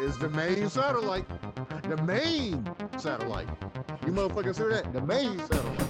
[0.00, 1.24] is the main satellite.
[1.82, 2.64] The main
[2.98, 3.48] satellite.
[4.06, 4.92] You motherfuckers hear that?
[4.92, 5.88] The main satellite.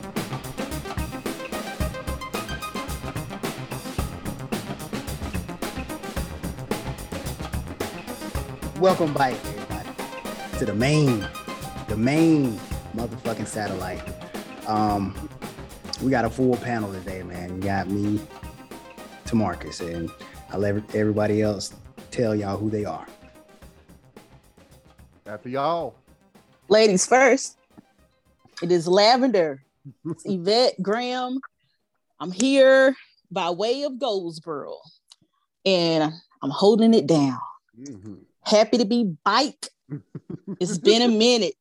[8.81, 11.27] Welcome back, everybody, to the main,
[11.89, 12.59] the main
[12.97, 14.03] motherfucking satellite.
[14.69, 15.29] Um,
[16.01, 17.57] we got a full panel today, man.
[17.57, 18.21] You got me,
[19.27, 20.11] to Marcus, and
[20.51, 21.75] I'll let everybody else
[22.11, 23.07] tell y'all who they are.
[25.27, 25.95] After y'all.
[26.69, 27.59] Ladies first.
[28.63, 29.63] It is Lavender.
[30.07, 31.39] It's Yvette Graham.
[32.19, 32.97] I'm here
[33.31, 34.79] by way of Goldsboro,
[35.65, 37.39] and I'm holding it down.
[37.79, 38.15] Mm-hmm.
[38.43, 39.69] Happy to be bike.
[40.61, 41.55] it's been a minute.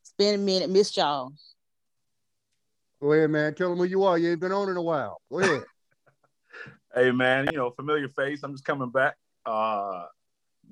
[0.00, 0.70] It's been a minute.
[0.70, 1.32] Missed y'all.
[3.00, 3.54] Go ahead, man.
[3.54, 4.16] Tell them who you are.
[4.16, 5.20] You ain't been on in a while.
[5.30, 5.62] Go ahead.
[6.94, 7.48] Hey, man.
[7.50, 8.42] You know, familiar face.
[8.42, 9.16] I'm just coming back.
[9.44, 10.04] Uh,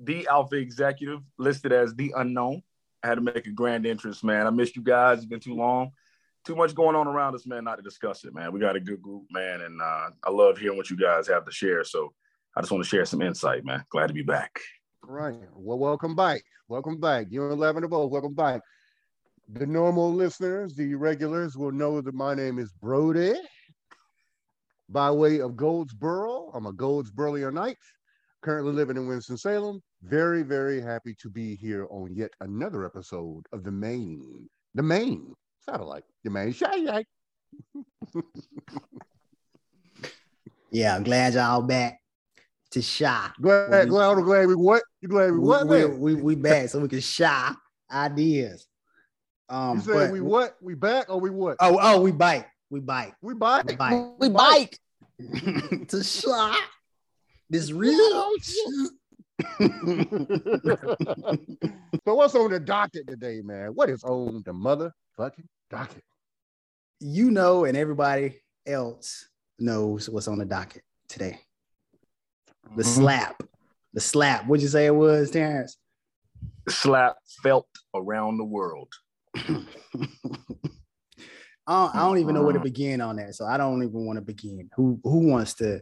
[0.01, 2.63] the Alpha Executive listed as the unknown.
[3.03, 4.47] I had to make a grand entrance, man.
[4.47, 5.19] I missed you guys.
[5.19, 5.91] It's been too long.
[6.45, 8.51] Too much going on around us, man, not to discuss it, man.
[8.51, 11.45] We got a good group, man, and uh, I love hearing what you guys have
[11.45, 11.83] to share.
[11.83, 12.13] So
[12.55, 13.85] I just want to share some insight, man.
[13.89, 14.59] Glad to be back.
[15.03, 15.39] Right.
[15.53, 16.43] Well, welcome back.
[16.67, 17.27] Welcome back.
[17.29, 18.09] You're 11 of all.
[18.09, 18.61] Welcome back.
[19.53, 23.35] The normal listeners, the regulars will know that my name is Brody
[24.89, 26.51] by way of Goldsboro.
[26.53, 27.75] I'm a Goldsboronite
[28.43, 29.81] currently living in Winston-Salem.
[30.03, 35.33] Very, very happy to be here on yet another episode of the main, the main
[35.61, 37.07] satellite, the main satellite.
[40.71, 41.99] yeah, I'm glad y'all back
[42.71, 43.29] to shy.
[43.41, 44.83] Glad, we, glad, glad we what?
[45.01, 45.67] You glad we, we what?
[45.67, 47.51] We, we, we back so we can shy
[47.89, 48.67] ideas.
[49.47, 50.57] Um, you say we what?
[50.61, 51.57] We back or we what?
[51.59, 52.45] Oh, oh, we bite.
[52.73, 53.13] We bite.
[53.21, 53.67] We bite.
[53.67, 54.13] We bite.
[54.17, 54.79] We bite.
[55.89, 56.57] to shy
[57.47, 57.99] this real
[58.49, 58.89] so
[62.03, 63.75] what's on the docket today, man?
[63.75, 66.03] What is on the motherfucking docket?
[66.99, 69.29] You know, and everybody else
[69.59, 71.41] knows what's on the docket today.
[72.75, 72.81] The mm-hmm.
[72.81, 73.43] slap.
[73.93, 74.47] The slap.
[74.47, 75.77] What'd you say it was, Terrence?
[76.69, 78.91] Slap felt around the world.
[81.65, 84.05] I, don't, I don't even know where to begin on that, so I don't even
[84.05, 84.69] want to begin.
[84.75, 85.81] Who who wants to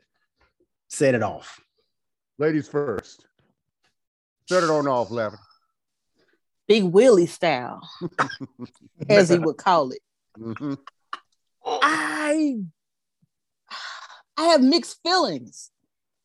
[0.90, 1.60] set it off?
[2.38, 3.26] Ladies first.
[4.48, 5.40] Set it on off, Lavin.
[6.68, 7.88] Big Willie style,
[9.10, 10.00] as he would call it.
[10.40, 10.74] Mm-hmm.
[11.66, 12.58] I
[14.38, 15.70] I have mixed feelings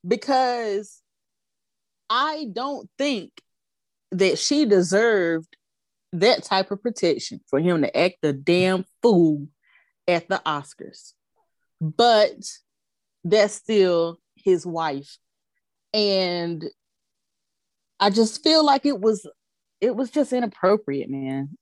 [0.06, 1.02] because
[2.08, 3.30] I don't think
[4.12, 5.56] that she deserved
[6.12, 9.48] that type of protection for him to act a damn fool
[10.08, 11.12] at the Oscars.
[11.80, 12.36] But
[13.24, 15.18] that's still his wife.
[15.92, 16.64] And
[17.98, 19.28] I just feel like it was
[19.80, 21.56] it was just inappropriate, man.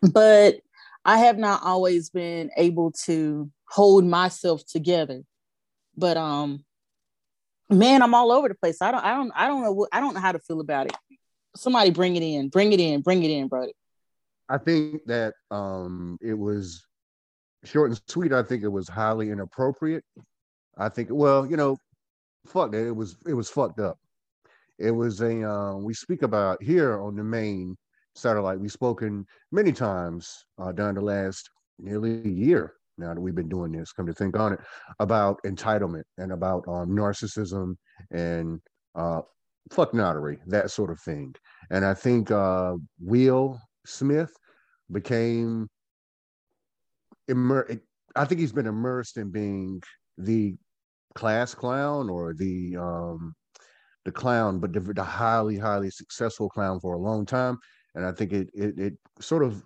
[0.00, 0.60] But
[1.04, 5.22] I have not always been able to hold myself together.
[5.96, 6.64] But um
[7.68, 8.80] man, I'm all over the place.
[8.80, 10.86] I don't I don't I don't know what I don't know how to feel about
[10.86, 10.96] it.
[11.56, 13.72] Somebody bring it in, bring it in, bring it in, brother.
[14.48, 16.84] I think that um it was
[17.64, 18.32] short and sweet.
[18.32, 20.04] I think it was highly inappropriate.
[20.76, 21.76] I think well, you know,
[22.46, 22.86] fuck that.
[22.86, 23.98] It was it was fucked up.
[24.78, 27.76] It was a uh, we speak about here on the main
[28.14, 28.58] satellite.
[28.58, 33.48] We've spoken many times uh, during the last nearly a year now that we've been
[33.48, 33.92] doing this.
[33.92, 34.60] Come to think on it,
[34.98, 37.76] about entitlement and about um, narcissism
[38.10, 38.60] and
[38.94, 39.22] uh,
[39.70, 41.34] fuck notary, that sort of thing.
[41.70, 44.32] And I think uh, Will Smith
[44.90, 45.68] became
[47.28, 47.68] immer-
[48.16, 49.82] I think he's been immersed in being
[50.18, 50.54] the
[51.14, 53.34] class clown or the um,
[54.04, 57.58] the clown, but the, the, highly, highly successful clown for a long time.
[57.94, 59.62] And I think it, it, it sort of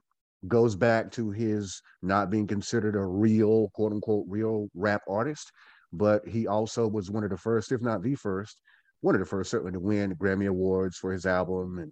[0.46, 5.50] goes back to his not being considered a real, quote unquote, real rap artist.
[5.92, 8.60] But he also was one of the first, if not the first,
[9.06, 11.90] one of the first certainly to win Grammy Awards for his album and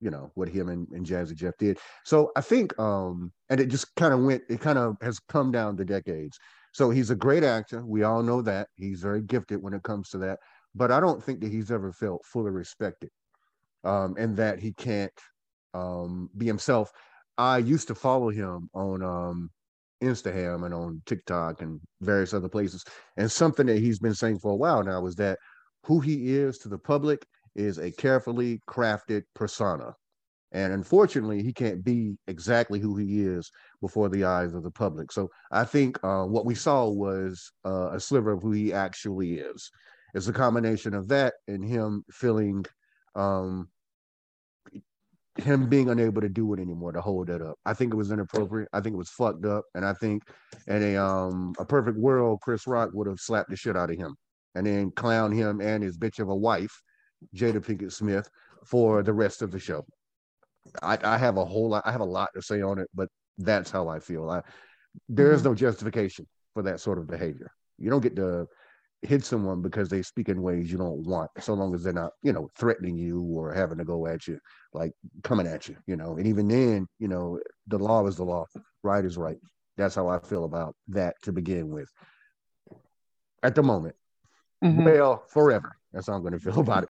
[0.00, 1.78] you know what him and, and Jazzy Jeff did.
[2.04, 5.52] So I think um and it just kind of went, it kind of has come
[5.52, 6.38] down the decades.
[6.72, 7.86] So he's a great actor.
[7.86, 8.66] We all know that.
[8.74, 10.40] He's very gifted when it comes to that
[10.74, 13.10] but I don't think that he's ever felt fully respected
[13.84, 15.12] um, and that he can't
[15.72, 16.90] um, be himself.
[17.38, 19.50] I used to follow him on um,
[20.02, 22.84] Instagram and on TikTok and various other places.
[23.16, 25.38] And something that he's been saying for a while now is that
[25.84, 29.94] who he is to the public is a carefully crafted persona.
[30.52, 33.50] And unfortunately, he can't be exactly who he is
[33.80, 35.10] before the eyes of the public.
[35.10, 39.34] So I think uh, what we saw was uh, a sliver of who he actually
[39.34, 39.70] is.
[40.14, 42.64] it's a combination of that and him feeling
[43.16, 43.68] um
[45.36, 47.56] him being unable to do it anymore to hold it up.
[47.66, 48.68] I think it was inappropriate.
[48.72, 49.64] I think it was fucked up.
[49.74, 50.22] And I think
[50.68, 53.96] in a um a perfect world, Chris Rock would have slapped the shit out of
[53.96, 54.16] him
[54.54, 56.82] and then clown him and his bitch of a wife,
[57.34, 58.28] Jada Pinkett Smith,
[58.66, 59.84] for the rest of the show.
[60.82, 63.08] I, I have a whole lot, I have a lot to say on it, but
[63.38, 64.30] that's how I feel.
[64.30, 64.42] I
[65.08, 65.50] there is mm-hmm.
[65.50, 67.50] no justification for that sort of behavior.
[67.78, 68.46] You don't get to
[69.02, 72.12] hit someone because they speak in ways you don't want, so long as they're not,
[72.22, 74.38] you know, threatening you or having to go at you,
[74.72, 74.92] like
[75.22, 76.16] coming at you, you know.
[76.16, 78.46] And even then, you know, the law is the law,
[78.82, 79.36] right is right.
[79.76, 81.90] That's how I feel about that to begin with.
[83.42, 83.96] At the moment,
[84.64, 84.84] mm-hmm.
[84.84, 85.76] well, forever.
[85.92, 86.88] That's how I'm going to feel about it.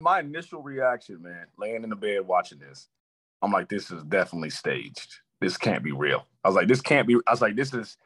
[0.00, 2.88] My initial reaction, man, laying in the bed watching this,
[3.42, 5.16] I'm like, this is definitely staged.
[5.40, 6.26] This can't be real.
[6.44, 7.16] I was like, this can't be.
[7.26, 7.96] I was like, this is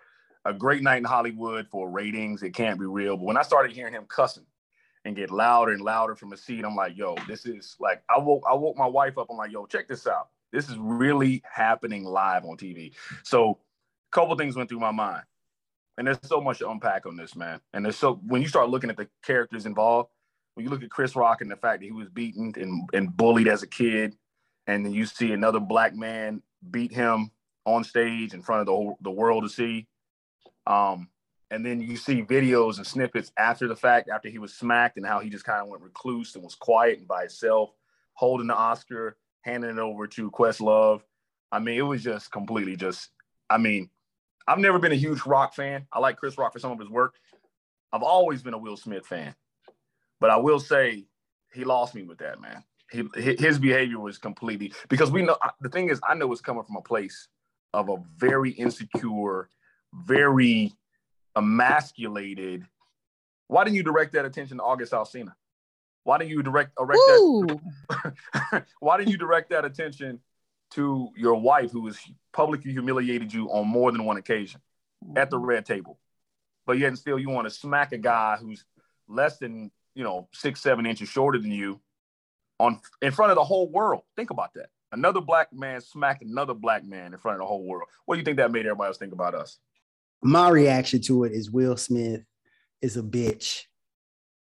[0.44, 2.43] a great night in Hollywood for ratings.
[2.43, 3.17] It can't be real.
[3.17, 4.47] But when I started hearing him cussing
[5.05, 8.19] and get louder and louder from the seat, I'm like, yo, this is like I
[8.19, 9.29] woke I woke my wife up.
[9.31, 10.29] I'm like, yo, check this out.
[10.53, 12.94] This is really happening live on TV.
[13.23, 15.23] So a couple things went through my mind.
[15.99, 17.61] And there's so much to unpack on this, man.
[17.75, 20.11] And there's so when you start looking at the characters involved,
[20.55, 23.17] when you look at Chris Rock and the fact that he was beaten and, and
[23.17, 24.17] bullied as a kid,
[24.69, 26.41] and then you see another black man
[26.71, 27.33] beat him
[27.67, 29.89] on stage in front of the whole, the world to see.
[30.69, 31.09] Um,
[31.50, 35.06] and then you see videos and snippets after the fact, after he was smacked, and
[35.06, 37.71] how he just kind of went recluse and was quiet and by himself,
[38.15, 41.00] holding the Oscar, handing it over to Questlove.
[41.50, 43.11] I mean, it was just completely just.
[43.50, 43.91] I mean,
[44.49, 45.87] I've never been a huge Rock fan.
[45.93, 47.15] I like Chris Rock for some of his work.
[47.93, 49.35] I've always been a Will Smith fan,
[50.21, 51.05] but I will say
[51.53, 52.65] he lost me with that man.
[52.91, 56.65] He, his behavior was completely because we know the thing is I know it's coming
[56.65, 57.29] from a place
[57.75, 59.50] of a very insecure
[59.93, 60.73] very
[61.37, 62.67] emasculated.
[63.47, 65.35] Why didn't you direct that attention to August Alsina?
[66.05, 68.65] Why didn't you direct, direct that?
[68.81, 70.21] why didn't you direct that attention
[70.73, 71.99] to your wife, who has
[72.32, 74.61] publicly humiliated you on more than one occasion
[75.17, 75.47] at the mm-hmm.
[75.47, 75.99] red table?
[76.67, 78.65] But yet and still, you want to smack a guy who's
[79.09, 81.81] less than you know six, seven inches shorter than you
[82.59, 84.03] on in front of the whole world.
[84.17, 84.69] Think about that.
[84.93, 87.88] Another black man smacked another black man in front of the whole world.
[88.06, 89.59] What do you think that made everybody else think about us?
[90.23, 92.23] my reaction to it is Will Smith
[92.82, 93.62] is a bitch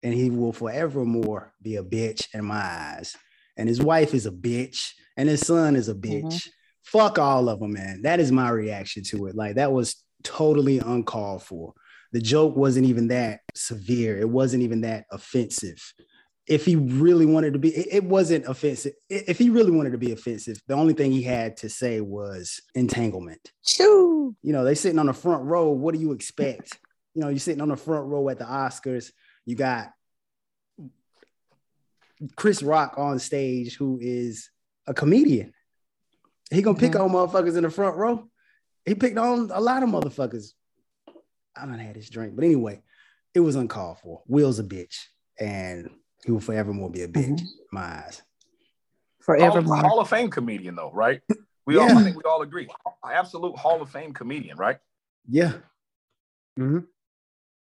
[0.03, 3.17] and he will forevermore be a bitch in my eyes.
[3.57, 6.25] And his wife is a bitch and his son is a bitch.
[6.25, 6.51] Mm-hmm.
[6.85, 8.01] Fuck all of them, man.
[8.03, 9.37] That is my reaction to it.
[9.37, 11.75] Like that was totally uncalled for.
[12.13, 14.19] The joke wasn't even that severe.
[14.19, 15.93] It wasn't even that offensive
[16.49, 18.95] if he really wanted to be, it, wasn't offensive.
[19.11, 22.63] If he really wanted to be offensive, the only thing he had to say was
[22.75, 23.53] entanglement.
[23.63, 24.35] Choo.
[24.43, 25.69] You know, they sitting on the front row.
[25.69, 26.79] What do you expect?
[27.15, 29.13] You know, you're sitting on the front row at the Oscars.
[29.45, 29.91] You got
[32.35, 34.49] Chris Rock on stage, who is
[34.89, 35.53] a comedian.
[36.51, 37.15] He gonna pick mm-hmm.
[37.15, 38.29] on motherfuckers in the front row.
[38.85, 40.53] He picked on a lot of motherfuckers.
[41.55, 42.83] I don't had his drink, but anyway,
[43.35, 44.23] it was uncalled for.
[44.27, 44.97] Will's a bitch,
[45.39, 45.91] and
[46.25, 47.29] he will forevermore be a bitch.
[47.29, 47.47] Mm-hmm.
[47.71, 48.23] My eyes.
[49.21, 49.77] Forevermore.
[49.77, 51.21] Hall, Hall, of Fame comedian, though, right?
[51.67, 51.83] We yeah.
[51.83, 52.67] all, I think we all agree.
[53.05, 54.79] Absolute Hall of Fame comedian, right?
[55.29, 55.53] Yeah.
[56.59, 56.79] Mm-hmm.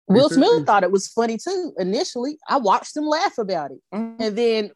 [0.10, 1.74] Will Smith thought it was funny too.
[1.78, 4.22] Initially, I watched him laugh about it, mm-hmm.
[4.22, 4.72] and then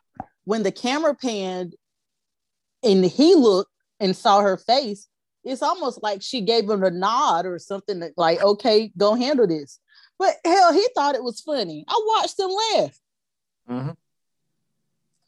[0.45, 1.75] when the camera panned
[2.83, 5.07] and he looked and saw her face,
[5.43, 9.47] it's almost like she gave him a nod or something that, like, okay, go handle
[9.47, 9.79] this.
[10.19, 11.83] But hell, he thought it was funny.
[11.88, 13.00] I watched him laugh.
[13.69, 13.91] Mm-hmm.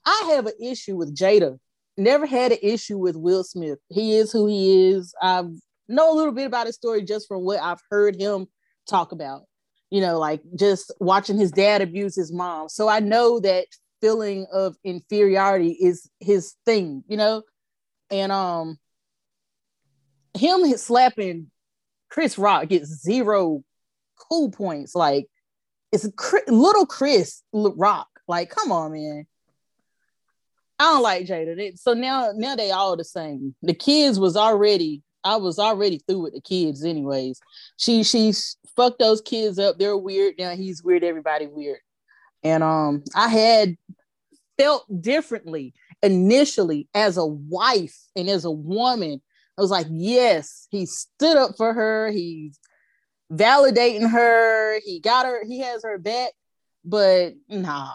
[0.05, 1.59] I have an issue with Jada.
[1.97, 3.79] Never had an issue with Will Smith.
[3.89, 5.13] He is who he is.
[5.21, 5.43] I
[5.87, 8.47] know a little bit about his story just from what I've heard him
[8.87, 9.43] talk about.
[9.89, 12.69] You know, like just watching his dad abuse his mom.
[12.69, 13.67] So I know that
[14.03, 17.43] feeling of inferiority is his thing, you know?
[18.11, 18.77] And um
[20.37, 21.49] him slapping
[22.09, 23.63] Chris Rock gets zero
[24.17, 24.93] cool points.
[24.93, 25.27] Like
[25.93, 26.11] it's a
[26.51, 29.25] little Chris Rock like, come on, man.
[30.79, 31.77] I don't like Jada.
[31.77, 33.55] so now, now they all the same.
[33.61, 37.39] The kids was already, I was already through with the kids, anyways.
[37.77, 39.77] She she's fucked those kids up.
[39.77, 40.35] They're weird.
[40.37, 41.03] Now he's weird.
[41.03, 41.79] Everybody weird.
[42.43, 43.77] And um, I had
[44.57, 49.21] felt differently initially as a wife and as a woman.
[49.57, 52.11] I was like, yes, he stood up for her.
[52.11, 52.59] He's
[53.31, 54.79] validating her.
[54.83, 55.43] He got her.
[55.45, 56.31] He has her back.
[56.83, 57.91] But nah,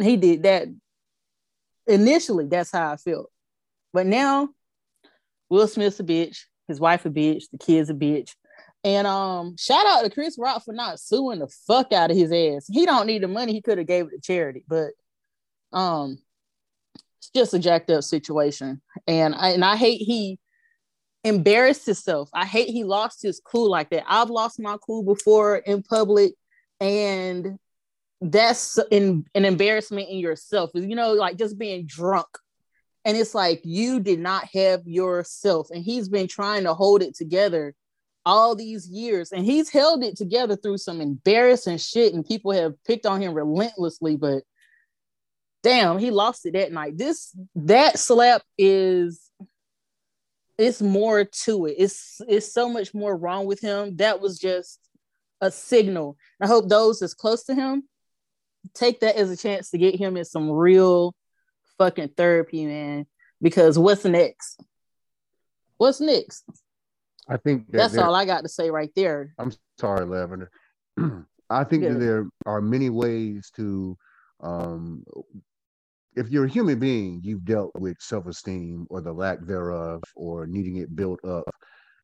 [0.00, 0.68] he did that.
[1.86, 3.30] Initially, that's how I felt.
[3.92, 4.48] But now,
[5.48, 8.34] Will Smith's a bitch, his wife a bitch, the kids a bitch.
[8.86, 12.30] And um, shout out to Chris Rock for not suing the fuck out of his
[12.30, 12.68] ass.
[12.70, 13.52] He don't need the money.
[13.52, 14.90] He could have gave it to charity, but
[15.72, 16.18] um,
[17.18, 18.80] it's just a jacked up situation.
[19.08, 20.38] And I and I hate he
[21.24, 22.30] embarrassed himself.
[22.32, 24.04] I hate he lost his cool like that.
[24.06, 26.34] I've lost my cool before in public,
[26.78, 27.58] and
[28.20, 30.70] that's in, an embarrassment in yourself.
[30.74, 32.28] You know, like just being drunk.
[33.04, 35.70] And it's like you did not have yourself.
[35.72, 37.74] And he's been trying to hold it together
[38.26, 39.32] all these years.
[39.32, 42.12] And he's held it together through some embarrassing shit.
[42.12, 44.16] And people have picked on him relentlessly.
[44.16, 44.42] But
[45.62, 46.98] damn, he lost it that night.
[46.98, 49.30] This that slap is
[50.58, 51.76] it's more to it.
[51.78, 53.96] It's it's so much more wrong with him.
[53.96, 54.80] That was just
[55.40, 56.18] a signal.
[56.40, 57.84] I hope those as close to him
[58.74, 61.14] take that as a chance to get him in some real
[61.78, 63.06] fucking therapy, man.
[63.40, 64.60] Because what's next?
[65.76, 66.44] What's next?
[67.28, 69.34] I think that that's all I got to say right there.
[69.38, 70.50] I'm sorry, Lavender.
[71.50, 71.90] I think yeah.
[71.90, 73.96] that there are many ways to
[74.42, 75.04] um,
[76.16, 80.76] if you're a human being, you've dealt with self-esteem or the lack thereof or needing
[80.76, 81.48] it built up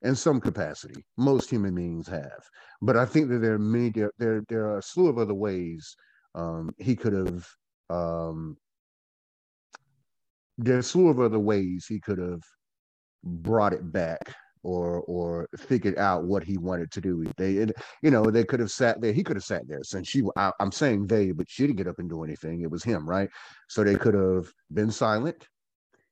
[0.02, 1.04] in some capacity.
[1.16, 2.44] Most human beings have.
[2.82, 5.34] But I think that there are many there there, there are a slew of other
[5.34, 5.96] ways
[6.34, 7.46] um, he could have
[7.90, 8.56] um,
[10.58, 12.42] there's a slew of other ways he could have
[13.24, 17.24] brought it back or or figured out what he wanted to do.
[17.36, 17.52] They,
[18.02, 19.12] you know, they could have sat there.
[19.12, 20.22] He could have sat there since she.
[20.36, 22.62] I, I'm saying they, but she didn't get up and do anything.
[22.62, 23.28] It was him, right?
[23.68, 25.48] So they could have been silent.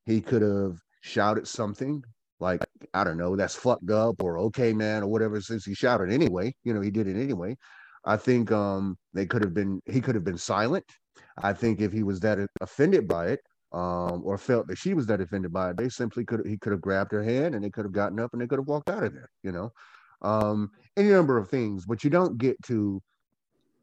[0.06, 2.02] He could have shouted something
[2.40, 2.64] like
[2.94, 5.40] I don't know, that's fucked up or okay, man, or whatever.
[5.40, 7.56] Since he shouted anyway, you know, he did it anyway.
[8.04, 9.80] I think um they could have been.
[9.86, 10.84] He could have been silent.
[11.42, 13.40] I think if he was that offended by it,
[13.72, 16.72] um, or felt that she was that offended by it, they simply could he could
[16.72, 18.90] have grabbed her hand and they could have gotten up and they could have walked
[18.90, 19.72] out of there, you know.
[20.22, 23.00] Um, any number of things, but you don't get to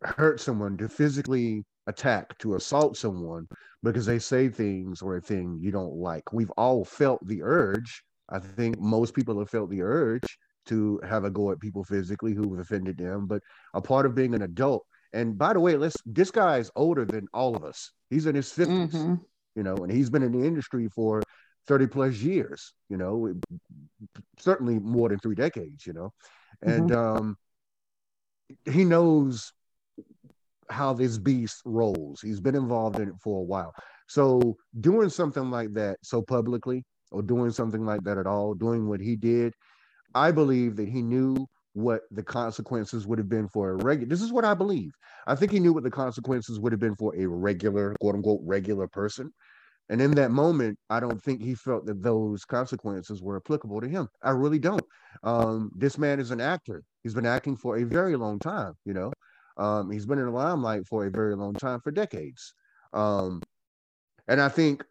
[0.01, 3.47] hurt someone, to physically attack, to assault someone
[3.81, 6.33] because they say things or a thing you don't like.
[6.33, 8.03] We've all felt the urge.
[8.29, 12.33] I think most people have felt the urge to have a go at people physically
[12.33, 13.25] who've offended them.
[13.25, 13.41] But
[13.73, 17.27] a part of being an adult, and by the way, let's this guy's older than
[17.33, 17.91] all of us.
[18.09, 18.91] He's in his 50s.
[18.91, 19.15] Mm-hmm
[19.57, 21.23] you know, and he's been in the industry for
[21.65, 23.33] 30 plus years, you know,
[24.37, 26.13] certainly more than three decades, you know,
[26.61, 27.17] and mm-hmm.
[27.17, 27.37] um,
[28.71, 29.51] he knows
[30.69, 32.21] how this beast rolls.
[32.21, 33.73] He's been involved in it for a while.
[34.07, 38.87] So doing something like that so publicly or doing something like that at all, doing
[38.87, 39.53] what he did,
[40.13, 41.47] I believe that he knew
[41.77, 44.09] what the consequences would have been for a regular.
[44.09, 44.91] This is what I believe.
[45.27, 48.41] I think he knew what the consequences would have been for a regular, quote unquote,
[48.43, 49.31] regular person.
[49.89, 53.87] And in that moment, I don't think he felt that those consequences were applicable to
[53.87, 54.07] him.
[54.23, 54.83] I really don't.
[55.21, 56.83] Um, this man is an actor.
[57.03, 58.73] He's been acting for a very long time.
[58.83, 59.11] You know,
[59.57, 62.55] um, he's been in the limelight for a very long time, for decades.
[62.91, 63.39] Um,
[64.27, 64.83] and I think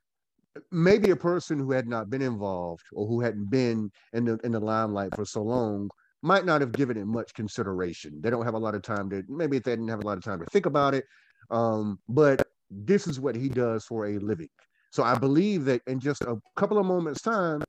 [0.70, 4.52] maybe a person who had not been involved or who hadn't been in the in
[4.52, 5.90] the limelight for so long
[6.22, 8.20] might not have given it much consideration.
[8.20, 10.24] They don't have a lot of time to maybe they didn't have a lot of
[10.24, 11.04] time to think about it.
[11.50, 14.48] Um, but this is what he does for a living.
[14.90, 17.62] So I believe that in just a couple of moments' time,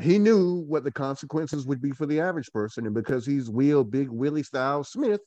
[0.00, 2.86] he knew what the consequences would be for the average person.
[2.86, 5.22] And because he's Will Big Willie Style Smith,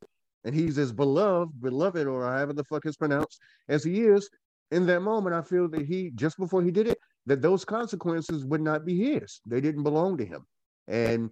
[0.46, 4.30] and he's as beloved, beloved, or however the fuck is pronounced, as he is,
[4.72, 8.46] in that moment, I feel that he, just before he did it, that those consequences
[8.46, 9.42] would not be his.
[9.46, 10.46] They didn't belong to him.
[10.88, 11.32] And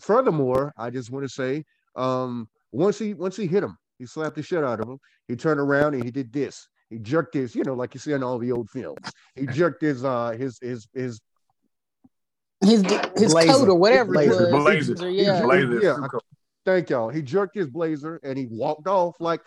[0.00, 1.64] furthermore, I just want to say,
[1.96, 4.98] um, once he once he hit him, he slapped the shit out of him.
[5.28, 6.68] He turned around and he did this.
[6.90, 9.12] He jerked his, you know, like you see in all the old films.
[9.34, 11.20] He jerked his uh his his his
[12.60, 12.82] his
[13.16, 13.52] his blazer.
[13.52, 14.48] coat or whatever blazer.
[14.48, 14.62] it was.
[14.64, 15.10] Blazer.
[15.10, 15.42] Yeah.
[15.42, 15.80] Blazer.
[15.80, 15.96] yeah.
[16.64, 17.08] Thank y'all.
[17.08, 19.40] He jerked his blazer and he walked off like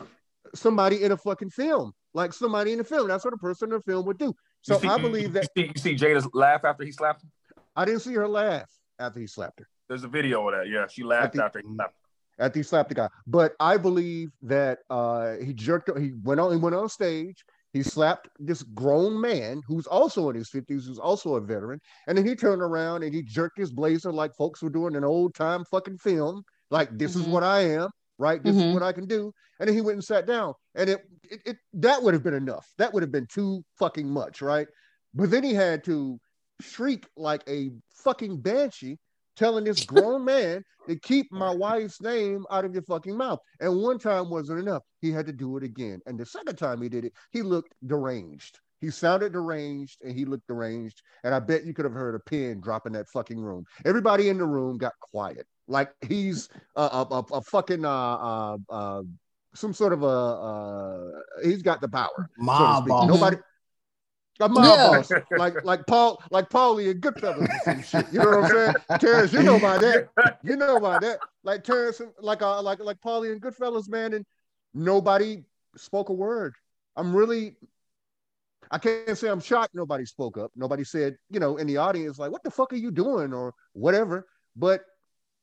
[0.54, 1.94] somebody in a fucking film.
[2.14, 3.08] Like somebody in a film.
[3.08, 4.34] That's what a person in a film would do.
[4.62, 7.32] So see, I believe that you see, you see Jada laugh after he slapped him.
[7.76, 9.68] I didn't see her laugh after he slapped her.
[9.88, 10.70] There's a video of that.
[10.70, 11.96] Yeah, she laughed after he slapped
[12.38, 13.10] after he slapped the guy.
[13.28, 15.90] But I believe that uh, he jerked.
[15.98, 16.52] He went on.
[16.52, 17.44] He went on stage.
[17.74, 22.18] He slapped this grown man who's also in his fifties, who's also a veteran, and
[22.18, 25.36] then he turned around and he jerked his blazer like folks were doing an old
[25.36, 26.44] time fucking film.
[26.72, 27.22] Like this mm-hmm.
[27.22, 28.42] is what I am, right?
[28.42, 28.70] This mm-hmm.
[28.70, 29.34] is what I can do.
[29.60, 32.34] And then he went and sat down, and it, it, it that would have been
[32.34, 32.66] enough.
[32.78, 34.68] That would have been too fucking much, right?
[35.14, 36.18] But then he had to
[36.62, 38.98] shriek like a fucking banshee
[39.36, 43.40] telling this grown man to keep my wife's name out of your fucking mouth.
[43.60, 44.84] And one time wasn't enough.
[45.02, 46.02] He had to do it again.
[46.06, 48.60] And the second time he did it, he looked deranged.
[48.82, 51.02] He sounded deranged and he looked deranged.
[51.24, 53.66] And I bet you could have heard a pin drop in that fucking room.
[53.86, 55.48] Everybody in the room got quiet.
[55.68, 59.02] like he's a, a, a, fucking uh, uh, uh,
[59.56, 61.12] some sort of a uh,
[61.44, 62.30] he's got the power.
[62.38, 63.06] Mob so.
[63.06, 63.38] Nobody.
[64.42, 64.84] A mob Yeah.
[64.84, 68.12] boss, like like Paul, like Paulie and Goodfellas some shit.
[68.12, 68.74] You know what I'm saying?
[69.00, 70.10] Terrence, you know about that.
[70.44, 71.20] You know about that.
[71.44, 74.26] Like Terrence, like uh, like like Paulie and Goodfellas, man, and
[74.74, 75.44] nobody
[75.78, 76.54] spoke a word.
[76.96, 77.56] I'm really,
[78.72, 79.74] I can't say I'm shocked.
[79.74, 80.52] Nobody spoke up.
[80.56, 83.54] Nobody said, you know, in the audience, like, what the fuck are you doing or
[83.74, 84.28] whatever.
[84.56, 84.82] But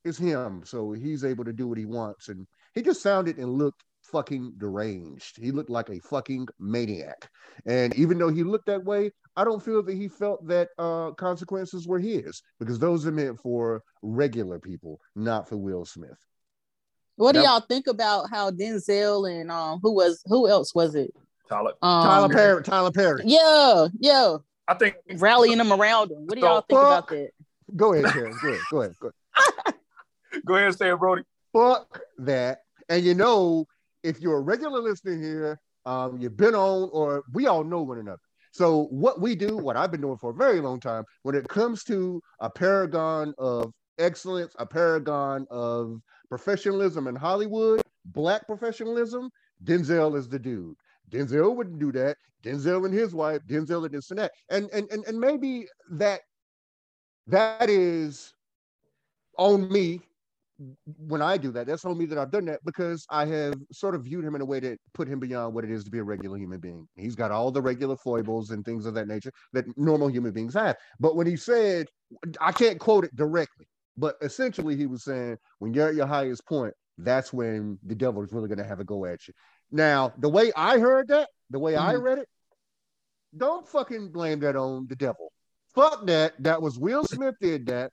[0.05, 3.53] it's him, so he's able to do what he wants, and he just sounded and
[3.59, 5.43] looked fucking deranged.
[5.43, 7.29] He looked like a fucking maniac.
[7.67, 11.13] And even though he looked that way, I don't feel that he felt that uh,
[11.13, 16.19] consequences were his because those are meant for regular people, not for Will Smith.
[17.17, 21.15] What do y'all think about how Denzel and um who was who else was it?
[21.49, 23.23] Tyler, Um, Tyler Perry, Tyler Perry.
[23.27, 26.27] Yeah, yeah, I think rallying them around him.
[26.27, 27.31] What do y'all So, think about that?
[27.77, 28.39] Go ahead, Terrence.
[28.43, 28.63] Go ahead.
[28.71, 28.95] Go ahead.
[28.99, 29.09] Go
[29.67, 29.75] ahead.
[30.45, 31.23] go ahead and say it, Brody.
[31.53, 32.63] Fuck that.
[32.89, 33.67] And you know,
[34.03, 37.99] if you're a regular listener here, um, you've been on, or we all know one
[37.99, 38.21] another.
[38.53, 41.49] So what we do, what I've been doing for a very long time, when it
[41.49, 49.31] comes to a paragon of excellence, a paragon of professionalism in Hollywood, black professionalism,
[49.65, 50.77] Denzel is the dude.
[51.11, 52.17] Denzel wouldn't do that.
[52.43, 54.33] Denzel and his wife, Denzel and this and that.
[54.51, 56.21] And and and, and maybe that
[57.29, 58.35] that is
[59.39, 60.01] on me
[60.99, 63.95] when I do that, that's on me that I've done that because I have sort
[63.95, 65.99] of viewed him in a way that put him beyond what it is to be
[65.99, 66.87] a regular human being.
[66.97, 70.55] He's got all the regular foibles and things of that nature that normal human beings
[70.55, 70.77] have.
[71.01, 71.87] But when he said,
[72.41, 73.67] I can't quote it directly,
[73.97, 78.23] but essentially he was saying, when you're at your highest point, that's when the devil
[78.23, 79.35] is really going to have a go at you.
[79.71, 82.03] Now, the way I heard that, the way I Mhm.
[82.03, 82.29] read it,
[83.37, 85.33] don't fucking blame that on the devil.
[85.75, 86.35] Fuck that.
[86.43, 87.93] That was Will Smith did that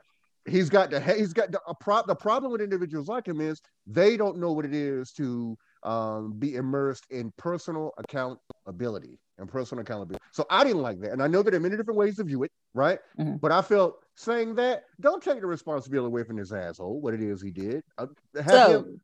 [0.49, 3.61] he's got the he's got the, a pro, the problem with individuals like him is
[3.87, 9.81] they don't know what it is to um, be immersed in personal accountability and personal
[9.81, 10.21] accountability.
[10.31, 12.23] So I didn't like that, and I know that there are many different ways to
[12.25, 12.99] view it, right?
[13.17, 13.39] Mhm.
[13.39, 16.99] But I felt saying that don't take the responsibility away from this asshole.
[16.99, 17.81] What it is he did.
[17.97, 19.01] Uh, have So him-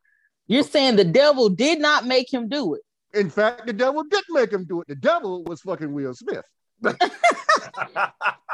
[0.47, 2.81] you're saying the devil did not make him do it.
[3.13, 4.87] in fact, the devil did make him do it.
[4.89, 6.43] The devil was fucking Will Smith.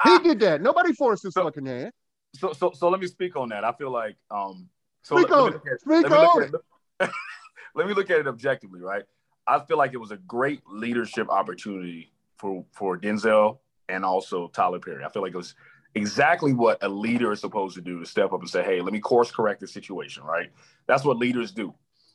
[0.04, 0.62] He did that.
[0.62, 1.92] Nobody forced his So- fucking hand.
[2.34, 3.64] So so so let me speak on that.
[3.64, 4.70] I feel like um
[5.02, 5.54] so Speak let, on let me it.
[5.54, 7.12] look at, Speak let on at it.
[7.76, 9.04] let me look at it objectively, right?
[9.48, 14.80] I feel like it was a great leadership opportunity for for Denzel and also Tyler
[14.80, 15.04] Perry.
[15.04, 15.56] I feel like it was
[15.96, 18.94] exactly what a leader is supposed to do to step up and say, "Hey, let
[18.94, 20.52] me course correct the situation." Right?
[20.88, 21.74] That's what leaders do.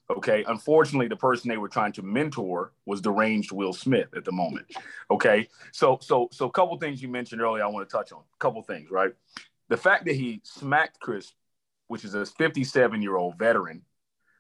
[0.09, 0.45] Okay.
[0.47, 4.67] Unfortunately, the person they were trying to mentor was deranged Will Smith at the moment.
[5.11, 5.49] Okay.
[5.73, 8.21] So so so a couple things you mentioned earlier, I want to touch on.
[8.21, 9.13] A couple things, right?
[9.69, 11.33] The fact that he smacked Chris,
[11.89, 13.83] which is a 57 year old veteran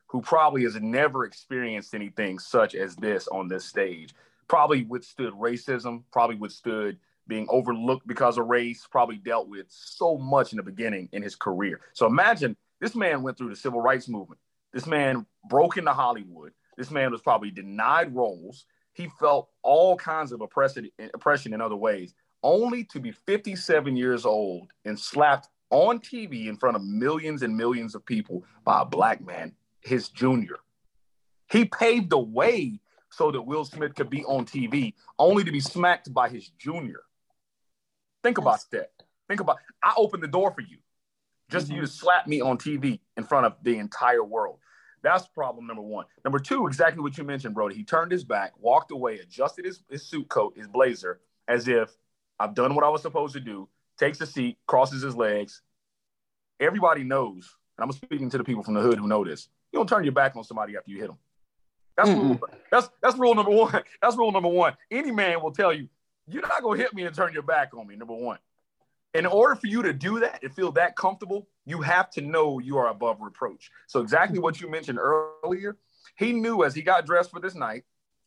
[0.09, 4.15] who probably has never experienced anything such as this on this stage,
[4.49, 10.53] probably withstood racism, probably withstood being overlooked because of race, probably dealt with so much
[10.53, 11.81] in the beginning in his career.
[11.93, 14.41] So imagine this man went through the civil rights movement.
[14.73, 16.53] This man broke into Hollywood.
[16.77, 18.65] This man was probably denied roles.
[18.93, 24.69] He felt all kinds of oppression, in other ways only to be 57 years old
[24.85, 29.25] and slapped on TV in front of millions and millions of people by a black
[29.25, 30.57] man, his junior.
[31.51, 35.61] He paved the way so that Will Smith could be on TV, only to be
[35.61, 37.03] smacked by his junior.
[38.23, 38.91] Think about that.
[39.29, 40.79] Think about I opened the door for you
[41.51, 41.93] just for you to mm-hmm.
[41.93, 44.59] slap me on TV in front of the entire world.
[45.03, 46.07] That's problem number one.
[46.25, 47.77] Number two, exactly what you mentioned, Brody.
[47.77, 51.91] He turned his back, walked away, adjusted his, his suit coat, his blazer, as if
[52.39, 53.69] I've done what I was supposed to do,
[53.99, 55.63] takes a seat, crosses his legs.
[56.61, 59.49] Everybody knows, and I'm speaking to the people from the hood who know this.
[59.73, 61.19] You don't turn your back on somebody after you hit them.
[61.97, 63.83] That's rule, that's that's rule number one.
[64.03, 64.77] That's rule number one.
[64.91, 65.89] Any man will tell you,
[66.29, 67.97] you're not gonna hit me and turn your back on me.
[67.97, 68.39] Number one.
[69.15, 72.59] In order for you to do that and feel that comfortable, you have to know
[72.59, 73.71] you are above reproach.
[73.87, 75.79] So exactly what you mentioned earlier,
[76.17, 77.85] he knew as he got dressed for this night,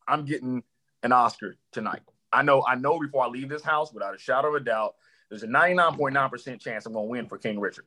[0.07, 0.63] I'm getting
[1.03, 2.01] an Oscar tonight.
[2.31, 4.95] I know, I know before I leave this house, without a shadow of a doubt,
[5.29, 7.85] there's a 99.9% chance I'm gonna win for King Richard.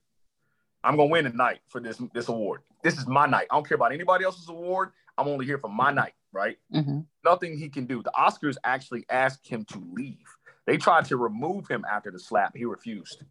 [0.84, 2.62] I'm gonna win tonight for this this award.
[2.82, 3.46] This is my night.
[3.50, 4.90] I don't care about anybody else's award.
[5.16, 6.58] I'm only here for my night, right?
[6.72, 7.06] Mhm.
[7.24, 8.02] Nothing he can do.
[8.02, 10.26] The Oscars actually asked him to leave.
[10.66, 12.56] They tried to remove him after the slap.
[12.56, 13.24] He refused.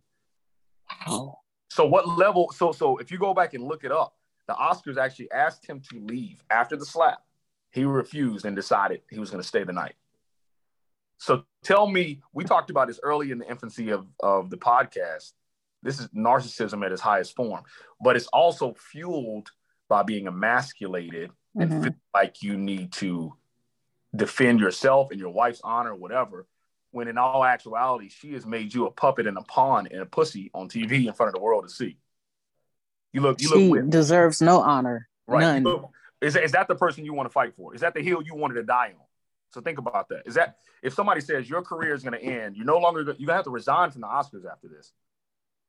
[1.07, 1.39] Wow.
[1.69, 2.51] So what level?
[2.51, 4.15] So so if you go back and look it up,
[4.47, 7.23] the Oscars actually asked him to leave after the slap.
[7.71, 9.95] He refused and decided he was going to stay the night.
[11.21, 15.33] So tell me, we talked about this early in the infancy of, of the podcast.
[15.83, 17.63] This is narcissism at its highest form,
[18.03, 19.51] but it's also fueled
[19.87, 21.61] by being emasculated Mhm.
[21.61, 23.33] and feel like you need to
[24.15, 26.47] defend yourself and your wife's honor, whatever.
[26.89, 30.05] When in all actuality, she has made you a puppet and a pawn and a
[30.07, 31.99] pussy on TV in front of the world to see.
[33.13, 35.07] You look, you She look, weird, deserves no honor.
[35.27, 35.41] right?
[35.41, 35.63] None.
[35.65, 37.75] Look- is, is that the person you want to fight for?
[37.75, 39.05] Is that the hill you wanted to die on?
[39.51, 40.23] So think about that.
[40.25, 43.27] Is that if somebody says your career is going to end, you're no longer you're
[43.27, 44.91] gonna have to resign from the Oscars after this.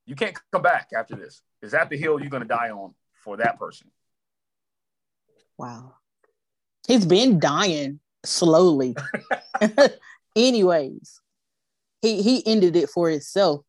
[0.07, 1.43] You can't come back after this.
[1.61, 3.91] Is that the hill you're going to die on for that person?
[5.59, 5.95] Wow.
[6.89, 8.97] He's been dying slowly.
[10.37, 11.21] Anyways,
[12.01, 13.65] he he ended it for himself.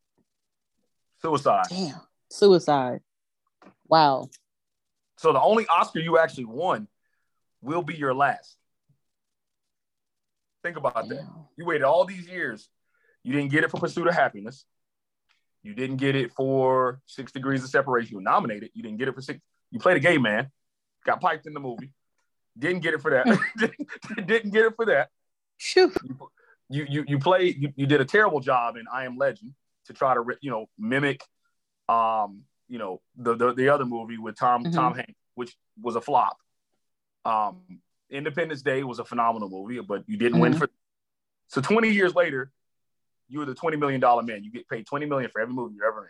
[1.21, 1.65] Suicide.
[1.69, 2.01] Damn.
[2.29, 3.01] Suicide.
[3.87, 4.29] Wow.
[5.17, 6.87] So the only Oscar you actually won
[7.61, 8.57] will be your last.
[10.63, 11.27] Think about that.
[11.57, 12.69] You waited all these years.
[13.23, 14.65] You didn't get it for Pursuit of Happiness.
[15.61, 18.11] You didn't get it for Six Degrees of Separation.
[18.11, 18.71] You were nominated.
[18.73, 19.39] You didn't get it for six.
[19.71, 20.49] You played a gay man.
[21.05, 21.91] Got piped in the movie.
[22.57, 23.25] Didn't get it for that.
[24.27, 25.09] didn't get it for that.
[25.59, 25.93] Phew.
[26.69, 27.61] You you you played.
[27.61, 29.53] You, you did a terrible job in I Am Legend
[29.87, 31.21] to try to you know mimic,
[31.89, 34.73] um you know the the, the other movie with Tom Mhm.
[34.73, 36.37] Tom Hanks, which was a flop.
[37.25, 37.61] Um,
[38.09, 40.59] Independence Day was a phenomenal movie, but you didn't win Mhm.
[40.59, 40.69] for.
[41.47, 42.51] So 20 years later,
[43.27, 44.43] you were the 20 million dollar man.
[44.43, 46.09] You get paid 20 million for every movie you're ever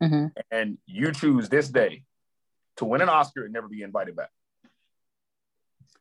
[0.00, 0.32] in, Mhm.
[0.50, 2.04] and you choose this day
[2.76, 4.30] to win an Oscar and never be invited back.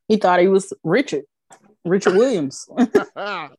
[0.07, 1.25] He thought he was Richard.
[1.83, 2.67] Richard Williams.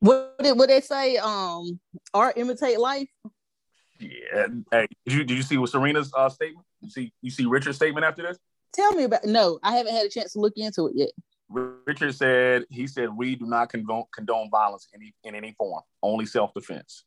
[0.00, 1.16] what did what they say?
[1.16, 1.80] Um,
[2.14, 3.08] art imitate life.
[3.98, 4.48] Yeah.
[4.70, 6.66] Hey, did you did you see what Serena's uh, statement?
[6.80, 8.38] You see you see Richard's statement after this?
[8.72, 9.24] Tell me about.
[9.24, 11.10] No, I haven't had a chance to look into it yet.
[11.50, 15.82] Richard said he said we do not condone condone violence in any, in any form,
[16.02, 17.04] only self defense.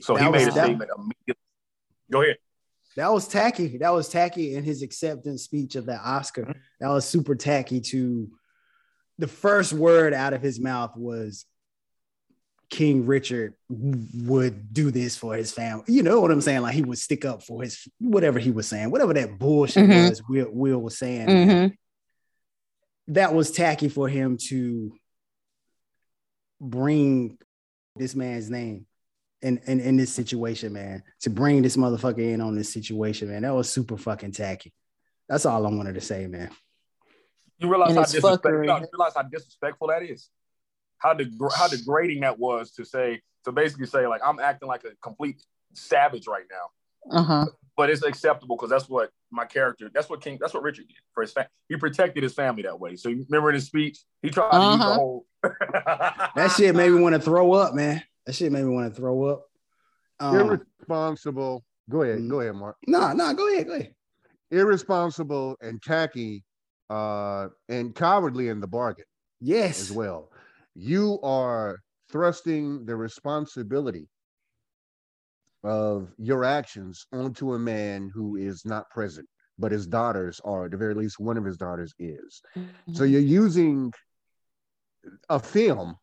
[0.00, 1.42] So he That was- made a that- statement immediately.
[2.10, 2.36] Go ahead.
[2.96, 3.76] That was tacky.
[3.78, 6.42] That was tacky in his acceptance speech of that Oscar.
[6.42, 6.58] Mm-hmm.
[6.80, 8.30] That was super tacky to
[9.18, 11.44] the first word out of his mouth was
[12.68, 15.84] King Richard would do this for his family.
[15.86, 16.62] You know what I'm saying?
[16.62, 20.10] Like he would stick up for his whatever he was saying, whatever that bullshit Mhm.
[20.10, 21.28] was Will, Will was saying.
[21.28, 21.76] Mhm.
[23.08, 24.92] That was tacky for him to
[26.60, 27.38] bring
[27.94, 28.86] this man's name
[29.42, 31.02] in, in in this situation, man.
[31.20, 33.42] To bring this motherfucker in on this situation, man.
[33.42, 34.72] That was super fucking tacky.
[35.28, 36.50] That's all I wanted to say, man.
[37.58, 38.60] You realize how disrespectful, fuckery.
[38.62, 40.28] you know, you realize how disrespectful that is.
[40.98, 44.84] How deg- how degrading that was to say to basically say like I'm acting like
[44.84, 45.42] a complete
[45.74, 47.46] savage right now, Uh huh.
[47.76, 49.90] but it's acceptable because that's what my character.
[49.92, 50.38] That's what King.
[50.40, 51.48] That's what Richard did for his family.
[51.68, 52.96] He protected his family that way.
[52.96, 54.94] So you remember in his speech, he tried to use the Uh-huh.
[54.94, 55.26] whole.
[56.36, 58.02] That shit made me want to throw up, man.
[58.26, 59.44] That shit made me want to throw up.
[60.18, 61.64] Um, Irresponsible.
[61.88, 62.28] Go ahead.
[62.28, 62.76] Go ahead, Mark.
[62.86, 63.94] nah, nah, go ahead, go ahead.
[64.50, 66.42] Irresponsible and tacky
[66.90, 69.04] uh, and cowardly in the bargain
[69.40, 69.80] Yes.
[69.80, 70.30] as well.
[70.78, 71.78] You are
[72.10, 74.08] thrusting the responsibility
[75.64, 79.26] of your actions onto a man who is not present,
[79.58, 82.42] but his daughters are, at the very least, one of his daughters is.
[82.92, 83.90] So you're using
[85.30, 85.96] a film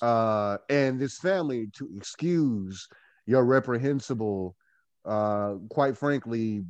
[0.00, 2.88] uh, and this family to excuse
[3.26, 4.56] your reprehensible,
[5.04, 6.64] uh, quite frankly,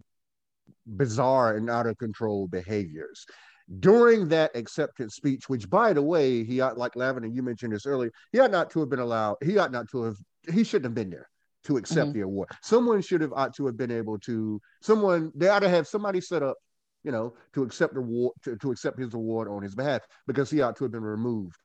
[0.86, 3.24] bizarre and out of control behaviors.
[3.80, 7.86] During that acceptance speech, which by the way, he ought like Lavender, you mentioned this
[7.86, 10.16] earlier, he ought not to have been allowed, he ought not to have,
[10.52, 11.28] he shouldn't have been there
[11.64, 12.14] to accept Mhm.
[12.14, 12.48] the award.
[12.62, 16.20] Someone should have ought to have been able to, someone, they ought to have somebody
[16.20, 16.56] set up
[17.04, 20.50] you know, to accept the award to, to accept his award on his behalf because
[20.50, 21.56] he ought to have been removed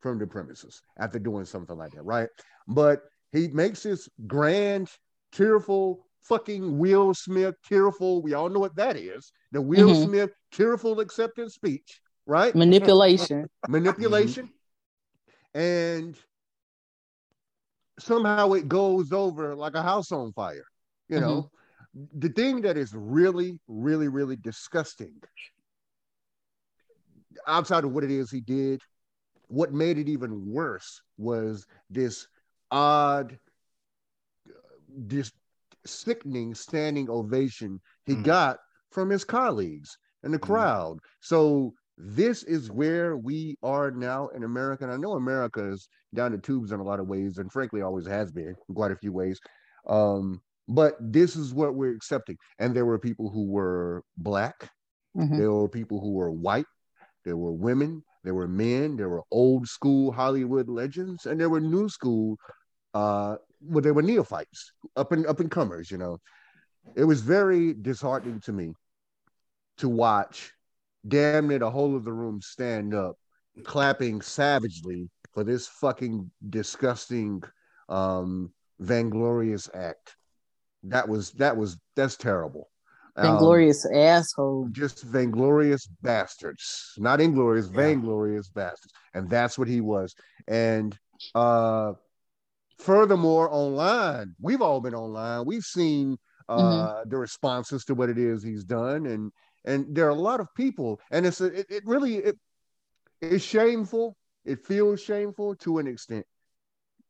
[0.00, 2.28] from the premises after doing something like that, right?
[2.66, 4.90] But he makes this grand,
[5.30, 8.22] tearful, fucking Will Smith tearful.
[8.22, 9.32] We all know what that is.
[9.52, 10.04] The Will Mhm.
[10.04, 12.54] Smith tearful acceptance speech, right?
[12.54, 13.48] Manipulation.
[13.68, 14.48] Manipulation.
[15.54, 16.16] And
[17.98, 20.64] somehow it goes over like a house on fire,
[21.08, 21.50] you know
[21.94, 25.12] the thing that is really, really, really disgusting,
[27.46, 28.80] outside of what it is he did,
[29.48, 32.26] what made it even worse was this
[32.70, 33.38] odd,
[34.88, 35.30] this
[35.86, 38.24] sickening standing ovation he Mhm.
[38.24, 38.58] got
[38.90, 40.44] from his colleagues and the Mhm.
[40.46, 40.98] crowd.
[41.20, 44.84] So this is where we are now in America.
[44.84, 47.82] And I know America is down the tubes in a lot of ways, and frankly,
[47.82, 49.38] always has been in quite a few ways.
[49.86, 52.36] Um, but this is what we're accepting.
[52.58, 54.70] And there were people who were black,
[55.16, 55.36] Mhm.
[55.38, 56.66] there were people who were white,
[57.24, 61.60] there were women, there were men, there were old school Hollywood legends, and there were
[61.60, 62.36] new school
[62.94, 65.90] uh, well, they were neophytes, up and up and comers.
[65.90, 66.18] You know,
[66.94, 68.74] it was very disheartening to me
[69.78, 70.52] to watch
[71.06, 73.16] damn near the whole of the room stand up,
[73.64, 77.42] clapping savagely for this fucking disgusting,
[77.88, 80.16] um, vainglorious act.
[80.84, 82.68] That was that was that's terrible.
[83.16, 84.68] Um, Vainglorious asshole.
[84.72, 87.76] just vainglorious bastards, not inglorious, Yeah.
[87.76, 90.14] vainglorious bastards, and that's what he was.
[90.48, 90.98] And
[91.34, 91.92] uh,
[92.82, 95.44] furthermore, online, we've all been online.
[95.46, 96.16] We've seen
[96.48, 99.32] uh, the responses to what it is he's done, and
[99.64, 102.36] and there are a lot of people, and it's a, it, it really it
[103.20, 104.16] it's shameful.
[104.44, 106.26] It feels shameful to an extent.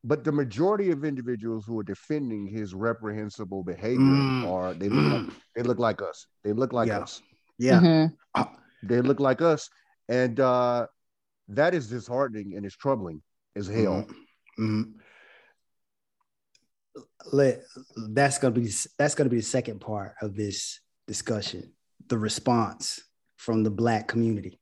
[0.04, 4.52] But the majority of individuals who are defending his reprehensible behavior Mm.
[4.52, 5.32] are they look like Mm.
[5.54, 6.26] they look like us.
[6.44, 6.98] They look like Yeah.
[7.02, 7.22] us
[7.58, 7.80] Yeah.
[7.80, 8.16] Mhm.
[8.82, 9.68] they look like us
[10.08, 10.86] and uh
[11.48, 13.22] that is disheartening and it's troubling
[13.56, 14.06] as hell
[14.58, 14.94] Mhm.
[17.32, 17.62] Let
[18.10, 21.72] that's gonna be that's gonna be the second part of this discussion.
[22.08, 23.00] The response
[23.36, 24.60] from the black community.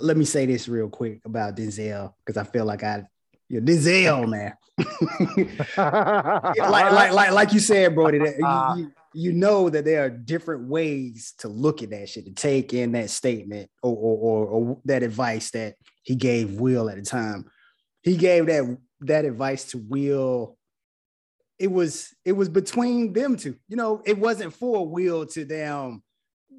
[0.00, 3.04] Let me say this real quick about Denzel because I feel like I,
[3.48, 4.54] you Denzel man.
[6.56, 8.18] like, like like like you said, Brody.
[8.18, 12.26] That you, you, you know that there are different ways to look at that shit,
[12.26, 16.88] to take in that statement or or, or, or that advice that he gave Will
[16.88, 17.50] at the time.
[18.02, 20.56] He gave that that advice to Will.
[21.60, 23.54] It was it was between them two.
[23.68, 26.02] You know, it wasn't for Will to them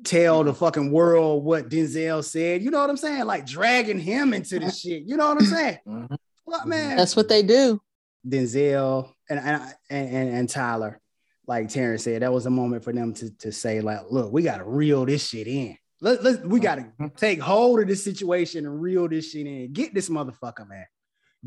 [0.03, 2.61] tell the fucking world what Denzel said.
[2.61, 3.25] You know what I'm saying?
[3.25, 5.03] Like dragging him into this shit.
[5.07, 5.77] You know what I'm saying?
[5.87, 6.17] Mhm.
[6.45, 6.97] What man?
[6.97, 7.81] That's what they do.
[8.27, 10.99] Denzel and and, and and Tyler,
[11.47, 14.43] like Terrence said, that was a moment for them to, to say, like, look, we
[14.43, 15.77] gotta reel this shit in.
[15.99, 19.73] Let, let we gotta take hold of this situation and reel this shit in.
[19.73, 20.85] Get this motherfucker, man.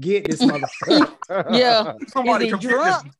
[0.01, 1.13] Get this motherfucker.
[1.57, 1.93] Yeah.
[2.09, 3.13] Somebody Is he come get drunk?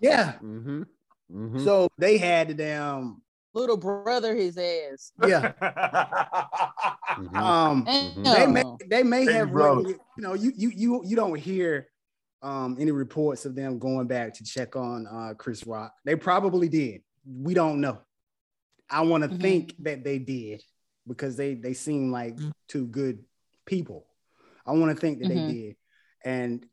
[0.00, 0.32] Yeah.
[0.38, 0.82] hmm
[1.30, 3.20] hmm So they had the damn
[3.54, 5.12] Little brother, his ass.
[5.18, 5.30] this.
[5.30, 5.52] yeah.
[7.16, 7.36] Mhm.
[7.36, 7.84] Um
[8.24, 9.78] they may they may Baby have bro.
[9.86, 11.86] you know you you you you don't hear
[12.42, 15.92] um any reports of them going back to check on uh Chris Rock.
[16.04, 17.02] They probably did.
[17.24, 17.98] We don't know.
[18.90, 19.40] I want to Mhm.
[19.40, 20.64] think that they did
[21.06, 23.24] because they they seem like two good
[23.64, 24.06] people.
[24.66, 25.76] I want to think that they did.
[26.24, 26.66] And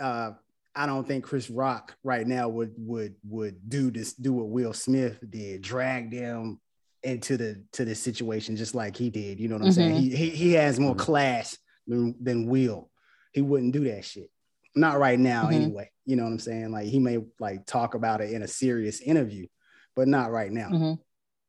[0.00, 0.32] uh
[0.74, 4.72] I don't think Chris Rock right now would would would do this do what Will
[4.72, 6.60] Smith did, drag them
[7.02, 9.38] into the to the situation just like he did.
[9.40, 9.96] You know what I'm saying?
[9.96, 10.00] Mhm.
[10.00, 10.98] He, he he has more Mhm.
[10.98, 12.90] class than, than Will.
[13.32, 14.30] He wouldn't do that shit.
[14.74, 15.52] Not right now, Mhm.
[15.54, 15.90] anyway.
[16.06, 16.70] You know what I'm saying?
[16.70, 19.46] Like he may like talk about it in a serious interview,
[19.94, 20.68] but not right now.
[20.70, 20.98] Mhm.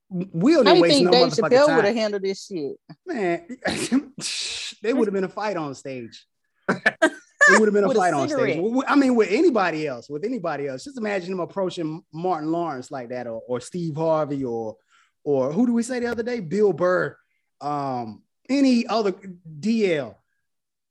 [0.09, 2.45] Will How didn't do you waste think no Dave motherfucking Chappelle would have handled this
[2.45, 2.75] shit?
[3.05, 3.47] Man,
[4.83, 6.27] they would have been a fight on stage.
[7.49, 8.57] It would have been a With a fight on stage.
[8.87, 10.83] I mean, with anybody else, with anybody else.
[10.83, 14.77] Just imagine him approaching Martin Lawrence like that, or, or Steve Harvey, or
[15.23, 16.39] or who do we say the other day?
[16.39, 17.17] Bill Burr,
[17.61, 19.13] um, any other
[19.59, 20.15] DL.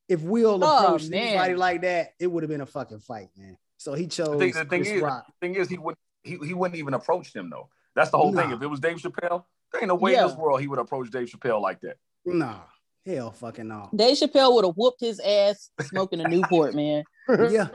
[0.08, 1.28] If Will Oh, approached man.
[1.28, 3.56] anybody like that, it would have been a fucking fight, man.
[3.78, 5.26] So he chose The thing, the thing Chris is, Rock.
[5.26, 7.68] the thing is, he would he, he wouldn't even approach them though.
[7.94, 8.50] That's the whole thing.
[8.50, 10.22] If it was Dave Chappelle, there ain't no way Yeah.
[10.22, 11.96] in this world he would approach Dave Chappelle like that.
[12.24, 12.60] Nah,
[13.06, 13.88] hell fucking no.
[13.94, 17.04] Dave Chappelle would have whooped his ass smoking a Newport, man.
[17.28, 17.68] yeah.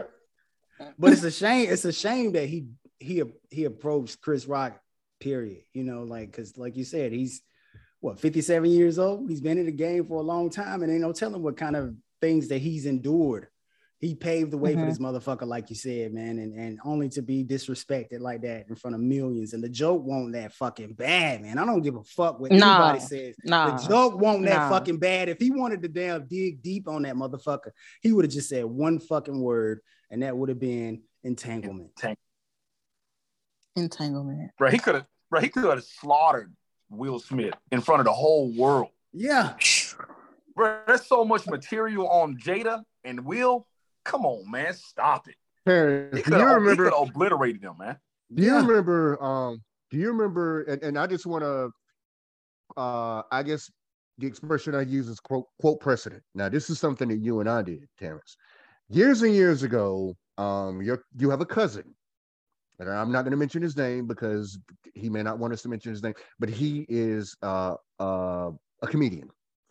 [0.98, 1.70] But it's a shame.
[1.70, 2.68] It's a shame that he
[3.00, 4.80] he he approached Chris Rock.
[5.20, 5.64] Period.
[5.74, 7.42] You know, like because like you said, he's
[8.00, 9.30] what 57 years old.
[9.30, 11.76] He's been in the game for a long time, and ain't no telling what kind
[11.76, 13.48] of things that he's endured.
[14.00, 14.90] He paved the way for Mhm.
[14.90, 18.76] this motherfucker, like you said, man, and, and only to be disrespected like that in
[18.76, 19.54] front of millions.
[19.54, 21.58] And the joke won't that fucking bad, man.
[21.58, 22.90] I don't give a fuck what Nah.
[22.92, 23.36] anybody says.
[23.44, 23.76] Nah.
[23.76, 24.70] The joke won't that Nah.
[24.70, 25.30] fucking bad.
[25.30, 27.72] If he wanted to damn dig deep on that motherfucker,
[28.04, 29.82] he would have just said one fucking word,
[30.12, 31.92] and that would have been entanglement.
[33.76, 34.52] Entanglement.
[34.60, 34.74] Right.
[34.74, 36.54] he could have bro, he could have slaughtered
[36.90, 38.90] Will Smith in front of the whole world.
[39.12, 39.56] Yeah.
[40.56, 43.68] Bro, there's so much material on Jada and Will.
[44.08, 45.36] Come on, man, stop it.
[45.66, 47.98] Terrence, do you have remember obliterated them, man.
[48.34, 48.66] Do you Yeah.
[48.66, 49.22] remember?
[49.22, 50.64] Um, do you remember?
[50.64, 51.70] And, and I just want to,
[52.78, 53.70] uh, I guess
[54.18, 56.24] the expression I use is quote quote precedent.
[56.34, 58.38] Now, this is something that you and I did, Terrence,
[58.88, 60.16] years and years ago.
[60.38, 61.94] Um, you you have a cousin,
[62.80, 64.58] and I'm not going to mention his name because
[64.94, 68.88] he may not want us to mention his name, but he is uh, uh, a
[68.88, 69.30] comedian.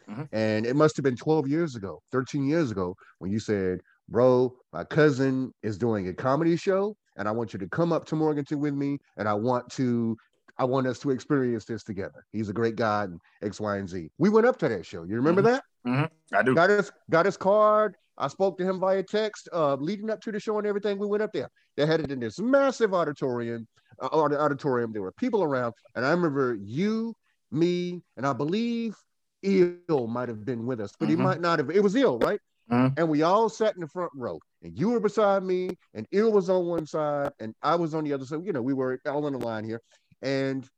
[0.09, 0.29] Mhm.
[0.33, 4.55] And it must have been 12 years ago, 13 years ago, when you said, Bro,
[4.73, 8.17] my cousin is doing a comedy show, and I want you to come up to
[8.17, 10.17] Morganton with me, and I want to
[10.59, 12.25] I want us to experience this together.
[12.33, 14.09] He's a great guy, and X, Y, and Z.
[14.17, 15.03] We went up to that show.
[15.05, 15.63] You remember that?
[15.87, 16.35] Mm-hmm.
[16.35, 16.55] I do.
[16.55, 17.97] Got his got his card.
[18.17, 20.99] I spoke to him via text, uh, leading up to the show and everything.
[20.99, 21.51] We went up there.
[21.77, 23.67] They had it in this massive auditorium.
[24.01, 24.93] Uh, auditorium.
[24.93, 27.15] There were people around, and I remember you,
[27.51, 28.95] me, and I believe
[29.43, 31.11] Ill might have been with us, but Mhm.
[31.11, 31.71] he might not have.
[31.71, 32.41] It was Ill, right?
[32.71, 32.95] Mhm.
[32.97, 36.33] And we all sat in the front row, and you were beside me, and Ill
[36.33, 38.45] was on one side, and I was on the other side.
[38.45, 39.81] You know, we were all in the line here,
[40.23, 40.69] and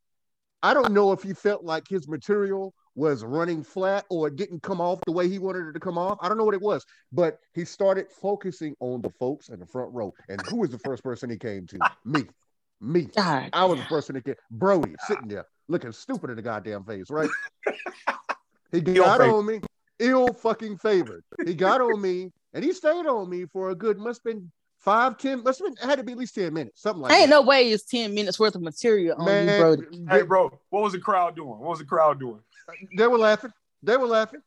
[0.62, 4.62] I don't know if he felt like his material was running flat or it didn't
[4.62, 6.18] come off the way he wanted it to come off.
[6.20, 9.66] I don't know what it was, but he started focusing on the folks in the
[9.66, 10.12] front row.
[10.28, 11.86] And who was the first person he came to?
[12.04, 12.26] Me.
[12.80, 13.02] Me.
[13.14, 13.50] God.
[13.52, 14.34] I was the person that came.
[14.50, 17.30] Brody sitting there looking stupid in the goddamn face, right?
[18.72, 19.60] he got on me,
[19.98, 21.24] ill fucking favored.
[21.44, 24.50] He got on me and he stayed on me for a good, must have been
[24.78, 27.18] five, ten, must have been, had to be at least 10 minutes, something like that.
[27.18, 27.36] Ain't that.
[27.36, 29.82] no way it's 10 minutes worth of material on you, Brody.
[30.08, 31.58] Hey, bro, what was the crowd doing?
[31.58, 32.40] What was the crowd doing?
[32.96, 33.52] they were laughing.
[33.82, 34.40] They were laughing.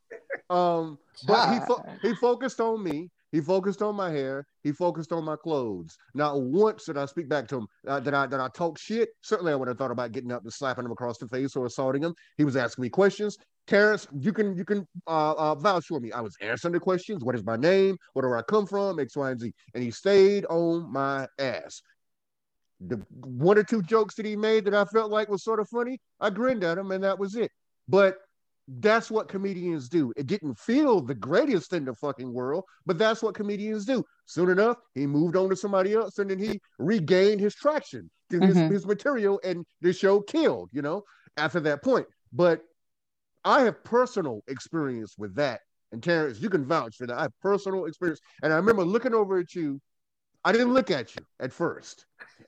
[0.50, 3.10] Um, but he fo- he focused on me.
[3.32, 4.46] He focused on my hair.
[4.62, 5.96] He focused on my clothes.
[6.14, 7.66] Not once did I speak back to him.
[7.88, 9.08] Uh, I that I talk shit.
[9.22, 11.66] Certainly, I would have thought about getting up and slapping him across the face or
[11.66, 12.14] assaulting him.
[12.36, 13.38] He was asking me questions.
[13.66, 16.12] Terrence, you can you can uh, uh, vouch for me.
[16.12, 17.24] I was answering the questions.
[17.24, 17.96] What is my name?
[18.12, 19.00] Where do I come from?
[19.00, 19.52] X, Y, and Z.
[19.74, 21.80] And he stayed on my ass.
[22.80, 25.68] The one or two jokes that he made that I felt like was sort of
[25.68, 27.50] funny, I grinned at him, and that was it.
[27.88, 28.16] But
[28.80, 30.12] that's what comedians do.
[30.16, 34.04] It didn't feel the greatest in the fucking world, but that's what comedians do.
[34.26, 38.56] Soon enough, he moved on to somebody else and then he regained his traction his,
[38.56, 38.70] Mhm.
[38.70, 41.02] his material, and the show killed, you know,
[41.36, 42.06] after that point.
[42.32, 42.62] But
[43.44, 45.60] I have personal experience with that.
[45.90, 47.18] And Terrence, you can vouch for that.
[47.18, 48.20] I have personal experience.
[48.42, 49.80] And I remember looking over at you.
[50.44, 52.06] I didn't look at you at first,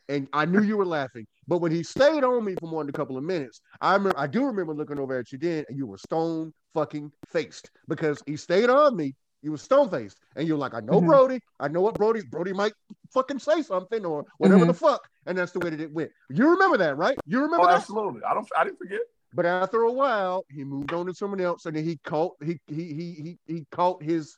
[0.09, 1.27] and I knew you were laughing.
[1.47, 4.19] But when he stayed on me for more than a couple of minutes, I remember
[4.19, 8.23] I do remember looking over at you then, and you were stone fucking faced because
[8.27, 9.15] he stayed on me.
[9.43, 11.07] You were stone faced, and you're like, I know Mhm.
[11.07, 11.41] Brody.
[11.61, 12.23] I know what Brody.
[12.23, 12.73] Brody might
[13.13, 14.69] fucking say something or whatever Mhm.
[14.69, 16.11] the fuck, and that's the way that it went.
[16.31, 17.19] You remember that, right?
[17.27, 17.77] You remember Oh, that?
[17.77, 18.23] absolutely.
[18.25, 18.49] I don't.
[18.57, 19.01] I didn't forget.
[19.35, 22.59] But after a while, he moved on to someone else, and then he caught he
[22.69, 24.37] he he he he caught his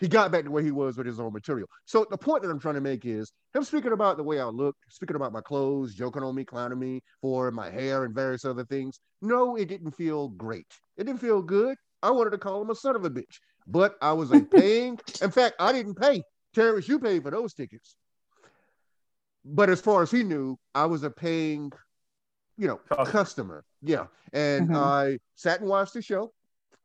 [0.00, 1.68] he got back to where he was with his own material.
[1.84, 4.46] So the point that I'm trying to make is him speaking about the way I
[4.46, 8.44] look, speaking about my clothes, joking on me, clowning me for my hair and various
[8.46, 8.98] other things.
[9.20, 10.66] No, it didn't feel great.
[10.96, 11.76] It didn't feel good.
[12.02, 14.98] I wanted to call him a son of a bitch, but I was a paying.
[15.20, 16.22] in fact, I didn't pay.
[16.54, 17.94] Terrence, you paid for those tickets.
[19.44, 21.70] But as far as he knew, I was a paying,
[22.56, 23.04] you know, Customer.
[23.06, 23.64] customer.
[23.82, 24.06] Yeah.
[24.32, 24.76] And Mhm.
[24.76, 26.32] I sat and watched the show.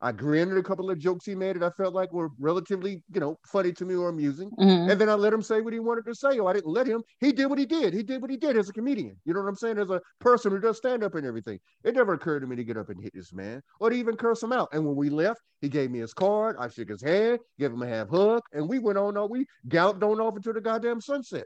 [0.02, 3.02] I grinned at a couple of jokes he made that I felt like were relatively,
[3.14, 4.52] you know, funny to me or amusing.
[4.60, 4.92] Mhm.
[4.92, 6.86] And then I let him say what he wanted to say, or I didn't let
[6.86, 7.02] him.
[7.20, 7.94] He did what he did.
[7.94, 9.20] He did what he did as a comedian.
[9.24, 9.78] You know what I'm saying?
[9.78, 11.60] As a person who does stand up and everything.
[11.84, 14.18] It never occurred to me to get up and hit this man or to even
[14.18, 14.70] curse him out.
[14.74, 16.58] And when we left, he gave me his card.
[16.60, 19.16] I shook his hand, gave him a half hug, and we went on.
[19.30, 21.46] We galloped on off into the goddamn sunset.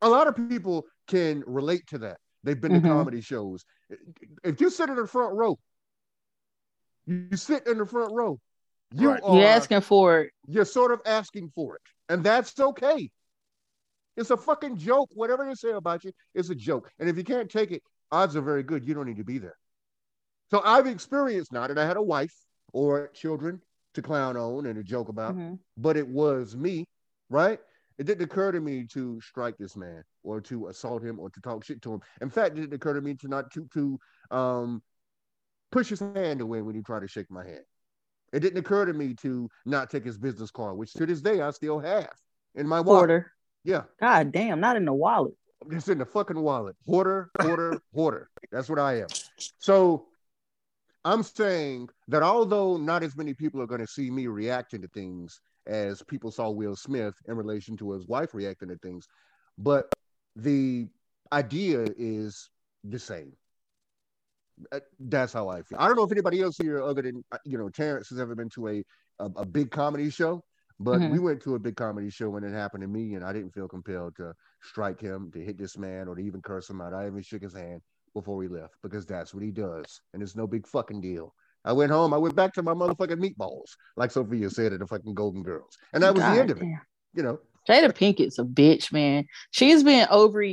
[0.00, 2.18] A lot of people can relate to that.
[2.44, 2.82] They've been Mhm.
[2.82, 3.64] to comedy shows.
[4.44, 5.58] If you sit in the front row,
[7.08, 8.38] you sit in the front row.
[8.92, 9.22] You Right.
[9.22, 10.32] are You're asking for it.
[10.46, 13.10] you're sort of asking for it, and that's okay.
[14.16, 15.08] It's a fucking joke.
[15.12, 16.90] Whatever they say about you, it's a joke.
[16.98, 19.38] And if you can't take it, odds are very good you don't need to be
[19.38, 19.56] there.
[20.50, 22.34] So I've experienced not that I had a wife
[22.72, 23.60] or children
[23.94, 25.58] to clown on and to joke about, Mhm.
[25.76, 26.86] but it was me,
[27.30, 27.60] right?
[27.98, 31.40] It didn't occur to me to strike this man or to assault him or to
[31.40, 32.00] talk shit to him.
[32.20, 33.98] In fact, it didn't occur to me to not to to
[34.30, 34.82] um
[35.70, 37.64] push his hand away when he tried to shake my hand.
[38.32, 41.40] It didn't occur to me to not take his business card, which to this day
[41.40, 42.12] I still have
[42.54, 43.24] in my wallet.
[43.64, 45.34] Yeah, God damn, not in the wallet.
[45.70, 46.76] it's in the fucking wallet.
[46.86, 48.28] Hoarder, hoarder, hoarder.
[48.52, 49.08] That's what I am.
[49.58, 50.06] So
[51.04, 54.88] I'm saying that although not as many people are going to see me reacting to
[54.88, 59.06] things as people saw Will Smith in relation to his wife reacting to things,
[59.58, 59.94] but
[60.36, 60.86] the
[61.32, 62.50] idea is
[62.84, 63.32] the same.
[64.72, 65.78] Uh, That's how I feel.
[65.78, 68.34] I don't know if anybody else here, other than uh, you know Terrence, has ever
[68.34, 68.84] been to a
[69.20, 70.42] a, a big comedy show,
[70.78, 71.10] but Mhm.
[71.10, 73.50] we went to a big comedy show when it happened to me, and I didn't
[73.52, 76.94] feel compelled to strike him, to hit this man, or to even curse him out.
[76.94, 77.80] I even shook his hand
[78.14, 81.34] before we left because that's what he does, and it's no big fucking deal.
[81.64, 82.14] I went home.
[82.14, 85.76] I went back to my motherfucking meatballs, like Sophia said at the fucking Golden Girls,
[85.92, 86.68] and that was God the end of it.
[87.14, 89.26] You know, Jada Pinkett's a bitch, man.
[89.50, 90.44] She's been over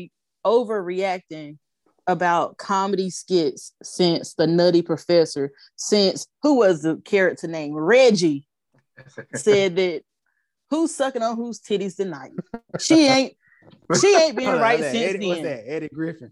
[0.46, 1.58] overreacting
[2.08, 7.74] about comedy skits since the Nutty Professor, since who was the character name?
[7.76, 8.48] Reggie
[9.34, 10.02] said that
[10.70, 12.32] who's sucking on whose titties tonight.
[12.80, 13.34] She ain't
[14.00, 15.58] she ain't been on, right since Eddie, what's then.
[15.58, 15.72] that?
[15.72, 16.32] Eddie Griffin.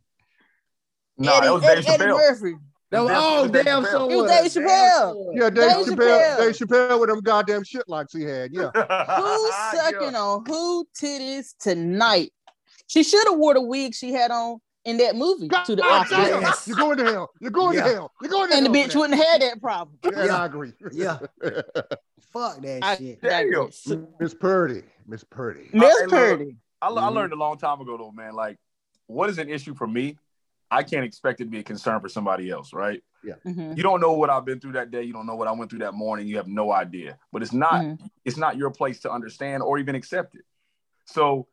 [1.18, 2.56] Nah, Eddie, that was Eddie, Dave Eddie Murphy.
[2.92, 3.92] No, That's- oh, that's damn, Chappelle.
[3.92, 4.44] so It was what?
[4.44, 5.00] Dave Chappelle.
[5.14, 5.32] so?
[5.34, 6.38] Yeah, Dave, Dave Chappelle, Chappelle.
[6.38, 8.52] Dave Chappelle with them goddamn shit locks he had.
[8.54, 8.70] Yeah.
[9.20, 12.32] Who's sucking on who titties tonight?
[12.86, 16.06] She should have wore the wig she had on in that movie to the God
[16.08, 16.42] Oscars.
[16.42, 16.68] Yes.
[16.68, 17.30] You're going to hell.
[17.40, 17.84] You're going Yeah.
[17.88, 18.12] to hell.
[18.22, 18.66] You're going to hell.
[18.66, 19.98] And the bitch for wouldn't have that problem.
[20.04, 20.14] that.
[20.14, 20.42] And Yeah.
[20.42, 20.74] I agree.
[20.92, 21.20] Yeah.
[22.32, 23.22] Fuck that I shit.
[23.22, 23.88] digress.
[24.20, 24.84] Miss Purty.
[25.06, 25.70] Miss Purty.
[25.74, 26.58] Miss Purty.
[26.82, 27.14] I, I Mhm.
[27.14, 28.34] learned a long time ago though, man.
[28.34, 28.58] Like,
[29.08, 30.18] what is an issue for me?
[30.72, 33.04] I can't expect it to be a concern for somebody else, right?
[33.24, 33.78] Mhm.
[33.78, 35.04] You don't know what I've been through that day.
[35.04, 36.28] You don't know what I went through that morning.
[36.28, 37.18] You have no idea.
[37.32, 37.82] But it's not.
[37.82, 38.10] Mhm.
[38.26, 40.42] It's not your place to understand or even accept it.
[41.06, 41.48] So,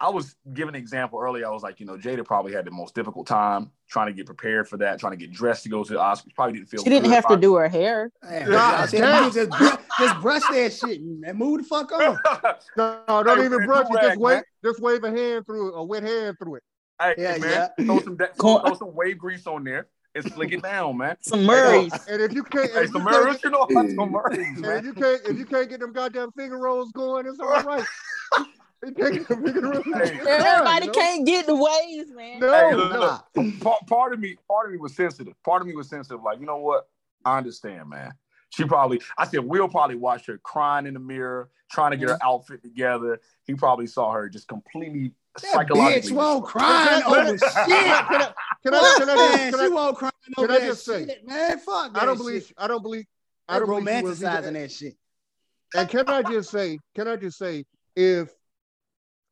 [0.00, 1.44] I was giving an example earlier.
[1.46, 4.26] I was like, you know, Jada probably had the most difficult time trying to get
[4.26, 6.32] prepared for that, trying to get dressed to go to the Oscars.
[6.36, 6.84] Probably didn't feel.
[6.84, 8.12] She didn't have to do her hair.
[8.22, 9.24] Damn, God I said, damn.
[9.24, 12.16] you just, brush, just brush that shit and move the fuck on.
[12.44, 12.56] it.
[12.76, 13.92] No, don't Hey, even brush it.
[13.92, 14.44] do-rag, Just wave, man.
[14.64, 16.62] just wave a hand through it, a wet hand through it.
[17.02, 17.84] hey, Yeah, man, yeah.
[17.84, 21.16] throw some de- throw some wave grease on there and slick it down, man.
[21.22, 21.92] Some Murray's.
[22.08, 24.60] And if you can't, Hey, if you some can't, Murray's, you know, some Murray's, and
[24.60, 24.78] man.
[24.78, 27.84] if you can't, if you can't get them goddamn finger rolls going, it's all right.
[28.84, 29.84] You can't get them finger rolls.
[29.84, 30.98] Hey, it's fine, Everybody you know?
[30.98, 32.40] can't get the waves, man.
[32.40, 33.20] No, Hey, look, no.
[33.34, 35.34] look, part, part of me, part of me was sensitive.
[35.44, 36.22] Part of me was sensitive.
[36.22, 36.88] Like, you know what?
[37.24, 38.12] I understand, man.
[38.50, 42.08] She probably, I said, Will probably watched her crying in the mirror, trying to get
[42.08, 42.28] her mm-hmm.
[42.28, 43.20] outfit together.
[43.44, 45.12] He probably saw her just completely
[45.42, 46.10] That psychologically.
[46.10, 47.40] bitch won't crying over shit.
[47.40, 50.50] Can I, can I, can I, Fuck, can I, man, can she won't crying can
[50.50, 51.58] I that just say, man.
[51.58, 52.24] Fuck that I don't shit.
[52.24, 53.06] believe, I don't believe,
[53.48, 54.94] I don't believe she romanticizing that shit.
[55.74, 58.30] And can I just say, can I just say, if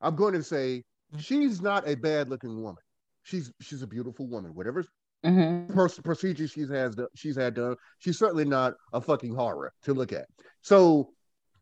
[0.00, 0.82] I'm going to say
[1.18, 2.82] she's not a bad looking woman,
[3.22, 4.54] she's she's a beautiful woman.
[4.54, 4.84] Whatever
[5.24, 5.72] Mhm.
[5.74, 9.94] pers- procedure she's has do- she's had done, she's certainly not a fucking horror to
[9.94, 10.26] look at.
[10.60, 11.12] So,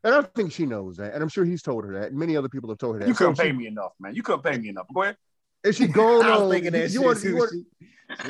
[0.03, 2.35] and I think she knows that, and I'm sure he's told her that, and many
[2.35, 3.07] other people have told her that.
[3.07, 4.13] You couldn't she- pay me enough, man.
[4.13, 4.87] You couldn't pay me enough.
[4.93, 5.17] Go ahead.
[5.63, 6.41] Is she going on?
[6.43, 7.29] was thinking that you shit want- too.
[7.29, 7.65] you want- she,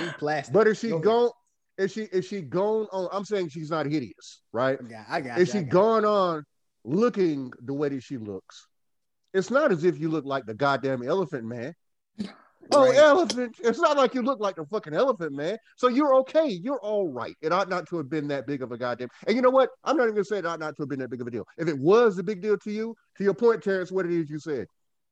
[0.02, 0.54] she plastic.
[0.54, 1.30] but is she Go gone?
[1.78, 3.10] Is she is she gone on?
[3.12, 4.80] I'm saying she's not hideous, right?
[4.80, 6.44] I got, I got Is you, she I got gone on
[6.86, 8.68] looking the way that she looks?
[9.36, 11.74] It's not as if you look like the goddamn elephant man.
[12.72, 12.98] Oh, Right.
[12.98, 13.58] elephant.
[13.64, 15.60] It's not like you look like the fucking elephant man.
[15.78, 16.48] So you're okay.
[16.48, 17.36] You're all right.
[17.44, 19.10] It ought not to have been that big of a goddamn.
[19.28, 19.70] And you know what?
[19.84, 21.30] I'm not even gonna say it ought not to have been that big of a
[21.30, 21.46] deal.
[21.60, 24.32] If it was a big deal to you, to your point, Terrence, what it is
[24.32, 24.66] you said,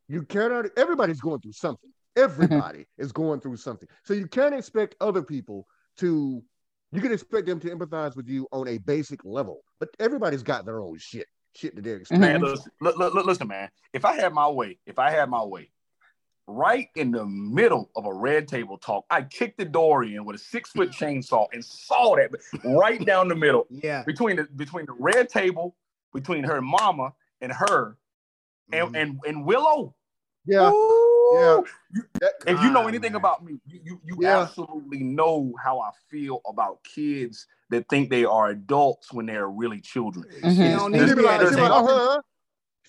[0.07, 0.65] you cannot.
[0.77, 1.91] Everybody's going through something.
[2.15, 3.87] Everybody is going through something.
[4.03, 5.67] So you can't expect other people
[5.97, 6.41] to.
[6.91, 10.65] You can expect them to empathize with you on a basic level, but everybody's got
[10.65, 13.69] their own shit, shit that they're Man, listen, look, look, look, listen, man.
[13.93, 15.69] If I had my way, if I had my way,
[16.47, 20.35] right in the middle of a red table talk, I kicked the door in with
[20.35, 22.31] a six foot chainsaw and saw that
[22.63, 23.67] right down the middle.
[23.69, 24.03] Yeah.
[24.03, 25.75] between the between the red table,
[26.13, 27.97] between her mama and her,
[28.71, 29.01] and Mhm.
[29.01, 29.95] and, and Willow.
[30.45, 31.02] Yeah, Ooh.
[31.33, 32.01] Yeah.
[32.19, 33.19] That- If you know anything man.
[33.21, 34.41] about me, you you, you Yeah.
[34.41, 39.79] absolutely know how I feel about kids that think they are adults when they're really
[39.81, 40.25] children.
[40.41, 40.55] Mhm.
[40.55, 42.21] She don't need to be be like, at she the be like, uh huh.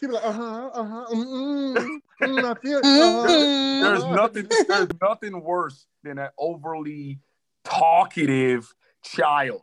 [0.01, 1.07] She be like, uh huh, uh huh.
[1.15, 2.81] Mm, mm, mm, I feel.
[2.83, 3.01] Mhm.
[3.01, 3.81] Uh-huh.
[3.81, 7.21] There's nothing there's nothing worse than an overly
[7.65, 8.73] talkative
[9.03, 9.63] child.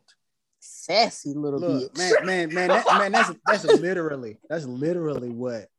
[0.60, 1.98] Sassy little Look, bitch.
[1.98, 5.70] man, man, man, that, man, that's that's literally that's literally what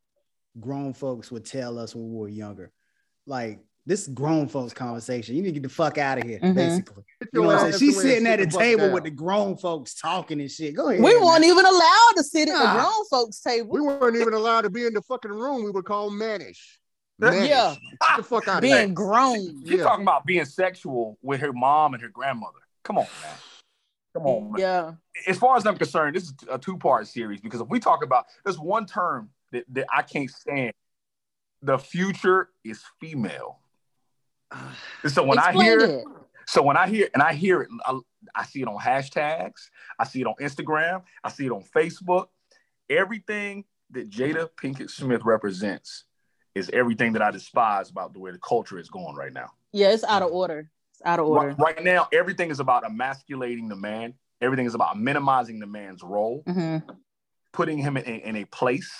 [0.59, 2.71] grown folks would tell us when we were younger.
[3.25, 5.35] Like this grown folks conversation.
[5.35, 6.55] You need to get the fuck out of here, Mhm.
[6.55, 7.03] basically.
[7.33, 7.79] You know what I'm saying?
[7.79, 8.93] She's sitting at sit the table down.
[8.93, 10.75] with the grown folks talking and shit.
[10.75, 11.03] Go ahead.
[11.03, 13.69] We weren't even allowed to sit at the grown folks table.
[13.71, 15.63] We weren't even allowed to be in the fucking room.
[15.65, 16.79] We were called mannish.
[17.19, 17.49] Mannish.
[17.49, 17.75] Yeah.
[18.01, 18.61] Get the fuck out of.
[18.61, 19.61] Being grown.
[19.65, 19.83] She's Yeah.
[19.83, 22.59] talking about being sexual with her mom and her grandmother.
[22.83, 23.35] Come on, man.
[24.13, 24.59] Come on, man.
[24.61, 24.91] Yeah.
[25.27, 28.25] As far as I'm concerned, this is a two-part series because if we talk about
[28.45, 30.73] there's one term that, that I can't stand.
[31.63, 33.59] The future is female.
[34.51, 36.05] And so when Explain I hear it.
[36.45, 37.99] So when I hear and I hear it, I,
[38.35, 42.27] I see it on hashtags, I see it on Instagram, I see it on Facebook.
[42.89, 46.03] Everything that Jada Pinkett Smith represents
[46.53, 49.51] is everything that I despise about the way the culture is going right now.
[49.71, 50.69] Yeah, it's out of order.
[50.91, 51.55] It's out of order.
[51.57, 54.13] Right, right now, everything is about emasculating the man.
[54.41, 56.79] Everything is about minimizing the man's role, hmm
[57.53, 58.91] putting him in, in a place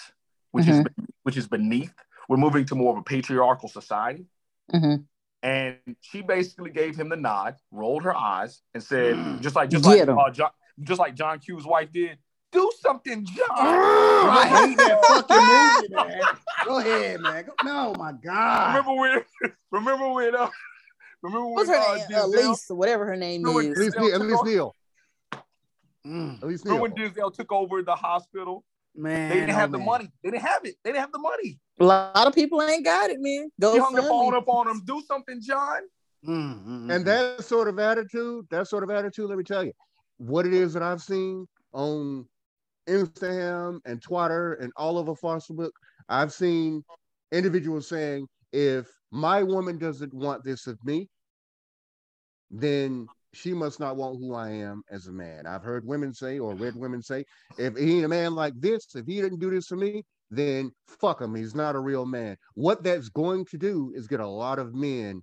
[0.52, 0.86] which is
[1.24, 1.94] which is beneath.
[2.30, 4.26] We're moving to more of a patriarchal society.
[4.72, 4.96] hmm
[5.42, 9.42] and she basically gave him the nod, rolled her eyes, and said, Mm.
[9.42, 12.18] just like just Get like uh, John, just like John Q's wife did,
[12.54, 13.46] do something, John.
[13.50, 16.22] I hate that fucking movie, man.
[16.66, 17.44] Go ahead, man.
[17.46, 18.68] Go, no, my God.
[18.70, 19.52] Remember when?
[19.72, 20.34] Remember when?
[20.34, 20.50] Uh,
[21.22, 21.54] remember when?
[21.56, 22.06] What's her uh, name?
[22.10, 23.78] Denzel- Elise, whatever her name No, it- At is.
[23.80, 24.44] least, Neal, at Neal.
[24.46, 24.76] Neil.
[26.08, 28.64] Mm, At least Remember when Denzel took over the hospital?
[28.96, 29.88] man, They didn't have oh, the man.
[29.88, 30.12] money.
[30.24, 30.76] They didn't have it.
[30.86, 31.60] They didn't have the money.
[31.80, 33.50] A lot of people ain't got it, man.
[33.60, 34.82] Go He hung the phone up on him.
[34.86, 35.82] Do something, John.
[36.26, 36.92] Mm-hmm.
[36.92, 39.74] And that sort of attitude, that sort of attitude, let me tell you,
[40.18, 42.28] what it is that I've seen on
[42.88, 45.72] Instagram and Twitter and all over Facebook,
[46.08, 46.84] I've seen
[47.32, 51.10] individuals saying, if my woman doesn't want this of me,
[52.52, 55.48] then she must not want who I am as a man.
[55.48, 57.26] I've heard women say, or read women say,
[57.58, 60.04] if he ain't a man like this, if he didn't do this for me,
[60.36, 61.36] then fuck him.
[61.36, 62.38] He's not a real man.
[62.56, 65.22] What that's going to do is get a lot of men,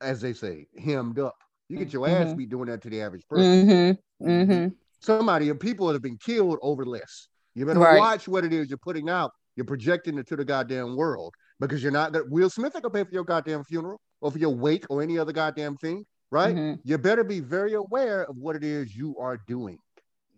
[0.00, 1.34] as they say, hemmed up.
[1.68, 2.36] You get your ass Mhm.
[2.36, 3.68] beat doing that to the average person.
[3.68, 4.28] Mm-hmm.
[4.28, 4.68] Mm-hmm.
[5.00, 7.28] Somebody, people that have been killed over less.
[7.54, 7.98] You better Right.
[7.98, 9.32] watch what it is you're putting out.
[9.56, 12.12] You're projecting it to the goddamn world because you're not.
[12.12, 15.02] gonna Will Smith ain't gonna pay for your goddamn funeral or for your wake or
[15.02, 16.54] any other goddamn thing, right?
[16.54, 16.80] Mhm.
[16.84, 19.78] You better be very aware of what it is you are doing.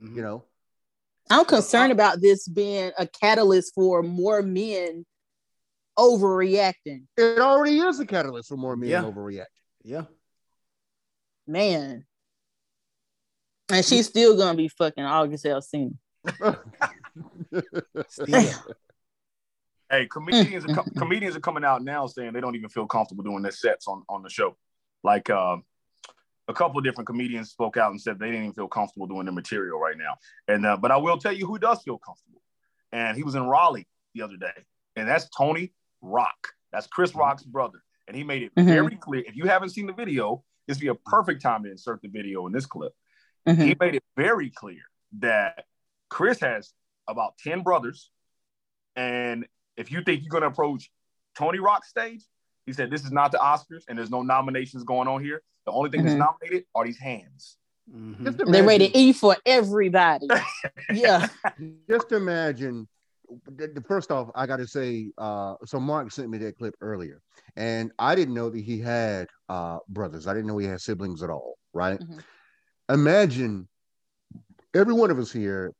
[0.02, 0.16] Mm-hmm.
[0.16, 0.44] You know,
[1.30, 5.06] I'm concerned about this being a catalyst for more men
[5.98, 7.04] overreacting.
[7.16, 9.02] it already is a catalyst for more men Yeah.
[9.02, 9.44] overreact.
[9.84, 10.04] Yeah.
[11.46, 12.04] Man.
[13.72, 15.94] And she's still gonna be fucking August Alsina.
[18.08, 18.52] Still.
[19.88, 23.24] Hey, comedians are co- comedians are coming out now saying they don't even feel comfortable
[23.24, 24.56] doing their sets on on the show.
[25.02, 25.58] Like uh,
[26.50, 29.24] a couple of different comedians spoke out and said they didn't even feel comfortable doing
[29.24, 30.16] their material right now.
[30.48, 32.42] And uh, but I will tell you who does feel comfortable.
[32.92, 34.64] And he was in Raleigh the other day,
[34.96, 35.72] and that's Tony
[36.02, 36.48] Rock.
[36.72, 38.64] That's Chris Rock's brother, and he made it Mhm.
[38.66, 39.22] very clear.
[39.26, 42.08] If you haven't seen the video, this would be a perfect time to insert the
[42.08, 42.92] video in this clip.
[43.46, 43.64] Mhm.
[43.64, 44.82] He made it very clear
[45.20, 45.66] that
[46.08, 46.74] Chris has
[47.06, 48.10] about 10 brothers.
[48.96, 49.46] And
[49.76, 50.90] if you think you're going to approach
[51.36, 52.22] Tony Rock's stage,
[52.66, 55.42] he said, This is not the Oscars and there's no nominations going on here.
[55.70, 56.04] The only thing Mhm.
[56.04, 57.56] that's nominated are these hands.
[57.88, 58.24] Mhm.
[58.24, 60.26] Just They imagine, rated E for everybody.
[60.92, 61.28] yeah.
[61.88, 62.88] just imagine.
[63.46, 66.74] the- the- First off, I got to say, uh, so Mark sent me that clip
[66.80, 67.22] earlier,
[67.54, 70.26] and I didn't know that he had uh, brothers.
[70.26, 71.56] I didn't know he had siblings at all.
[71.72, 72.00] Right?
[72.00, 72.20] Mhm.
[72.88, 73.68] Imagine
[74.74, 75.72] every one of us here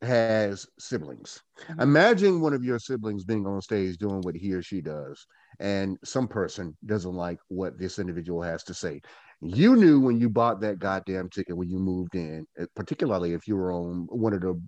[0.00, 1.42] has siblings.
[1.68, 1.82] Mhm.
[1.82, 5.26] Imagine one of your siblings being on stage doing what he or she does,
[5.58, 9.00] and some person doesn't like what this individual has to say.
[9.44, 13.48] You knew when you bought that goddamn ticket when you moved in, eh, particularly if
[13.48, 14.60] you were on one of the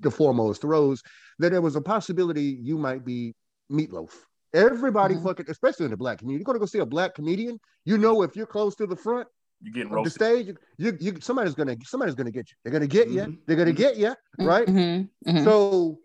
[0.00, 1.00] the foremost rows,
[1.38, 3.34] that there was a possibility you might be
[3.70, 4.10] meatloaf.
[4.52, 5.22] Everybody Mhm.
[5.22, 7.60] fucking, especially in the black community, you're gonna go see a black comedian.
[7.84, 9.28] You know, if you're close to the front,
[9.60, 12.56] You're getting of the stage, you, you somebody's gonna somebody's gonna get you.
[12.64, 13.20] They're gonna get you.
[13.22, 13.38] Mhm.
[13.46, 14.66] They're gonna get you, right?
[14.66, 15.08] Mhm.
[15.26, 15.44] Mhm.
[15.44, 16.00] So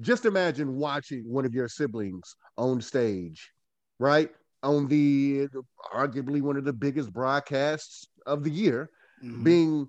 [0.00, 3.52] just imagine watching one of your siblings on stage,
[4.00, 4.34] right?
[4.62, 5.48] On the
[5.94, 8.90] arguably one of the biggest broadcasts of the year,
[9.22, 9.44] Mhm.
[9.44, 9.88] being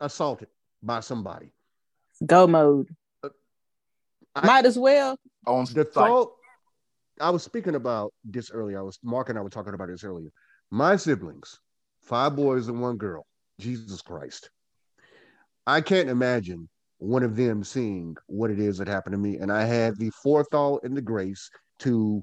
[0.00, 0.48] assaulted
[0.82, 1.52] by somebody.
[2.26, 2.94] Go mode.
[4.34, 5.18] I- Might as well.
[5.46, 5.92] on The site.
[5.92, 6.36] thought
[7.20, 8.78] I was speaking about this earlier.
[8.78, 10.30] I was Mark and I were talking about this earlier.
[10.70, 11.58] My siblings,
[12.00, 13.26] five boys and one girl.
[13.58, 14.50] Jesus Christ.
[15.66, 19.38] I can't imagine one of them seeing what it is that happened to me.
[19.38, 21.50] And I had the forethought and the grace
[21.80, 22.22] to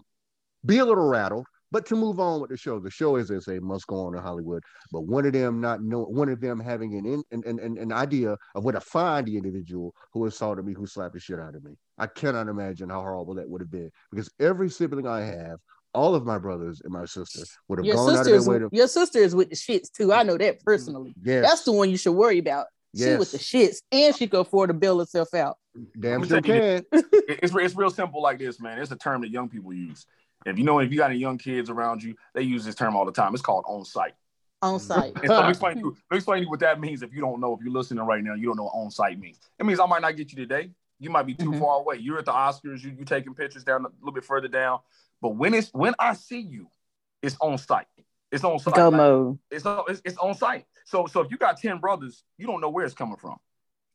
[0.65, 2.79] be a little rattled, but to move on with the show.
[2.79, 4.63] The show, is as they must go on in Hollywood.
[4.91, 7.91] But one of them not know one of them having an in, an, an, an
[7.91, 11.55] idea of where to find the individual who assaulted me, who slapped the shit out
[11.55, 11.73] of me.
[11.97, 13.91] I cannot imagine how horrible that would have been.
[14.11, 15.59] Because every sibling I have,
[15.93, 18.59] all of my brothers and my sister would have Your gone out of their way
[18.59, 20.13] to your sister is with the shits too.
[20.13, 21.11] I know that personally.
[21.11, 22.67] Mm, yes, That's the one you should worry about.
[22.95, 25.57] She with the shits, and she can afford to bail herself out.
[25.99, 26.83] damn sure can.
[27.29, 28.79] It's, it's real simple like this, man.
[28.79, 30.05] It's a term that young people use.
[30.47, 32.95] If you know, if you got any young kids around you, they use this term
[32.95, 33.33] all the time.
[33.33, 34.13] It's called on site.
[34.61, 35.13] On site.
[35.25, 37.13] So let me explain to you, let me explain to you what that means if
[37.13, 39.39] you don't know, if you're listening right now, you don't know what on site means.
[39.59, 40.71] It means I might not get you today.
[40.99, 41.59] You might be too Mhm.
[41.59, 41.97] far away.
[41.97, 44.79] You're at the Oscars, you you taking pictures down a little bit further down.
[45.21, 46.69] But when it's when I see you,
[47.21, 47.87] it's on site.
[48.31, 48.73] It's on site.
[48.75, 49.39] Go Like, mode.
[49.51, 50.65] it's, on, it's it's on site.
[50.85, 53.37] So so if you got 10 brothers, you don't know where it's coming from.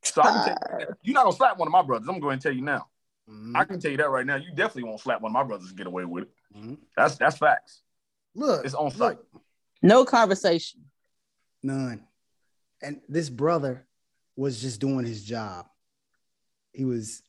[0.03, 2.07] So I can tell you, you're not gonna slap one of my brothers.
[2.07, 2.87] I'm going to tell you now.
[3.29, 3.55] Mhm.
[3.55, 4.35] I can tell you that right now.
[4.35, 6.31] You definitely won't slap one of my brothers and get away with it.
[6.55, 6.77] Mhm.
[6.97, 7.81] That's that's facts.
[8.35, 9.19] Look, It's on site.
[9.81, 10.89] No conversation.
[11.61, 12.05] None.
[12.81, 13.87] And this brother
[14.35, 15.67] was just doing his job.
[16.73, 17.21] He was,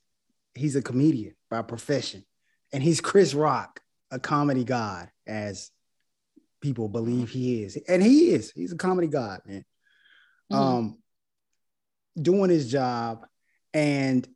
[0.54, 2.24] he's a comedian by profession.
[2.72, 3.80] And he's Chris Rock,
[4.10, 5.70] a comedy god, as
[6.60, 7.76] people believe he is.
[7.88, 8.50] And he is.
[8.52, 9.64] He's a comedy god, man.
[10.50, 10.56] Mhm.
[10.56, 11.02] Um,
[12.20, 13.26] doing his job.
[13.74, 14.26] And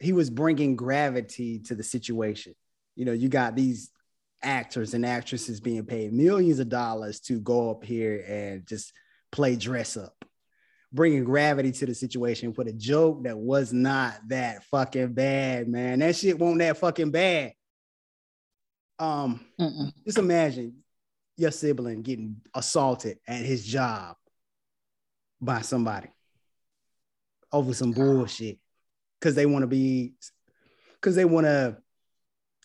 [0.00, 2.54] he was bringing gravity to the situation.
[2.94, 3.90] You know, you got these
[4.42, 8.92] actors and actresses being paid millions of dollars to go up here and just
[9.32, 10.24] play dress up,
[10.92, 15.98] bringing gravity to the situation with a joke that was not that fucking bad, man.
[16.00, 17.52] That shit wasn't that fucking bad.
[18.98, 19.92] Um, Mm-mm.
[20.06, 20.82] just imagine
[21.36, 24.16] your sibling getting assaulted at his job
[25.40, 26.08] by somebody
[27.52, 28.58] over some bullshit
[29.20, 30.14] because they want to be
[30.94, 31.76] because they want to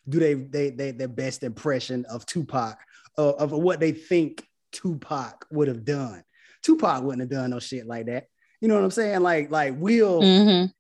[0.08, 2.78] do they, they they their best impression of Tupac
[3.18, 6.24] uh, of what they think Tupac would have done.
[6.64, 8.28] Tupac wouldn't have done no shit like that.
[8.60, 9.22] You know what I'm saying?
[9.22, 10.74] Like like Will Mhm.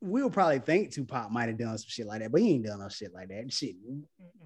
[0.00, 2.80] we'll probably think Tupac might have done some shit like that, but he ain't done
[2.80, 3.52] no shit like that.
[3.52, 3.76] Shit,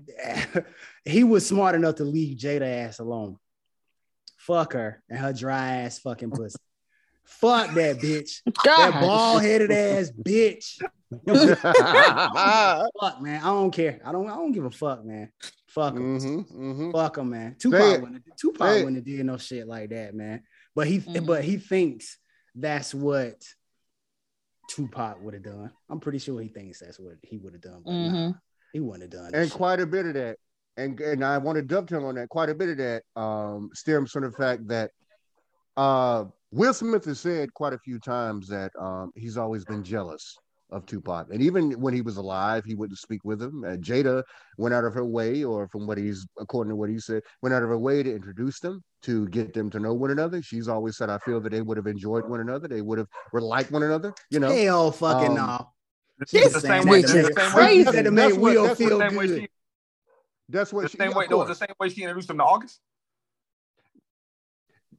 [1.05, 3.37] he was smart enough to leave Jada ass alone.
[4.37, 6.57] Fuck her and her dry ass fucking pussy.
[7.29, 8.43] Fuck that bitch.
[8.45, 9.01] That God.
[9.01, 10.81] bald headed ass bitch.
[13.01, 14.01] Fuck man, I don't care.
[14.05, 14.29] I don't.
[14.29, 15.31] I don't give a fuck, man.
[15.69, 16.19] Fuck him.
[16.19, 16.93] Mhm, mhm.
[16.93, 17.53] Fuck him, man.
[17.53, 18.01] Say Tupac it.
[18.03, 18.25] wouldn't.
[18.39, 20.43] Tupac Say wouldn't have did no shit like that, man.
[20.75, 21.27] But he, Mhm.
[21.27, 22.19] but he thinks
[22.55, 23.43] that's what
[24.69, 25.71] Tupac would have done.
[25.89, 27.83] I'm pretty sure he thinks that's what he would have done.
[27.85, 28.41] But nah, Mhm.
[28.73, 29.33] he wouldn't have done.
[29.33, 29.57] that and shit.
[29.57, 30.37] quite a bit of that
[30.77, 34.13] and and i want to dovetail on that quite a bit of that um stems
[34.13, 34.93] from the fact that
[35.77, 40.37] uh will smith has said quite a few times that um he's always been jealous
[40.71, 44.23] of tupac and even when he was alive he wouldn't speak with him uh, jada
[44.59, 47.55] went out of her way or from what he's according to what he said went
[47.55, 50.69] out of her way to introduce them to get them to know one another she's
[50.69, 53.41] always said i feel that they would have enjoyed one another they would have were
[53.41, 55.69] like one another you know Hell, fucking Um, no.
[56.21, 57.01] It's This the same way.
[57.03, 57.85] which the is same way- crazy.
[57.85, 59.49] That to That's make Will feel the good.
[60.49, 62.45] that's what the she, same of way, no, the same way she introduced him to
[62.45, 62.81] August.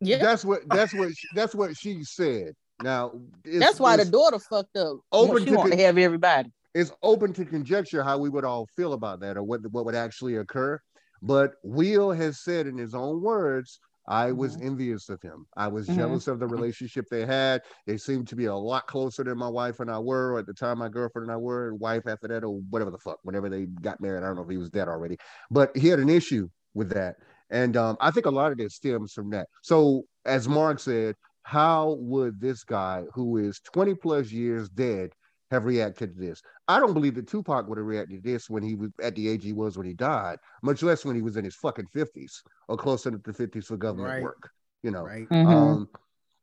[0.01, 0.17] Yeah.
[0.19, 2.53] That's what that's what she, that's what she said.
[2.81, 3.11] Now
[3.43, 4.99] That's why the daughter fucked up.
[5.11, 6.49] Open she to want to have everybody.
[6.73, 9.95] it's open to conjecture how we would all feel about that or what what would
[9.95, 10.79] actually occur.
[11.21, 14.65] But Will has said in his own words, I was Mhm.
[14.67, 15.45] envious of him.
[15.57, 15.95] I was Mhm.
[15.95, 17.61] jealous of the relationship they had.
[17.85, 20.47] They seemed to be a lot closer than my wife and I were, or at
[20.47, 23.19] the time my girlfriend and I were, and wife after that, or whatever the fuck,
[23.23, 24.23] whenever they got married.
[24.23, 25.17] I don't know if he was dead already,
[25.51, 27.17] but he had an issue with that.
[27.49, 29.47] And um, I think a lot of this stems from that.
[29.63, 35.11] So, as Mark said, how would this guy who is 20 plus years dead
[35.49, 36.41] have reacted to this?
[36.67, 39.27] I don't believe that Tupac would have reacted to this when he was at the
[39.27, 42.43] age he was when he died, much less when he was in his fucking 50s
[42.67, 44.23] or close enough to 50s for government Right.
[44.23, 44.49] work.
[44.83, 45.27] You know, Right.
[45.29, 45.47] Mhm.
[45.51, 45.89] um,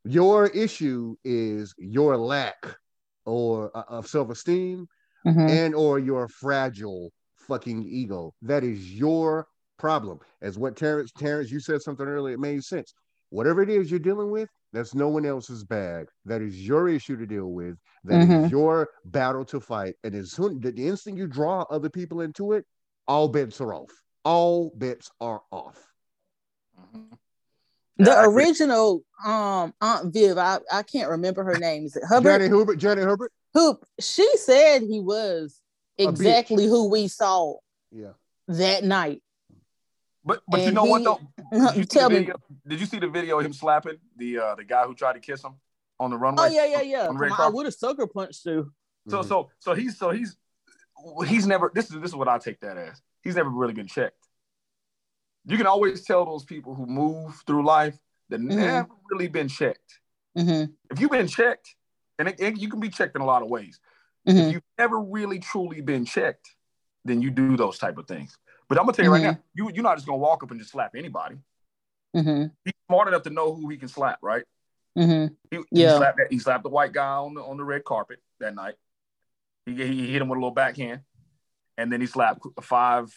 [0.04, 2.76] your issue is your lack
[3.24, 4.88] or uh, of self-esteem
[5.26, 5.48] Mhm.
[5.48, 8.34] and or your fragile fucking ego.
[8.42, 9.46] That is your
[9.78, 10.20] problem.
[10.42, 12.94] As what Terrence, Terrence, you said something earlier, it made sense.
[13.30, 16.06] Whatever it is you're dealing with, that's no one else's bag.
[16.24, 17.76] That is your issue to deal with.
[18.04, 18.50] That is Mhm.
[18.50, 19.96] your battle to fight.
[20.04, 22.64] And as soon the, the instant you draw other people into it,
[23.08, 23.90] all bets are off.
[24.24, 25.92] All bets are off.
[27.98, 31.86] The Yeah, I original um Aunt Viv, I, I can't remember her name.
[31.86, 32.40] Is it Hubbard?
[32.40, 33.32] Janet Hubert, Janet Hubert.
[33.54, 35.60] Who she said he was
[35.96, 37.54] exactly who we saw
[37.90, 38.12] Yeah.
[38.48, 39.22] that night.
[40.26, 41.20] But but you And know what he- though?
[41.52, 42.20] Did you see Tell the me.
[42.20, 42.36] video?
[42.66, 45.20] Did you see the video of him slapping the uh the guy who tried to
[45.20, 45.54] kiss him
[46.00, 46.42] on the runway?
[46.44, 47.06] Oh yeah, yeah, yeah.
[47.08, 48.72] On the on, I would have sucker punched too.
[49.08, 49.28] So Mhm.
[49.28, 50.36] so so he's so he's
[51.26, 53.00] he's never this is this is what I take that as.
[53.22, 54.28] He's never really been checked.
[55.44, 57.96] You can always tell those people who move through life
[58.30, 58.56] that Mm-hmm.
[58.56, 60.00] never really been checked.
[60.36, 61.76] hmm If you've been checked,
[62.18, 63.78] and it, it- you can be checked in a lot of ways.
[64.28, 66.56] If you've never really truly been checked,
[67.04, 68.36] then you do those type of things.
[68.68, 69.36] But I'm gonna tell you right Mhm.
[69.36, 71.38] now, you you're not just gonna walk up and just slap anybody.
[72.14, 74.44] hmm He's smart enough to know who he can slap, right?
[74.96, 75.92] hmm He, Yeah.
[75.92, 78.54] he slapped that, he slapped the white guy on the on the red carpet that
[78.54, 78.74] night.
[79.66, 81.02] He, he hit him with a little backhand,
[81.76, 83.12] and then he slapped five,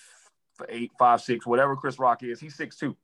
[0.67, 2.39] eight, five, six, whatever Chris Rock is.
[2.39, 2.95] He's six two,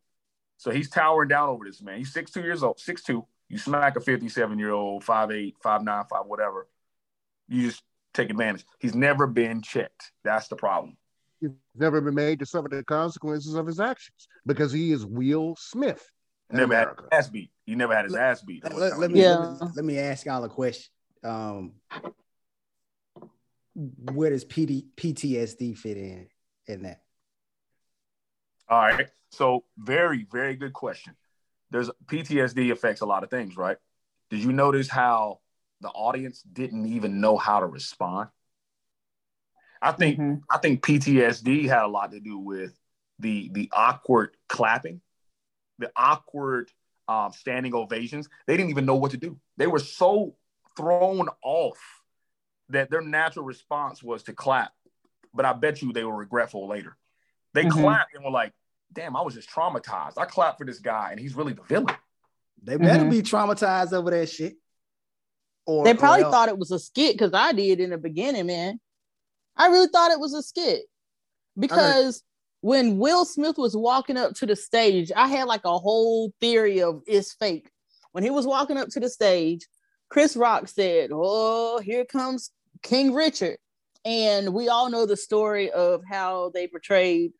[0.58, 1.98] so he's towering down over this man.
[1.98, 3.26] He's six two years old, six two.
[3.50, 6.68] You smack a fifty seven year old, five eight, five nine, five whatever.
[7.48, 7.84] You just
[8.14, 8.66] take advantage.
[8.80, 10.12] He's never been checked.
[10.24, 10.98] That's the problem.
[11.42, 15.56] He's never been made to suffer the consequences of his actions because he is Will
[15.60, 16.10] Smith.
[16.50, 17.52] in Never had his ass beat.
[17.66, 18.64] He never had his ass beat.
[18.64, 19.36] Let, let- let me, Yeah.
[19.36, 20.92] let me let me ask y'all a question.
[21.24, 21.74] Um,
[23.76, 26.28] where does PD, PTSD fit in
[26.68, 27.02] in that?
[28.70, 29.10] All right.
[29.32, 31.16] So very, very good question.
[31.72, 33.78] There's PTSD affects a lot of things, right?
[34.30, 35.40] Did you notice how
[35.82, 38.30] the audience didn't even know how to respond?
[39.86, 40.42] I think Mhm.
[40.50, 42.78] I think PTSD had a lot to do with
[43.20, 45.02] the the awkward clapping,
[45.78, 46.72] the awkward
[47.08, 48.28] um, standing ovations.
[48.48, 49.40] They didn't even know what to do.
[49.58, 50.36] They were so
[50.76, 51.78] thrown off
[52.70, 54.74] that their natural response was to clap.
[55.36, 56.98] But I bet you they were regretful later.
[57.54, 57.72] They Mhm.
[57.72, 58.54] clapped and were like,
[58.92, 60.18] "Damn, I was just traumatized.
[60.18, 61.96] I clapped for this guy, and he's really the villain."
[62.64, 63.12] They better Mhm.
[63.12, 64.58] be traumatized over that shit.
[65.68, 68.48] Or They probably or thought it was a skit because I did in the beginning,
[68.48, 68.80] man.
[69.58, 70.84] I really thought it was a skit
[71.58, 72.24] because
[72.62, 76.82] when Will Smith was walking up to the stage, I had like a whole theory
[76.82, 77.70] of it's fake.
[78.12, 79.68] When he was walking up to the stage,
[80.10, 82.52] Chris Rock said, "Oh, here comes
[82.82, 83.58] King Richard,"
[84.04, 87.34] and we all know the story of how they portrayed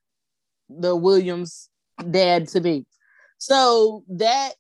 [0.70, 1.70] the Williams
[2.12, 2.86] dad to be.
[3.38, 4.54] So that,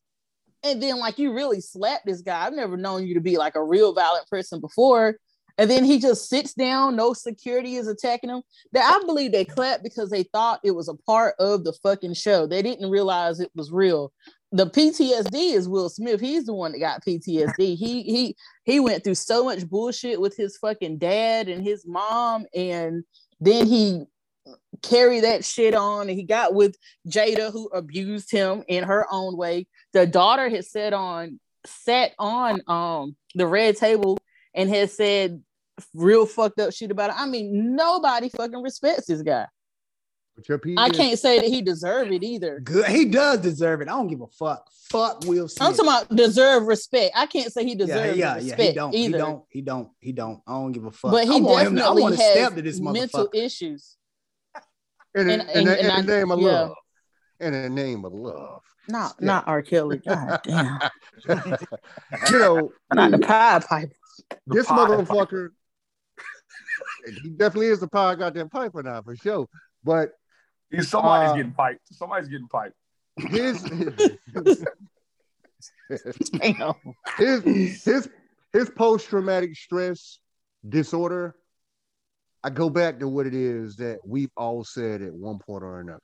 [0.64, 2.46] and then like you really slapped this guy.
[2.46, 5.18] I've never known you to be like a real violent person before.
[5.58, 8.42] And then he just sits down, no security is attacking him.
[8.74, 12.16] That I believe they clapped because they thought it was a part of the fucking
[12.16, 12.46] show.
[12.46, 14.12] They didn't realize it was real.
[14.52, 16.22] The PTSD is Will Smith.
[16.22, 17.76] He's the one that got PTSD.
[17.76, 22.46] He he he went through so much bullshit with his fucking dad and his mom,
[22.54, 23.04] and
[23.40, 24.06] then he
[24.82, 26.78] carried that shit on and he got with
[27.08, 29.68] Jada who abused him in her own way.
[29.94, 34.20] The daughter had sat on sat on um the red table
[34.56, 35.42] and has said
[35.94, 37.16] real fucked up shit about it.
[37.20, 39.46] I mean, nobody fucking respects this guy.
[40.36, 42.60] But your people, I can't say that he deserved it either.
[42.60, 43.88] Good, he does deserve it.
[43.88, 44.68] I don't give a fuck.
[44.90, 45.62] Fuck Will Smith.
[45.70, 47.14] I'm talking about deserve respect.
[47.16, 48.68] I can't say he deserves yeah, yeah, respect yeah.
[48.68, 48.94] He don't.
[48.96, 49.18] either.
[49.18, 49.44] He don't.
[49.50, 49.90] He don't.
[50.02, 50.42] He don't.
[50.48, 51.12] I don't give a fuck.
[51.12, 53.96] But he I want definitely him, I want to has step to this mental issues.
[55.16, 56.48] In, And- in, and- in, and in I- the name of yeah.
[56.48, 56.74] love.
[57.40, 58.62] In the name of love.
[58.90, 59.26] Not Yeah.
[59.28, 59.62] not R.
[59.62, 60.02] Kelly.
[60.06, 60.80] God damn.
[62.32, 63.92] you know, Not the Pied Piper.
[64.48, 65.50] The this motherfucker,
[67.24, 69.48] he definitely is a pie goddamn piper now for sure.
[69.84, 70.12] But
[70.72, 71.94] He's- Somebody's Uh, getting piped.
[71.94, 72.76] Somebody's getting piped.
[73.18, 73.62] his
[76.40, 76.74] Damn.
[77.18, 78.10] his his
[78.52, 80.20] his post traumatic stress
[80.68, 81.36] disorder.
[82.44, 85.80] I go back to what it is that we've all said at one point or
[85.80, 86.02] another,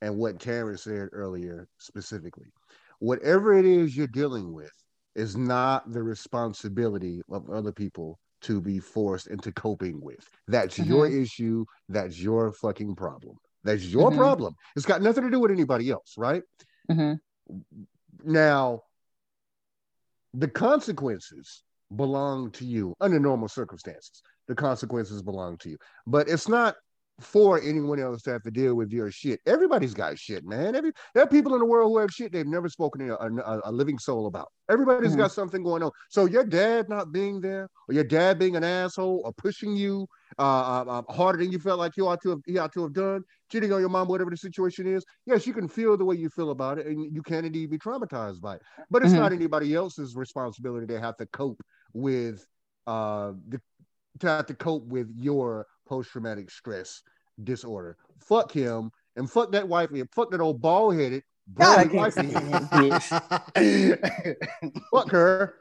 [0.00, 2.46] and what Karen said earlier specifically.
[3.00, 4.72] Whatever it is you're dealing with
[5.14, 10.28] is not the responsibility of other people to be forced into coping with.
[10.48, 11.64] That's your issue.
[11.88, 13.36] That's your fucking problem.
[13.62, 14.16] That's your Mhm.
[14.16, 14.54] problem.
[14.76, 16.42] It's got nothing to do with anybody else, right?
[16.90, 17.20] Mhm.
[18.22, 18.82] Now,
[20.34, 21.62] the consequences
[21.94, 24.22] belong to you under normal circumstances.
[24.46, 26.76] The consequences belong to you, but it's not
[27.20, 29.40] for anyone else to have to deal with your shit.
[29.46, 30.74] Everybody's got shit, man.
[30.74, 33.30] Every there are people in the world who have shit they've never spoken to a,
[33.32, 34.48] a, a living soul about.
[34.68, 35.18] Everybody's Mhm.
[35.18, 35.90] got something going on.
[36.10, 40.06] So your dad not being there, or your dad being an asshole, or pushing you
[40.38, 42.82] uh, uh, uh, harder than you felt like you ought to have, he ought to
[42.82, 45.04] have done, cheating on your mom, whatever the situation is.
[45.26, 47.78] Yes, you can feel the way you feel about it, and you can indeed be
[47.78, 48.62] traumatized by it.
[48.90, 49.18] But it's Mhm.
[49.18, 51.62] not anybody else's responsibility to have to cope
[51.92, 52.46] with
[52.88, 53.60] uh the
[54.20, 57.02] to have to cope with your post-traumatic stress
[57.42, 57.96] disorder.
[58.20, 61.22] Fuck him and fuck that wife and fuck that old bald-headed
[61.54, 62.30] God, I bald can't wifey.
[62.30, 64.36] stand bitch.
[64.92, 65.54] Fuck her.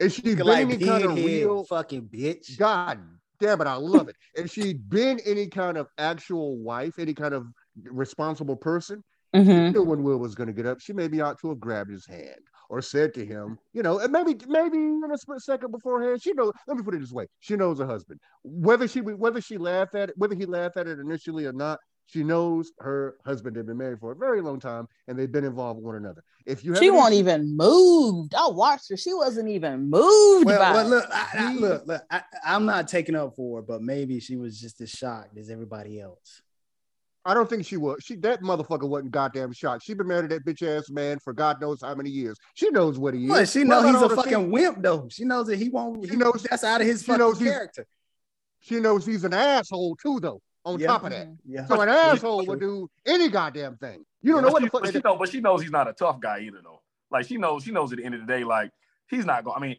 [0.00, 2.58] If she's been like any kind of pinhead, real fucking bitch.
[2.58, 2.98] God
[3.40, 4.16] damn it, I love it.
[4.34, 7.46] If she'd been any kind of actual wife, any kind of
[7.84, 9.02] responsible person,
[9.34, 9.72] Mhm.
[9.72, 12.06] knew when Will was going to get up, she maybe ought to have grabbed his
[12.06, 12.40] hand
[12.70, 16.32] or said to him, you know, and maybe maybe in a split second beforehand, she
[16.32, 16.52] knows.
[16.66, 18.20] Let me put it this way: she knows her husband.
[18.42, 21.78] Whether she whether she laughed at it, whether he laughed at it initially or not,
[22.06, 25.44] she knows her husband had been married for a very long time and they've been
[25.44, 26.22] involved with one another.
[26.46, 28.34] If you have She an wasn't issue- even moved.
[28.34, 28.96] I watched her.
[28.98, 32.02] She wasn't even moved Well, by well look, I, I, look, look.
[32.10, 35.48] I, I'm not taking up for her, but maybe she was just as shocked as
[35.48, 36.42] everybody else.
[37.26, 38.02] I don't think she was.
[38.04, 39.82] She that motherfucker wasn't goddamn shot.
[39.82, 42.36] She been married to that bitch ass man for God knows how many years.
[42.54, 43.30] She knows what he is.
[43.30, 45.08] Well, she knows about he's a fucking things- wimp, though.
[45.10, 46.04] She knows that he won't.
[46.04, 47.86] She He knows- that's out of his she fucking knows character.
[48.60, 50.40] She knows he's an asshole too, though.
[50.66, 50.86] On Yeah.
[50.86, 51.66] top of that, Yeah.
[51.66, 54.04] so an asshole would do any goddamn thing.
[54.22, 54.82] You don't know what she, the fuck.
[54.82, 56.80] but she know, but she knows he's not a tough guy either, though.
[57.10, 58.70] Like she knows, she knows at the end of the day, like
[59.08, 59.56] he's not going.
[59.56, 59.76] I mean,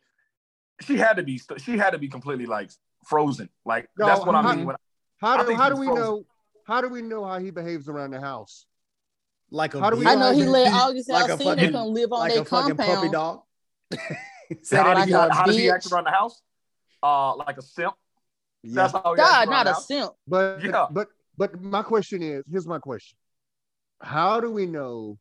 [0.82, 2.70] she had to be, she had to be completely like
[3.06, 3.50] frozen.
[3.66, 4.66] Like No, that's what I how- mean.
[4.66, 4.76] When,
[5.18, 6.04] How I do think how do we frozen.
[6.04, 6.26] know?
[6.66, 8.66] How do we know how he behaves around the house?
[9.52, 11.72] Like a How do we- I know he let a- August like a Alsina fucking-
[11.72, 13.42] come live on like their a fucking puppy dog.
[14.62, 15.74] Said how, it did like he, a how does he bitch.
[15.74, 16.42] act around the house?
[17.02, 17.94] Uh, like a simp.
[18.64, 18.74] Yeah.
[18.74, 19.88] That's how he God, not a house.
[19.88, 20.12] simp.
[20.28, 20.88] But Yeah.
[20.92, 21.08] but
[21.38, 23.18] but my question is, here's my question.
[24.02, 25.18] How do we know?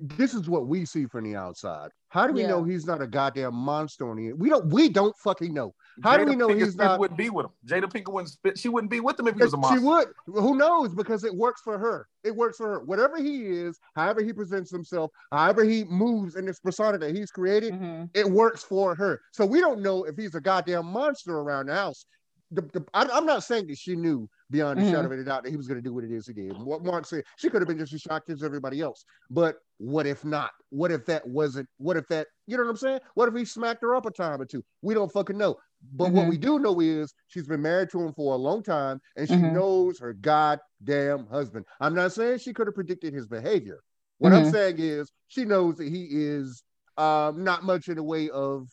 [0.00, 1.90] This is what we see from the outside.
[2.08, 2.48] How do we Yeah.
[2.48, 4.72] know he's not a goddamn monster on the We don't.
[4.72, 5.74] We don't fucking know.
[6.02, 7.00] How do we know Pinkett he's Smith not?
[7.00, 7.52] Wouldn't be with him.
[7.66, 8.28] Jada Pinkett wouldn't.
[8.30, 9.78] Spit, she wouldn't be with him if he was a monster.
[9.80, 10.08] She would.
[10.26, 10.94] Who knows?
[10.94, 12.06] Because it works for her.
[12.22, 12.80] It works for her.
[12.84, 17.30] Whatever he is, however he presents himself, however he moves in this persona that he's
[17.30, 18.10] created, Mhm.
[18.14, 19.20] it works for her.
[19.32, 22.04] So we don't know if he's a goddamn monster around the house.
[22.50, 24.90] The, the, I, am not saying that she knew beyond a Mhm.
[24.90, 26.56] shadow of a doubt that he was going to do what it is he did.
[26.58, 29.04] What Mark said, she could have been just as shocked as everybody else.
[29.30, 30.50] But what if not?
[30.68, 31.68] What if that wasn't?
[31.78, 32.28] What if that?
[32.46, 33.00] You know what I'm saying?
[33.14, 34.62] What if he smacked her up a time or two?
[34.82, 35.56] We don't fucking know.
[35.94, 36.16] But mm-hmm.
[36.16, 39.26] what we do know is she's been married to him for a long time and
[39.26, 39.54] she mm-hmm.
[39.54, 41.64] knows her goddamn husband.
[41.80, 43.80] I'm not saying she could have predicted his behavior.
[44.18, 44.52] What I'm mm-hmm.
[44.52, 46.62] saying is she knows that he is
[46.96, 48.68] um, not much in the way of,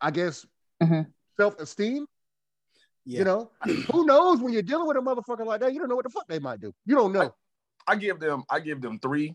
[0.00, 0.44] I guess,
[0.82, 1.02] mm-hmm.
[3.10, 3.50] Self esteem.
[3.64, 3.72] Yeah.
[3.72, 5.96] You know, who knows when you're dealing with a motherfucker like that, you don't know
[5.96, 6.74] what the fuck they might do.
[6.86, 7.34] You don't know.
[7.86, 9.34] I, I give them, I give them three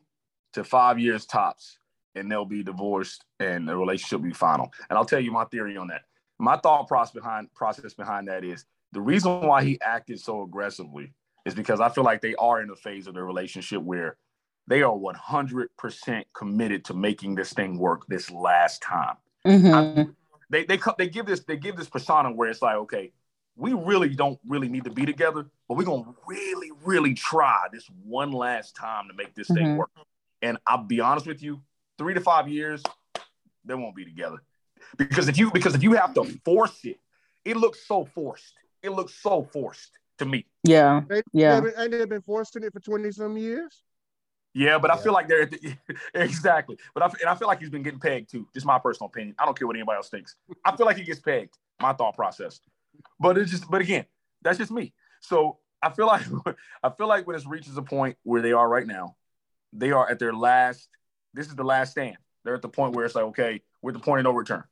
[0.53, 1.79] to five years tops,
[2.15, 4.71] and they'll be divorced, and the relationship will be final.
[4.89, 6.03] And I'll tell you my theory on that.
[6.39, 11.13] My thought process behind process behind that is the reason why he acted so aggressively
[11.45, 14.17] is because I feel like they are in a phase of their relationship where
[14.67, 19.15] they are 100% committed to making this thing work this last time.
[19.45, 20.11] Mm-hmm.
[20.49, 23.11] they they they give this they give this persona where it's like okay
[23.55, 27.87] we really don't really need to be together, but we're gonna really, really try this
[28.03, 29.63] one last time to make this mm-hmm.
[29.63, 29.91] thing work.
[30.41, 31.61] And I'll be honest with you,
[31.97, 32.81] three to five years,
[33.65, 34.43] they won't be together.
[34.97, 36.99] Because if you because if you have to force it,
[37.45, 38.53] it looks so forced.
[38.81, 40.45] It looks so forced to me.
[40.63, 41.01] Yeah.
[41.07, 41.61] They, yeah.
[41.77, 43.83] And they've been forced in it for 20 some years.
[44.53, 44.99] Yeah, but yeah.
[44.99, 45.75] I feel like they're the,
[46.13, 46.77] exactly.
[46.93, 48.47] But I and I feel like he's been getting pegged too.
[48.53, 49.35] Just my personal opinion.
[49.39, 50.35] I don't care what anybody else thinks.
[50.63, 51.57] I feel like he gets pegged.
[51.81, 52.59] My thought process.
[53.19, 54.05] But it's just, but again,
[54.41, 54.93] that's just me.
[55.21, 56.25] So I feel like
[56.83, 59.15] I feel like when it reaches a point where they are right now,
[59.71, 60.87] they are at their last.
[61.33, 62.17] This is the last stand.
[62.43, 64.63] They're at the point where it's like, okay, we're at the point of no return.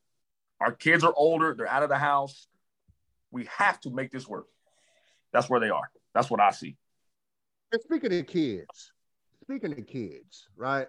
[0.59, 1.55] Our kids are older.
[1.55, 2.47] They're out of the house.
[3.31, 4.45] We have to make this work.
[5.33, 5.89] That's where they are.
[6.13, 6.77] That's what I see.
[7.71, 8.91] And speaking of kids,
[9.41, 10.87] speaking of kids, right?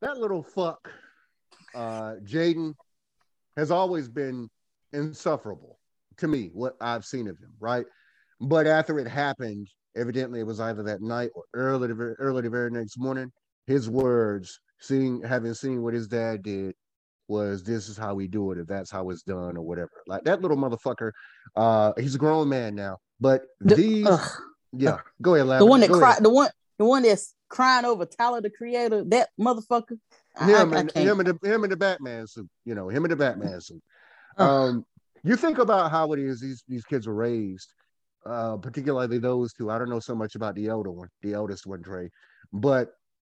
[0.00, 0.90] That little fuck,
[1.74, 2.74] uh, Jaden,
[3.56, 4.48] has always been
[4.92, 5.78] insufferable
[6.18, 7.86] to me, what I've seen of him, right?
[8.40, 12.50] But after it happened, evidently it was either that night or early the, early the
[12.50, 13.30] very next morning,
[13.66, 16.74] his words, seeing having seen what his dad did,
[17.28, 19.90] was this is how we do it, if that's how it's done, or whatever.
[20.06, 21.12] Like that little motherfucker,
[21.54, 22.98] uh, he's a grown man now.
[23.20, 24.08] But the, these
[24.72, 28.40] yeah, go ahead, The one that cried, the one the one that's crying over Tyler
[28.40, 29.98] the creator, that motherfucker.
[30.40, 33.04] Him I, and I him and the him and the Batman suit, you know, him
[33.04, 33.82] and the Batman suit.
[34.48, 34.84] Um,
[35.22, 37.72] you think about how it is these these kids were raised,
[38.24, 39.70] uh, particularly those two.
[39.70, 42.08] I don't know so much about the elder one, the eldest one, Trey,
[42.52, 42.90] but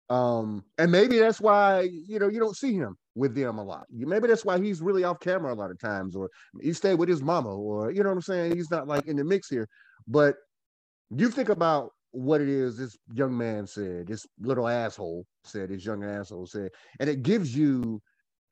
[0.09, 3.85] um, and maybe that's why you know you don't see him with them a lot.
[3.91, 6.29] Maybe that's why he's really off camera a lot of times, or
[6.61, 8.55] he stayed with his mama, or you know what I'm saying.
[8.55, 9.67] He's not like in the mix here.
[10.07, 10.35] But
[11.09, 15.85] you think about what it is this young man said, this little asshole said, this
[15.85, 18.01] young asshole said, and it gives you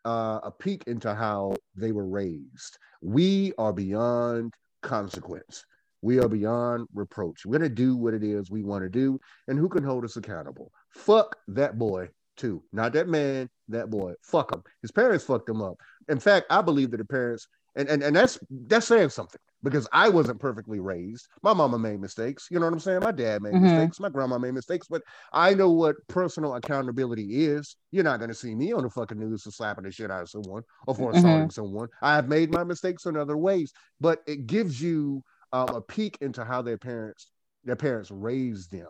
[0.05, 2.77] uh, a peek into how they were raised.
[3.01, 5.65] We are beyond consequence.
[6.01, 7.45] We are beyond reproach.
[7.45, 9.19] We're going to do what it is we want to do.
[9.47, 10.71] And who can hold us accountable?
[10.89, 12.63] Fuck that boy, too.
[12.73, 14.13] Not that man, that boy.
[14.23, 14.63] Fuck him.
[14.81, 15.75] His parents fucked him up.
[16.09, 19.87] In fact, I believe that the parents, and, and, and that's that's saying something because
[19.93, 21.27] I wasn't perfectly raised.
[21.41, 22.47] My mama made mistakes.
[22.51, 22.99] You know what I'm saying?
[23.01, 23.63] My dad made mm-hmm.
[23.63, 23.99] mistakes.
[23.99, 25.01] My grandma made mistakes, but
[25.31, 27.75] I know what personal accountability is.
[27.91, 30.23] You're not going to see me on the fucking news for slapping the shit out
[30.23, 31.49] of someone or for assaulting mm-hmm.
[31.49, 31.87] someone.
[32.01, 36.17] I have made my mistakes in other ways, but it gives you um, a peek
[36.21, 37.31] into how their parents
[37.63, 38.87] their parents raised them.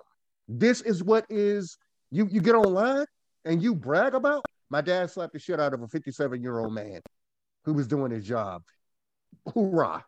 [0.47, 1.77] This is what is
[2.09, 3.05] you you get online
[3.45, 4.45] and you brag about.
[4.69, 7.01] My dad slapped the shit out of a 57 year old man
[7.65, 8.63] who was doing his job.
[9.53, 10.05] Hoorah!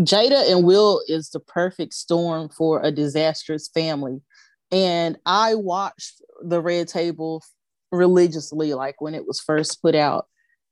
[0.00, 4.20] Jada and Will is the perfect storm for a disastrous family.
[4.70, 7.42] And I watched the Red Table
[7.90, 10.26] religiously, like when it was first put out,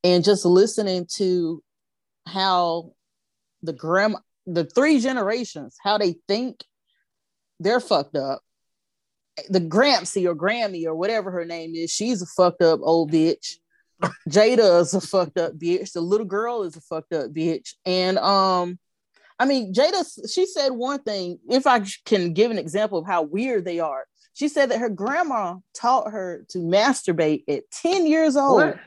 [0.05, 1.63] and just listening to
[2.27, 2.93] how
[3.63, 6.63] the grandma, the three generations, how they think
[7.59, 8.41] they're fucked up.
[9.51, 13.57] The Grampsy or Grammy or whatever her name is, she's a fucked up old bitch.
[14.29, 15.93] Jada is a fucked up bitch.
[15.93, 17.75] The little girl is a fucked up bitch.
[17.85, 18.79] And um,
[19.39, 23.23] I mean, Jada, she said one thing, if I can give an example of how
[23.23, 24.07] weird they are.
[24.35, 28.63] She said that her grandma taught her to masturbate at 10 years old.
[28.63, 28.79] What?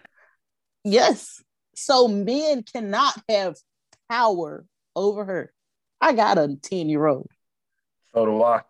[0.83, 1.41] Yes.
[1.75, 3.55] So men cannot have
[4.09, 5.53] power over her.
[5.99, 7.29] I got a 10 year old.
[8.13, 8.61] So do I.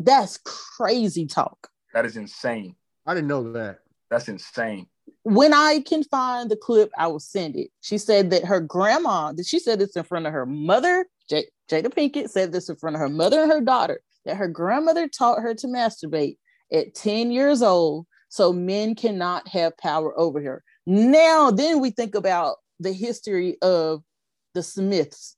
[0.00, 1.68] That's crazy talk.
[1.94, 2.74] That is insane.
[3.06, 3.78] I didn't know that.
[4.10, 4.88] That's insane
[5.22, 7.70] when I can find the clip, I will send it.
[7.80, 11.48] She said that her grandma, that she said this in front of her mother, J-
[11.68, 15.08] Jada Pinkett said this in front of her mother and her daughter, that her grandmother
[15.08, 16.36] taught her to masturbate
[16.72, 20.62] at 10 years old so men cannot have power over her.
[20.86, 24.02] Now, then we think about the history of
[24.54, 25.36] the Smiths,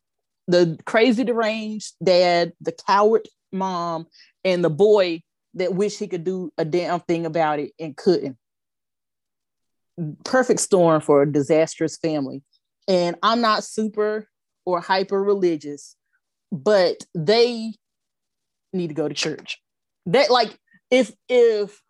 [0.49, 4.07] the crazy deranged dad, the coward mom,
[4.45, 5.23] and the boy
[5.55, 8.37] that wished he could do a damn thing about it and couldn't
[10.25, 12.43] perfect storm for a disastrous family.
[12.87, 14.29] And I'm not super
[14.65, 15.97] or hyper religious,
[16.53, 17.75] but they
[18.73, 19.61] need to go to church.
[20.07, 20.59] That like
[20.91, 21.81] if if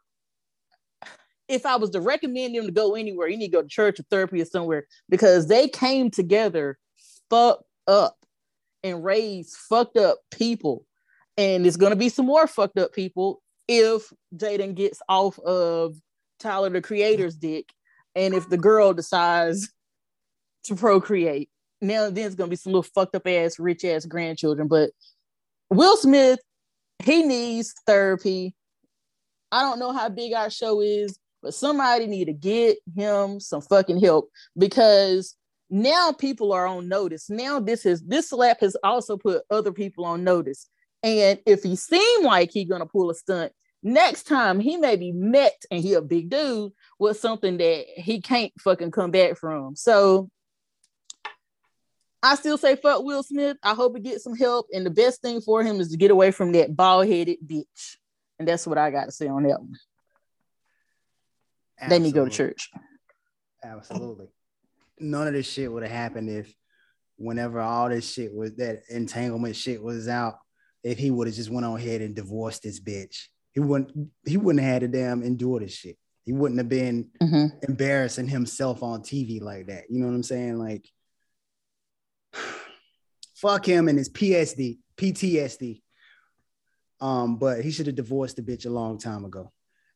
[1.48, 3.98] if I was to recommend them to go anywhere, you need to go to church
[4.00, 6.78] or therapy or somewhere because they came together
[7.30, 8.16] fucked up
[8.82, 10.84] and raised fucked up people.
[11.36, 15.94] And it's gonna be some more fucked up people if Jaden gets off of
[16.40, 17.72] Tyler the creator's dick
[18.18, 19.70] and if the girl decides
[20.64, 21.48] to procreate.
[21.80, 24.68] Now then it's gonna be some little fucked up ass rich ass grandchildren.
[24.68, 24.90] But
[25.70, 26.40] Will Smith,
[27.04, 28.54] he needs therapy.
[29.52, 33.62] I don't know how big our show is, but somebody need to get him some
[33.62, 35.36] fucking help because
[35.70, 37.30] now people are on notice.
[37.30, 40.68] Now this is this slap has also put other people on notice.
[41.04, 43.52] And if he seem like he gonna pull a stunt,
[43.84, 48.20] next time he may be met and he a big dude with something that he
[48.20, 49.76] can't fucking come back from.
[49.76, 50.30] So
[52.22, 53.56] I still say fuck Will Smith.
[53.62, 54.66] I hope he gets some help.
[54.72, 57.96] And the best thing for him is to get away from that bald-headed bitch.
[58.38, 59.76] And that's what I got to say on that one.
[61.80, 61.98] Absolutely.
[61.98, 62.70] Then you go to church.
[63.62, 64.26] Absolutely.
[64.98, 66.52] None of this shit would have happened if
[67.16, 70.38] whenever all this shit was that entanglement shit was out,
[70.82, 73.26] if he would have just went on ahead and divorced this bitch.
[73.52, 75.96] He wouldn't he wouldn't have had to damn endure this shit.
[76.28, 77.46] He wouldn't have been mm-hmm.
[77.66, 79.84] embarrassing himself on TV like that.
[79.88, 80.58] You know what I'm saying?
[80.58, 80.86] Like
[83.34, 85.80] fuck him and his PSD, PTSD.
[87.00, 89.50] Um, but he should have divorced the bitch a long time ago.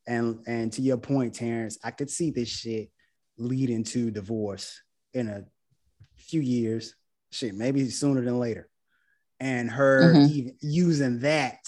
[0.07, 2.91] And and to your point, Terrence, I could see this shit
[3.37, 4.81] leading to divorce
[5.13, 5.45] in a
[6.17, 6.95] few years.
[7.31, 8.71] Shit, maybe sooner than later.
[9.39, 10.33] And her mm-hmm.
[10.33, 11.59] even using that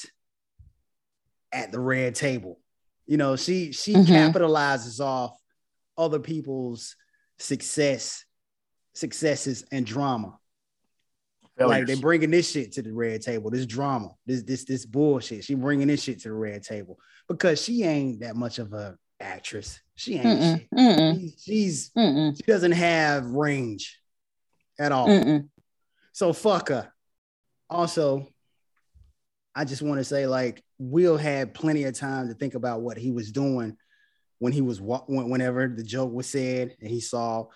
[1.52, 2.60] at the red table.
[3.06, 4.12] You know, she she mm-hmm.
[4.12, 5.36] capitalizes off
[5.96, 6.96] other people's
[7.38, 8.24] success,
[8.94, 10.38] successes and drama.
[11.56, 11.70] Failures.
[11.70, 15.44] Like they're bringing this shit to the red table, this drama, this this this bullshit.
[15.44, 16.98] She bringing this shit to the red table
[17.28, 19.80] because she ain't that much of a actress.
[19.94, 20.26] She ain't.
[20.26, 20.70] Mm-mm, shit.
[20.72, 22.36] Mm-mm, she's mm-mm.
[22.36, 24.00] she doesn't have range
[24.80, 25.42] at all.
[26.12, 26.92] So fuck her.
[27.70, 28.28] Also,
[29.54, 32.96] I just want to say like Will had plenty of time to think about what
[32.96, 33.76] he was doing
[34.38, 37.46] when he was whenever the joke was said and he saw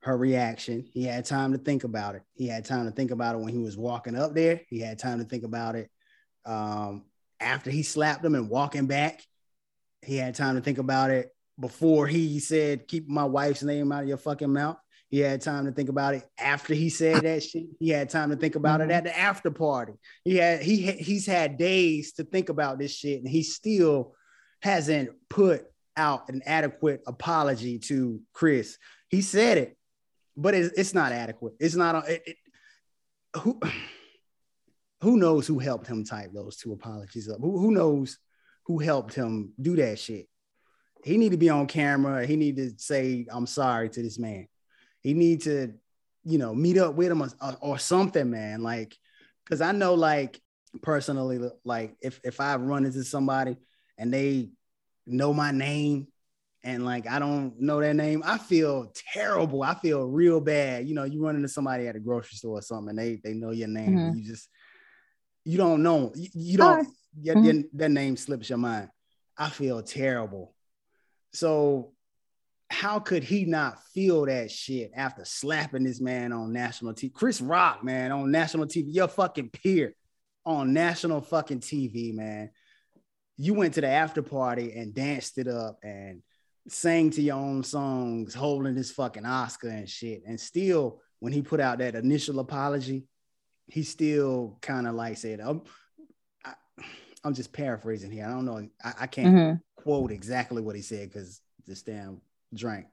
[0.00, 0.86] her reaction.
[0.92, 2.22] He had time to think about it.
[2.34, 4.60] He had time to think about it when he was walking up there.
[4.68, 5.90] He had time to think about it
[6.44, 7.04] um,
[7.40, 9.22] after he slapped him and walking back.
[10.02, 14.02] He had time to think about it before he said, "Keep my wife's name out
[14.02, 14.76] of your fucking mouth."
[15.08, 17.66] He had time to think about it after he said that shit.
[17.78, 18.90] He had time to think about mm-hmm.
[18.90, 19.94] it at the after party.
[20.24, 24.14] He had he he's had days to think about this shit, and he still
[24.62, 25.64] hasn't put
[25.96, 28.78] out an adequate apology to Chris.
[29.08, 29.76] He said it
[30.36, 31.54] but it's, it's not adequate.
[31.58, 32.36] It's not it, it,
[33.38, 33.60] who
[35.02, 37.40] who knows who helped him type those two apologies up.
[37.40, 38.18] Who, who knows
[38.64, 40.28] who helped him do that shit?
[41.04, 42.26] He need to be on camera.
[42.26, 44.48] He need to say I'm sorry to this man.
[45.06, 45.72] He need to,
[46.24, 47.30] you know, meet up with him or,
[47.60, 48.60] or something, man.
[48.60, 48.96] Like,
[49.44, 50.40] because I know, like
[50.82, 53.56] personally, like if if I run into somebody
[53.96, 54.48] and they
[55.06, 56.08] know my name
[56.64, 59.62] and like I don't know their name, I feel terrible.
[59.62, 60.88] I feel real bad.
[60.88, 63.32] You know, you run into somebody at a grocery store or something, and they they
[63.32, 64.18] know your name, mm-hmm.
[64.18, 64.48] you just
[65.44, 66.88] you don't know, you, you don't
[67.22, 67.44] your, mm-hmm.
[67.44, 68.88] your, their name slips your mind.
[69.38, 70.52] I feel terrible.
[71.32, 71.92] So
[72.68, 77.12] how could he not feel that shit after slapping this man on national TV?
[77.12, 79.94] Chris Rock, man, on national TV, your fucking peer
[80.44, 82.50] on national fucking TV, man.
[83.36, 86.22] You went to the after party and danced it up and
[86.68, 90.22] sang to your own songs, holding this fucking Oscar and shit.
[90.26, 93.04] And still, when he put out that initial apology,
[93.68, 95.62] he still kind of like said, I'm,
[96.44, 96.54] I,
[97.24, 98.26] am just paraphrasing here.
[98.26, 98.68] I don't know.
[98.82, 99.82] I, I can't mm-hmm.
[99.82, 102.20] quote exactly what he said because this damn
[102.56, 102.86] drink.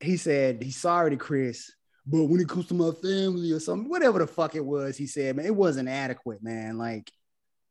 [0.00, 1.72] He said he's sorry to Chris,
[2.06, 5.06] but when it comes to my family or something, whatever the fuck it was, he
[5.06, 6.76] said, man, it wasn't adequate, man.
[6.78, 7.10] Like,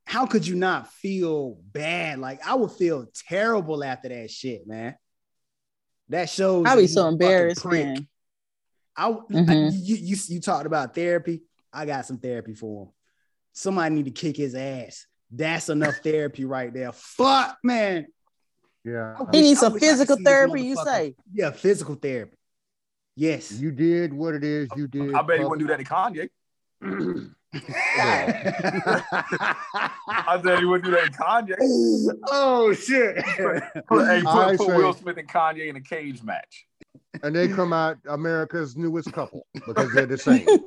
[0.06, 2.20] how could you not feel bad?
[2.20, 4.96] Like I would feel terrible after that shit, man.
[6.10, 6.66] That shows.
[6.68, 8.08] I'd be so embarrassed, man.
[8.96, 9.50] I, mm-hmm.
[9.50, 11.42] I you, you you talked about therapy.
[11.74, 12.90] I got some therapy for him.
[13.54, 15.06] Somebody need to kick his ass.
[15.32, 16.92] That's enough therapy right there.
[16.92, 18.08] Fuck, man.
[18.86, 19.16] Yeah.
[19.32, 21.16] He needs some physical therapy, you say?
[21.34, 22.38] Yeah, physical therapy.
[23.16, 23.52] Yes.
[23.52, 25.16] You did what it is you did.
[25.16, 26.30] I bet he wouldn't do that to Kanye.
[30.08, 31.56] I said he wouldn't do that in Kanye.
[32.28, 33.24] Oh shit!
[33.26, 36.66] hey, put, put Will Smith and Kanye in a cage match.
[37.24, 40.46] and they come out America's newest couple because they're the same.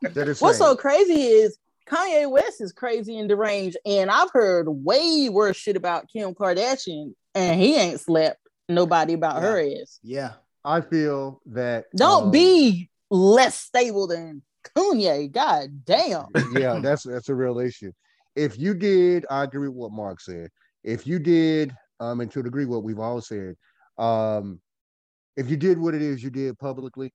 [0.00, 0.46] They're the same.
[0.46, 5.58] What's so crazy is Kanye West is crazy and deranged, and I've heard way worse
[5.58, 9.48] shit about Kim Kardashian, and he ain't slept nobody about Yeah.
[9.48, 9.98] her is.
[10.02, 10.32] Yeah.
[10.64, 14.42] I feel that Don't um, be less stable than
[14.76, 15.30] Kanye.
[15.32, 16.26] God damn.
[16.52, 17.92] yeah, that's that's a real issue.
[18.36, 20.50] If you did, I agree with what Mark said.
[20.84, 23.56] If you did, um, and to a degree, what we've all said,
[23.98, 24.60] um,
[25.36, 27.12] if you did what it is you did publicly,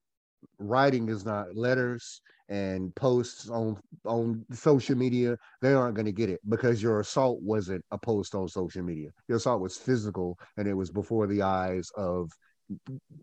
[0.58, 5.36] writing is not letters and posts on on social media.
[5.62, 9.10] They aren't going to get it because your assault wasn't a post on social media.
[9.28, 12.30] Your assault was physical, and it was before the eyes of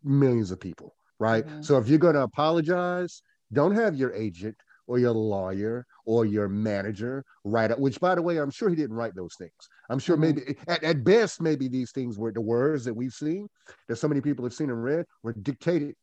[0.03, 0.95] millions of people.
[1.19, 1.45] Right.
[1.45, 1.63] Mhm.
[1.63, 3.21] So if you're going to apologize,
[3.53, 4.55] don't have your agent
[4.87, 8.75] or your lawyer or your manager write it, which by the way, I'm sure he
[8.75, 9.53] didn't write those things.
[9.89, 10.19] I'm sure Mhm.
[10.19, 13.47] maybe at, at best, maybe these things were the words that we've seen
[13.87, 15.95] that so many people have seen and read were dictated.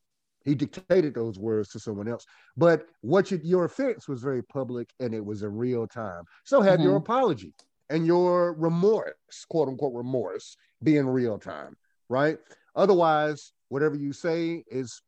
[0.45, 2.25] He dictated those words to someone else.
[2.57, 6.25] But what you, your offense was very public and it was in real time.
[6.45, 7.03] So have your Mhm.
[7.03, 7.55] apology
[7.91, 9.13] and your remorse,
[9.49, 11.77] quote unquote remorse, be in real time,
[12.09, 12.39] right?
[12.75, 15.03] Otherwise, whatever you say is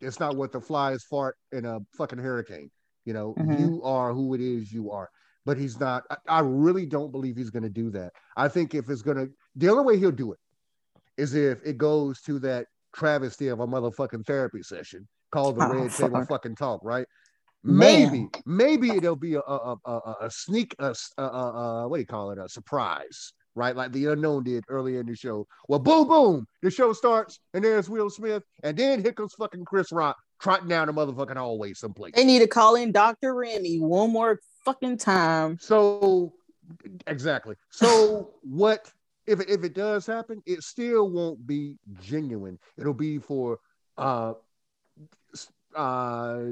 [0.00, 2.70] it's not what the flies fart in a fucking hurricane.
[3.04, 3.58] You know, Mhm.
[3.58, 5.08] you are who it is you are.
[5.44, 6.02] But he's not.
[6.10, 8.12] I, I really don't believe he's going to do that.
[8.36, 10.40] I think if it's going to, the only way he'll do it
[11.16, 12.66] is if it goes to that
[12.96, 16.24] travesty of a motherfucking therapy session called the Oh, Red Table.
[16.26, 17.06] Fucking Talk, right?
[17.62, 18.10] Man.
[18.10, 22.06] Maybe, maybe it'll be a a, a, a, sneak, a, a- a- what do you
[22.06, 23.74] call it, a surprise, right?
[23.74, 25.46] Like the unknown did earlier in the show.
[25.68, 29.64] Well, boom, boom, the show starts, and there's Will Smith, and then here comes fucking
[29.64, 32.12] Chris Rock trotting down the motherfucking hallway someplace.
[32.14, 33.34] They need to call in Dr.
[33.34, 35.58] Remy one more fucking time.
[35.60, 36.34] So
[37.06, 37.56] exactly.
[37.70, 38.92] So what
[39.26, 42.58] if if it does happen, it still won't be genuine.
[42.76, 43.58] It'll be for
[43.98, 44.34] uh
[45.74, 46.42] uh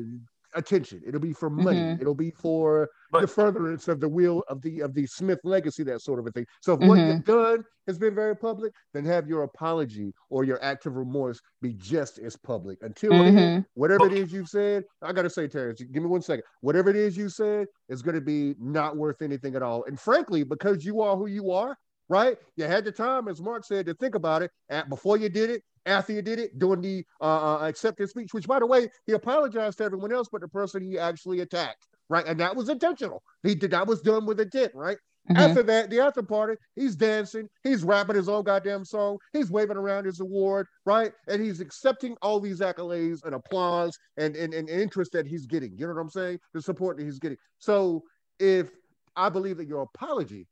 [0.56, 1.02] attention.
[1.04, 1.78] It'll be for money.
[1.80, 2.00] Mhm.
[2.00, 5.82] It'll be for But- the furtherance of the will of the of the Smith legacy,
[5.84, 6.46] that sort of a thing.
[6.60, 7.08] So if what Mhm.
[7.12, 11.40] you've done has been very public, then have your apology or your act of remorse
[11.60, 12.78] be just as public.
[12.82, 13.66] Until then, Mhm.
[13.74, 16.44] whatever it is you've said, I gotta say, Terrence, give me one second.
[16.60, 19.84] Whatever it is you said is gonna be not worth anything at all.
[19.84, 21.76] And frankly, because you are who you are,
[22.08, 22.36] right?
[22.56, 25.50] You had the time, as Mark said, to think about it at before you did
[25.50, 28.88] it, after you did it, during the uh, uh, acceptance speech, which by the way,
[29.06, 32.26] he apologized to everyone else but the person he actually attacked, right?
[32.26, 33.22] And that was intentional.
[33.42, 34.98] He did that was done with intent, right?
[35.30, 35.38] Mhm.
[35.38, 39.76] After that, the after party, he's dancing, he's rapping his own goddamn song, he's waving
[39.78, 41.12] around his award, right?
[41.28, 45.72] And he's accepting all these accolades and applause and, and, and interest that he's getting.
[45.78, 46.40] You know what I'm saying?
[46.52, 47.38] The support that he's getting.
[47.58, 48.04] So
[48.38, 48.70] if
[49.16, 50.46] I believe that your apology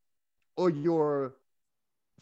[0.56, 1.34] or your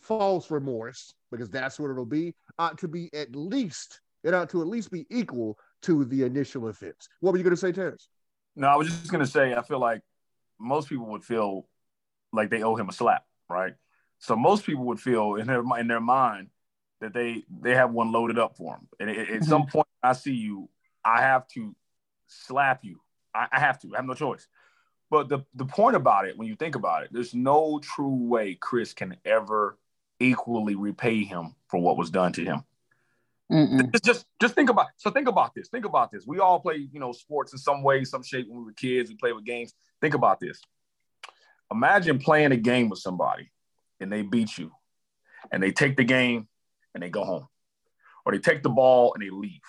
[0.01, 4.61] false remorse, because that's what it'll be, ought to be at least, it ought to
[4.61, 7.09] at least be equal to the initial offense.
[7.21, 8.09] What were you gonna say, Terrence?
[8.57, 10.03] No, I was just gonna say I feel like
[10.59, 11.67] most people would feel
[12.33, 13.75] like they owe him a slap, right?
[14.19, 16.49] So most people would feel in their in their mind
[17.01, 18.89] that they they have one loaded up for him.
[18.99, 19.71] and at, at some mm-hmm.
[19.71, 20.69] point I see you,
[21.05, 21.75] I have to
[22.29, 23.01] slap you.
[23.35, 23.95] I, I have to.
[23.95, 24.47] I have no choice.
[25.11, 28.55] But the the point about it, when you think about it, there's no true way
[28.55, 29.77] Chris can ever
[30.21, 32.63] equally repay him for what was done to him.
[33.51, 33.91] Mm-mm.
[33.93, 35.69] Just, just just think about so think about this.
[35.69, 36.25] Think about this.
[36.25, 39.11] We all play, you know, sports in some way, some shape when we were kids.
[39.11, 39.75] We play with games.
[40.01, 40.61] Think about this.
[41.73, 43.51] Imagine playing a game with somebody
[43.99, 44.71] and they beat you
[45.51, 46.49] and they take the game
[46.95, 47.49] and they go home.
[48.25, 49.61] Or they take the ball and they leave.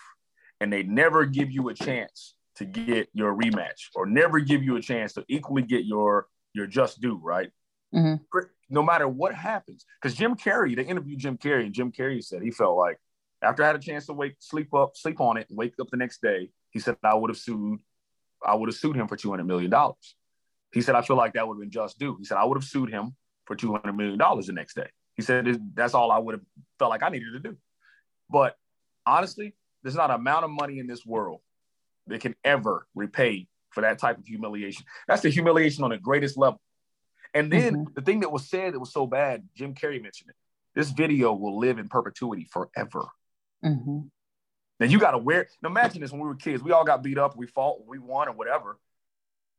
[0.59, 4.75] And they never give you a chance to get your rematch or never give you
[4.75, 7.49] a chance to equally get your your just due, right?
[7.93, 8.21] Mhm.
[8.69, 9.85] No matter what happens.
[10.01, 12.97] Because Jim Carrey, they interviewed Jim Carrey, and Jim Carrey said he felt like
[13.41, 15.89] after I had a chance to wake, sleep up, sleep on it, and wake up
[15.89, 17.79] the next day, he said I would have sued,
[18.45, 20.15] I would have sued him for two hundred million dollars.
[20.71, 22.15] He said I feel like that would have been just due.
[22.17, 23.15] He said I would have sued him
[23.45, 24.89] for two hundred million dollars the next day.
[25.15, 26.45] He said that's all I would have
[26.79, 27.57] felt like I needed to do.
[28.29, 28.55] But
[29.05, 29.53] honestly,
[29.83, 31.41] there's not an amount of money in this world
[32.07, 34.85] that can ever repay for that type of humiliation.
[35.07, 36.61] That's the humiliation on the greatest level.
[37.33, 40.35] And then the thing that was said that was so bad, Jim Carrey mentioned it.
[40.75, 43.05] This video will live in perpetuity forever.
[43.63, 44.09] Mhm.
[44.79, 45.47] Now you got to wear.
[45.61, 47.99] Now imagine this: when we were kids, we all got beat up, we fought, we
[47.99, 48.79] won, or whatever,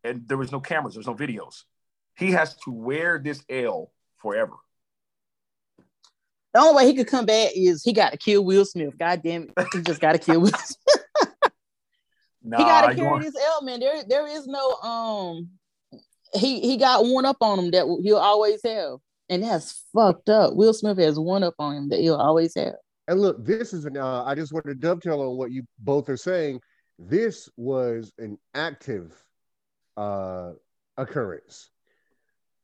[0.04, 1.64] and there was no cameras, there was no videos.
[2.16, 4.54] He has to wear this L forever.
[6.52, 8.98] The only way he could come back is he got to kill Will Smith.
[8.98, 9.66] God damn it.
[9.72, 10.98] He just got to kill Will Smith.
[12.44, 13.80] Nah, he got to carry this element.
[13.80, 15.48] There, there is no um.
[16.34, 18.98] He he got one up on him that he'll always have,
[19.28, 20.54] and that's fucked up.
[20.54, 22.74] Will Smith has one up on him that he'll always have.
[23.08, 23.96] And look, this is an.
[23.96, 26.60] Uh, I just want to dovetail on what you both are saying.
[26.98, 29.12] This was an active
[29.96, 30.52] uh,
[30.96, 31.70] occurrence.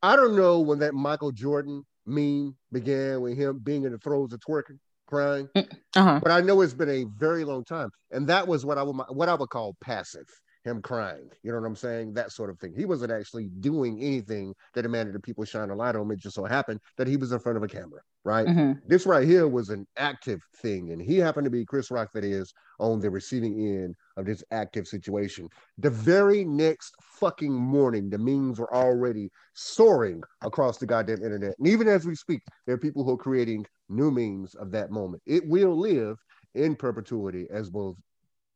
[0.03, 4.33] I don't know when that Michael Jordan meme began with him being in the throes
[4.33, 6.21] of twerking, crying, Uh-huh.
[6.23, 8.97] but I know it's been a very long time, and that was what I would
[9.11, 10.27] what I would call passive.
[10.69, 12.15] Him crying, you know what I'm saying?
[12.15, 12.75] That sort of thing.
[12.77, 16.11] He wasn't actually doing anything that demanded that people shine a light on him.
[16.11, 18.47] It just so happened that he was in front of a camera, right?
[18.47, 22.11] hmm This right here was an active thing, and he happened to be Chris Rock,
[22.13, 25.49] that is, on the receiving end of this active situation.
[25.79, 31.55] The very next fucking morning, the memes were already soaring across the goddamn internet.
[31.59, 34.91] And even as we speak, there are people who are creating new memes of that
[34.91, 35.23] moment.
[35.27, 36.19] It will live
[36.55, 37.97] in perpetuity, as both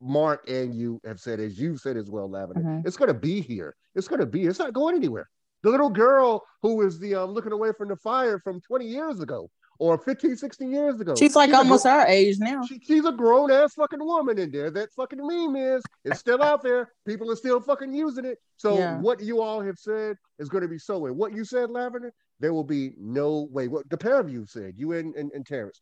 [0.03, 2.61] Mark and you have said, as you said as well, Lavender.
[2.63, 2.87] Mhm.
[2.87, 3.75] It's going to be here.
[3.95, 4.45] It's going to be.
[4.47, 5.29] It's not going anywhere.
[5.63, 9.21] The little girl who was the um, looking away from the fire from 20 years
[9.21, 9.49] ago
[9.79, 11.15] or 15, 16 years ago.
[11.17, 12.63] She's like a almost our age now.
[12.65, 14.71] she, she's a grown ass fucking woman in there.
[14.71, 15.83] That fucking meme is.
[16.05, 16.93] It's still out there.
[17.07, 18.39] People are still fucking using it.
[18.57, 18.99] So Yeah.
[19.01, 21.07] what you all have said is going to be so.
[21.07, 23.69] And what you said, Lavender, there will be no way.
[23.69, 25.81] What the pair of you said, you and, and, and Terrence,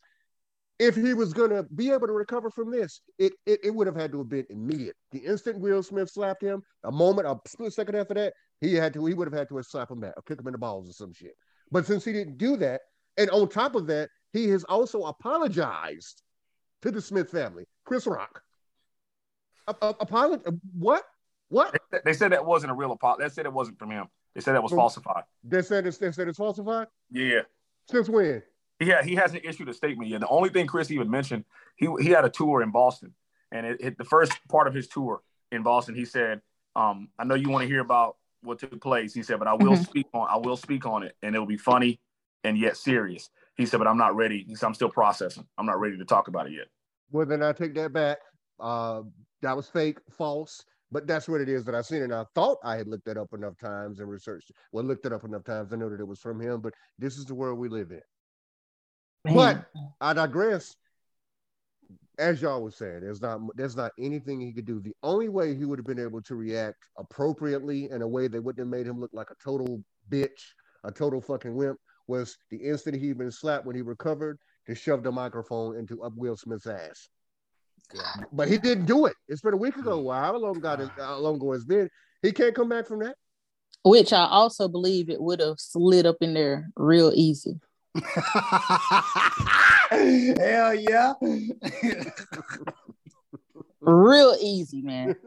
[0.81, 3.86] if he was going to be able to recover from this, it, it it would
[3.86, 4.97] have had to have been immediate.
[5.12, 8.32] The instant Will Smith slapped him, a moment, a split second after that,
[8.62, 9.05] he had to.
[9.05, 10.89] He would have had to have slapped him back or kick him in the balls
[10.89, 11.36] or some shit.
[11.70, 12.81] But since he didn't do that,
[13.19, 16.23] and on top of that, he has also apologized
[16.81, 18.43] to the Smith family, Chris Rock.
[19.69, 21.05] A- a- what?
[21.51, 21.77] What?
[22.05, 23.24] They, said that wasn't a real apology.
[23.24, 24.07] They said it wasn't from him.
[24.35, 25.24] They said that was falsified.
[25.44, 26.86] They said it's, they said it's falsified.
[27.11, 27.43] Yeah.
[27.90, 28.43] Since when?
[28.81, 30.20] Yeah, he hasn't issued a statement yet.
[30.20, 31.44] The only thing Chris even mentioned,
[31.77, 33.15] he he had a tour in Boston,
[33.52, 36.40] and it, it the first part of his tour in Boston, he said,
[36.74, 39.55] um, "I know you want to hear about what took place." He said, "But I
[39.55, 39.86] will Mhm.
[39.86, 42.01] speak on I will speak on it, and it will be funny
[42.43, 45.47] and yet serious." He said, "But I'm not ready." He said, "I'm still processing.
[45.59, 46.69] I'm not ready to talk about it yet."
[47.11, 48.19] Well, then I take that back.
[48.59, 49.02] Uh,
[49.43, 50.65] that was fake, false.
[50.93, 53.16] But that's what it is that I've seen, and I thought I had looked that
[53.16, 54.51] up enough times and researched.
[54.73, 55.73] Well, looked it up enough times.
[55.73, 58.01] I know that it was from him, but this is the world we live in.
[59.25, 59.67] But
[60.01, 60.77] I digress.
[62.19, 64.79] As y'all was saying, there's not there's not anything he could do.
[64.81, 68.43] The only way he would have been able to react appropriately in a way that
[68.43, 70.53] wouldn't have made him look like a total bitch,
[70.85, 71.79] a total fucking wimp,
[72.09, 76.13] was the instant he'd been slapped when he recovered to shove the microphone into up
[76.15, 77.09] Will Smith's ass.
[77.95, 78.25] Yeah.
[78.33, 79.15] But he didn't do it.
[79.29, 79.99] It's been a week ago.
[79.99, 80.05] Mm.
[80.05, 80.91] Wow, how long got it?
[80.99, 81.89] How long ago it's been?
[82.23, 83.17] He can't come back from that.
[83.83, 87.61] Which I also believe it would have slid up in there real easy.
[89.91, 91.12] Hell yeah.
[93.81, 95.17] Real easy, man.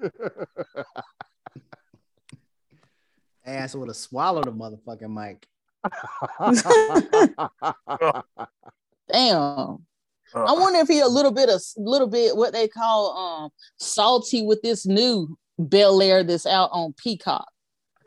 [3.45, 5.45] Ass would have swallowed the motherfucking mic.
[9.11, 9.85] Damn.
[10.35, 13.49] Uh, I wonder if he a little bit of little bit what they call um
[13.77, 17.47] salty with this new Bel Air that's out on Peacock.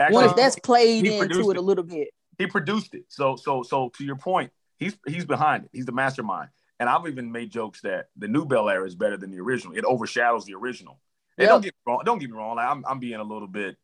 [0.01, 2.09] actually, What if that's played into it a little bit?
[2.39, 3.05] He produced it.
[3.09, 5.71] So so so to your point, he's he's behind it.
[5.73, 6.51] He's the mastermind.
[6.79, 9.75] And I've even made jokes that the new Bel Air is better than the original.
[9.77, 11.01] It overshadows the original.
[11.39, 11.49] And Yep.
[11.51, 12.03] don't get me wrong.
[12.05, 12.57] Don't get me wrong.
[12.57, 13.77] Like I'm, I'm being a little bit,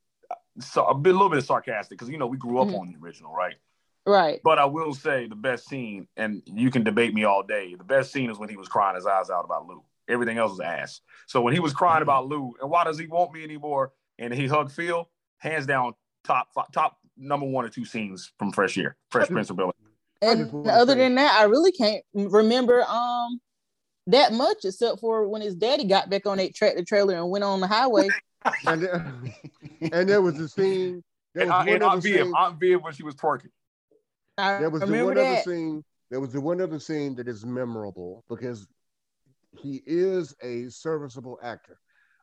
[0.60, 2.80] so a bit, a little bit sarcastic because you know we grew up Mhm.
[2.80, 3.56] on the original, right?
[4.04, 4.40] Right.
[4.42, 7.74] But I will say the best scene, and you can debate me all day.
[7.74, 9.82] The best scene is when he was crying his eyes out about Lou.
[10.08, 11.00] Everything else was ass.
[11.26, 13.92] So when he was crying about Lou, and why does he want me anymore?
[14.18, 15.08] And he hugged Phil,
[15.38, 19.56] hands down, top top number one or two scenes from Fresh Year, Fresh Prince of
[19.56, 19.72] Bel
[20.22, 20.30] Air.
[20.30, 23.40] And other than that, I really can't remember um
[24.08, 27.44] that much except for when his daddy got back on that tractor trailer and went
[27.44, 28.08] on the highway.
[28.66, 29.14] and, there,
[29.92, 31.02] and there was a scene.
[31.34, 32.32] There And, was uh, one and other Aunt Viv, scene.
[32.36, 33.50] Aunt Viv when she was twerking.
[34.38, 35.84] I There was the remember one other scene.
[36.10, 38.66] There was the one other scene that is memorable because
[39.56, 41.78] he is a serviceable actor.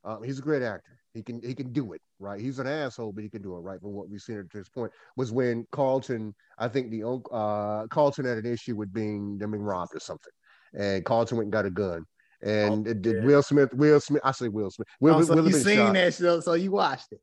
[0.09, 0.97] Um, he's a great actor.
[1.13, 2.39] He can he can do it right.
[2.39, 3.79] He's an asshole, but he can do it right.
[3.81, 6.33] From what we've seen at this point, was when Carlton.
[6.57, 10.31] I think the uh, Carlton had an issue with being them being robbed or something,
[10.77, 12.05] and Carlton went and got a gun.
[12.41, 13.23] And Oh, it did yeah.
[13.23, 13.73] Will Smith.
[13.73, 14.21] Will Smith.
[14.23, 14.87] I say Will Smith.
[14.99, 15.93] Will, Oh, so Will you have seen shot.
[15.93, 17.19] that show, so you watched it.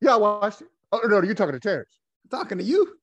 [0.00, 0.68] Yeah, I watched it.
[0.90, 1.90] Oh no, you're talking to Terrence.
[2.30, 2.96] talking to you.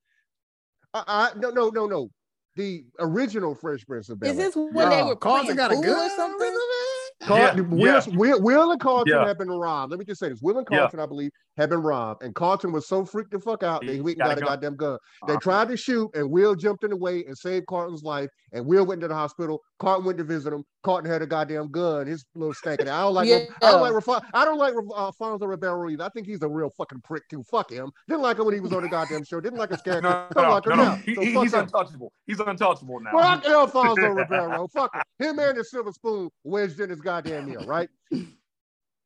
[0.92, 2.10] I, I no no no no.
[2.56, 5.76] The original Fresh Prince of Bel Is this when they were Carlton playing got a
[5.76, 6.58] gun or something?
[7.22, 8.02] Carl, Yeah, Will, yeah.
[8.14, 9.26] Will, Will and Carlton Yeah.
[9.26, 9.90] have been robbed.
[9.90, 10.66] Let me just say this: Will and.
[10.66, 13.92] Carlton, I believe, have been robbed, and Carlton was so freaked the fuck out that
[13.92, 14.98] He went and got a goddamn gun.
[15.26, 18.30] They Uh, tried to shoot, and Will jumped in the way and saved Carlton's life.
[18.52, 19.60] And Will went to the hospital.
[19.78, 20.64] Carlton went to visit him.
[20.82, 22.06] Carlton had a goddamn gun.
[22.06, 22.80] His little stank.
[22.80, 23.28] I don't like.
[23.28, 23.44] Yeah.
[23.62, 23.92] I don't like.
[23.92, 26.04] Rafa- I don't like uh, Alfonso Ribeiro either.
[26.04, 27.42] I think he's a real fucking prick too.
[27.50, 27.90] Fuck him.
[28.08, 29.40] Didn't like him when he was on the goddamn show.
[29.40, 30.08] Didn't like his character.
[30.08, 30.90] No, don't no, like him no, now.
[30.94, 30.96] no.
[30.96, 31.60] He- So he's him.
[31.60, 32.12] untouchable.
[32.26, 33.10] He's untouchable now.
[33.12, 34.68] Fuck Alfonso Ribeiro.
[34.68, 35.02] Fuck him.
[35.28, 37.88] Him and the silver spoon wedged in his goddamn ear, right?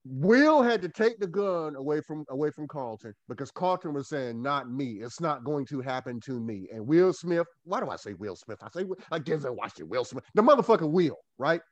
[0.07, 4.41] Will had to take the gun away from away from Carlton because Carlton was saying,
[4.43, 4.99] "Not me.
[5.01, 8.37] It's not going to happen to me." And Will Smith, why do I say Will
[8.37, 8.59] Smith?
[8.63, 11.63] I say I Denzel Washington, Will Smith, the motherfucking Will, right?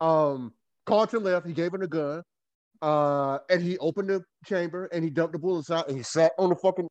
[0.00, 0.52] Um,
[0.86, 1.46] Carlton left.
[1.46, 2.22] He gave him the gun,
[2.80, 6.32] uh, and he opened the chamber and he dumped the bullets out and he sat
[6.38, 6.88] on the fucking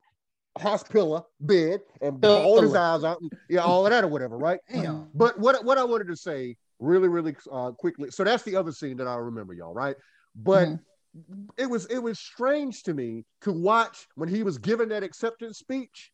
[0.57, 4.59] hospital bed and bawled his eyes out, and, yeah, all of that or whatever, right?
[4.69, 5.07] Damn.
[5.13, 8.11] But what what I wanted to say really, really uh, quickly.
[8.11, 9.95] So that's the other scene that I remember, y'all, right?
[10.35, 11.49] But Mhm.
[11.57, 15.59] it was it was strange to me to watch when he was giving that acceptance
[15.59, 16.11] speech.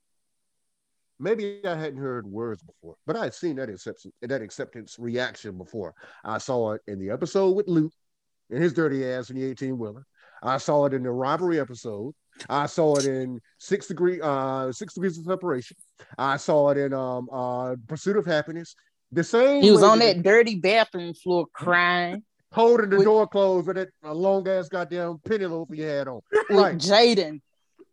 [1.22, 5.58] Maybe I hadn't heard words before, but I had seen that acceptance that acceptance reaction
[5.58, 5.94] before.
[6.24, 7.91] I saw it in the episode with Luke
[8.50, 10.06] and his dirty ass in the 18 wheeler.
[10.41, 12.14] I saw it in the robbery episode.
[12.50, 15.76] I saw it in six degree uh six degrees of separation.
[16.18, 18.76] I saw it in um uh Pursuit of Happyness.
[19.12, 23.68] The same He was on that dirty bathroom floor crying holding the with- door closed
[23.68, 26.22] with that long ass goddamn penny loaf he had on.
[26.50, 26.78] Right.
[26.78, 27.42] Jaden,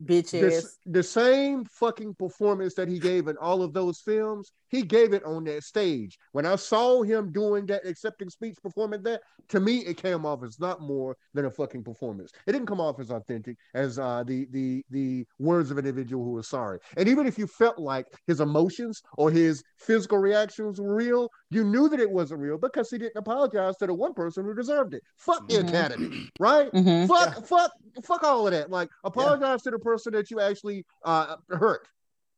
[0.03, 0.79] bitch The, ass.
[0.87, 5.23] the same fucking performance that he gave in all of those films, he gave it
[5.25, 6.19] on that stage.
[6.33, 9.21] When I saw him doing that accepting speech performing that,
[9.51, 12.33] to me it came off as not more than a fucking performance.
[12.47, 16.25] It didn't come off as authentic as uh, the the the words of an individual
[16.25, 16.81] who was sorry.
[16.97, 21.63] And even if you felt like his emotions or his physical reactions were real, you
[21.65, 24.95] knew that it wasn't real because he didn't apologize to the one person who deserved
[24.95, 25.03] it.
[25.17, 25.69] Fuck the Mhm.
[25.69, 26.73] academy, right?
[26.73, 27.07] Mhm.
[27.07, 28.71] Fuck, fuck, fuck all of that.
[28.71, 31.87] Like, apologize to the person that you actually uh, hurt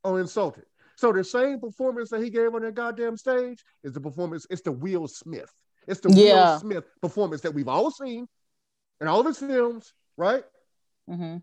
[0.04, 0.64] or insulted.
[0.96, 4.46] So the same performance that he gave on that goddamn stage is the performance.
[4.50, 5.52] It's the Will Smith.
[5.86, 6.52] It's the Yeah.
[6.54, 8.28] Will Smith performance that we've all seen
[9.00, 10.44] in all of his films, right?
[11.08, 11.40] Mhm.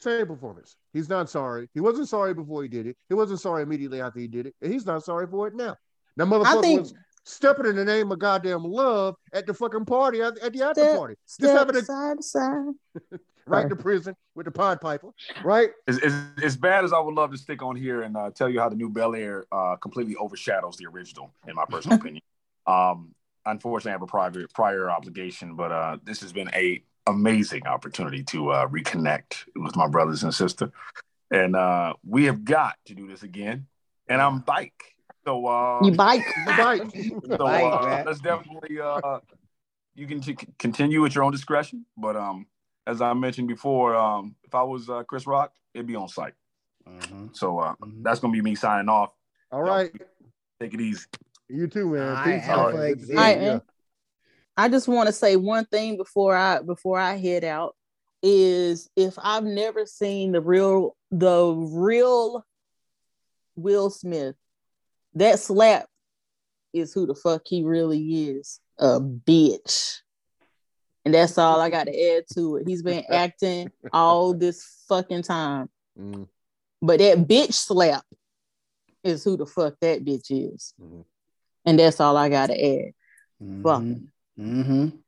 [0.00, 0.76] Same performance.
[0.92, 1.70] He's not sorry.
[1.72, 2.98] He wasn't sorry before he did it.
[3.08, 5.76] He wasn't sorry immediately after he did it, and he's not sorry for it now.
[6.16, 6.94] That motherfucker think- was
[7.26, 10.82] stepping in the name of goddamn love at the fucking party at, at the after
[10.82, 12.64] Step- party, just Step having a side to side.
[13.46, 15.10] right to prison with the Pied Piper,
[15.44, 15.70] right?
[15.86, 18.48] As, as, as bad as I would love to stick on here and uh, tell
[18.48, 22.22] you how the new Bel Air uh, completely overshadows the original, in my personal opinion.
[22.66, 27.66] Um, unfortunately, I have a prior prior obligation, but uh, this has been a amazing
[27.66, 30.72] opportunity to uh, reconnect with my brothers and sister,
[31.30, 33.66] and uh, we have got to do this again.
[34.08, 34.95] And I'm bike,
[35.26, 36.24] so uh, You bike.
[36.46, 36.82] The bike.
[37.26, 38.06] so Bike, uh, man.
[38.06, 39.18] let's definitely uh,
[39.94, 42.46] you can t- continue at your own discretion, but um,
[42.86, 46.34] as I mentioned before, um, if I was uh, Chris Rock, it'd be on site.
[46.88, 47.36] Mhm.
[47.36, 48.02] So uh, Mhm.
[48.02, 49.10] that's gonna be me signing off.
[49.50, 49.90] All right.
[50.60, 51.06] Take it easy.
[51.48, 52.16] You too, man.
[52.24, 52.48] Peace.
[52.48, 52.90] All right.
[52.92, 53.16] Exec.
[53.16, 53.62] All right, man.
[54.56, 57.74] I just want to say one thing before I before I head out
[58.22, 62.44] is if I've never seen the real the real
[63.56, 64.34] Will Smith,
[65.16, 65.86] that slap
[66.72, 68.60] is who the fuck he really is.
[68.78, 69.96] A bitch.
[71.04, 72.68] And that's all I got to add to it.
[72.68, 75.68] He's been acting all this fucking time.
[75.98, 76.28] Mm,
[76.82, 78.04] But that bitch slap
[79.02, 80.74] is who the fuck that bitch is.
[80.80, 81.04] Mhm.
[81.64, 82.92] And that's all I got to add.
[83.62, 83.82] Fuck.
[83.82, 84.08] Mhm.
[84.38, 84.98] Mhm.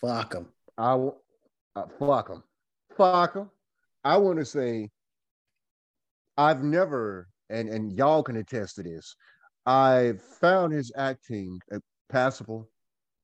[0.00, 0.48] Fuck them.
[0.76, 1.14] I w-
[1.74, 2.42] uh, fuck him.
[2.96, 3.50] Fuck him.
[4.04, 4.90] I want to say
[6.36, 9.14] I've never, and and y'all can attest to this.
[9.66, 11.78] I've found his acting uh,
[12.08, 12.68] passable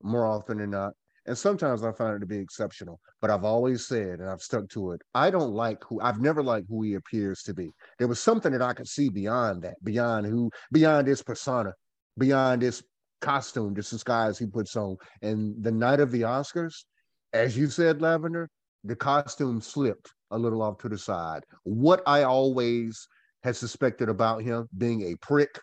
[0.01, 0.93] more often than not,
[1.25, 2.99] and sometimes I find it to be exceptional.
[3.21, 5.01] But I've always said, and I've stuck to it.
[5.15, 7.71] I don't like who I've never liked who he appears to be.
[7.99, 11.73] There was something that I could see beyond that, beyond who, beyond this persona,
[12.17, 12.83] beyond this
[13.21, 14.97] costume, this disguise he puts on.
[15.21, 16.83] And the night of the Oscars,
[17.31, 18.49] as you said, Lavender,
[18.83, 21.43] the costume slipped a little off to the side.
[21.63, 23.07] What I always
[23.43, 25.59] had suspected about him being a prick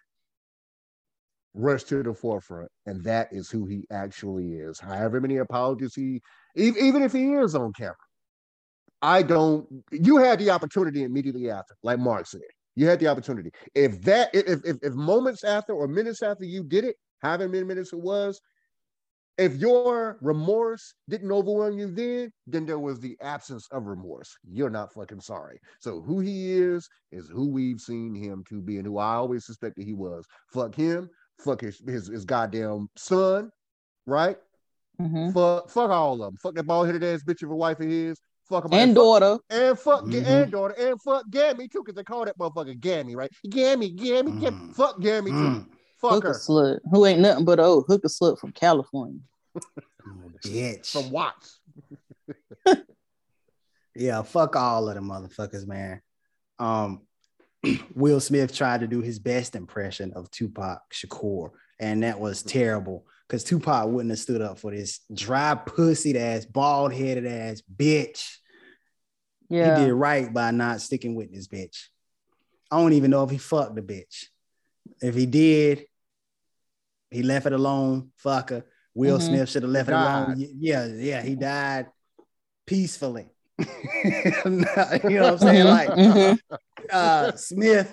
[1.55, 4.79] rushed to the forefront, and that is who he actually is.
[4.79, 6.21] However many apologies he,
[6.55, 7.97] even if he is on camera,
[9.03, 9.67] I don't.
[9.91, 12.43] You had the opportunity immediately after, like Mark said.
[12.77, 13.51] You had the opportunity.
[13.75, 17.65] If that, if if, if moments after or minutes after you did it, however many
[17.65, 18.41] minutes it was,
[19.39, 24.37] if your remorse didn't overwhelm you then, then there was the absence of remorse.
[24.45, 25.59] You're not fucking sorry.
[25.81, 29.47] So who he is is who we've seen him to be and who I always
[29.47, 30.27] suspected he was.
[30.53, 31.09] Fuck him.
[31.39, 33.51] Fuck his his, his goddamn son,
[34.07, 34.37] right?
[35.01, 35.33] Mhm.
[35.33, 36.37] Fuck fuck all of them.
[36.43, 38.21] Fuck that bald headed ass bitch of a wife of his.
[38.47, 39.39] Fuck him And fuck- daughter.
[39.49, 40.27] and fuck Mhm.
[40.27, 43.31] and daughter and fuck Gammy too, because they call that motherfucker Gammy, right?
[43.49, 44.57] Gammy, Gammy, Gammy.
[44.59, 44.75] Mhm.
[44.75, 45.37] Fuck Gammy too.
[45.37, 45.67] Mm.
[46.01, 49.21] Hooker slut who ain't nothing but a old hooker slut from California.
[50.45, 50.91] Bitch.
[50.91, 51.61] from Watts.
[53.95, 56.01] Yeah, fuck all of the motherfuckers, man.
[56.59, 57.03] Um,
[57.95, 63.07] Will Smith tried to do his best impression of Tupac Shakur, and that was terrible
[63.27, 68.37] because Tupac wouldn't have stood up for this dry pussied ass, bald headed ass bitch.
[69.49, 69.79] Yeah.
[69.79, 71.87] He did right by not sticking with this bitch.
[72.71, 74.27] I don't even know if he fucked the bitch.
[75.03, 75.87] If he did,
[77.11, 78.11] he left it alone.
[78.25, 78.65] Fucker.
[78.95, 79.23] Will Mhm.
[79.23, 80.35] Smith should have left it alone.
[80.39, 81.87] Yeah, yeah, he died
[82.67, 83.29] peacefully.
[83.59, 83.69] you
[84.05, 85.67] know what I'm saying?
[85.67, 86.39] Like Mhm.
[86.91, 87.93] uh Smith,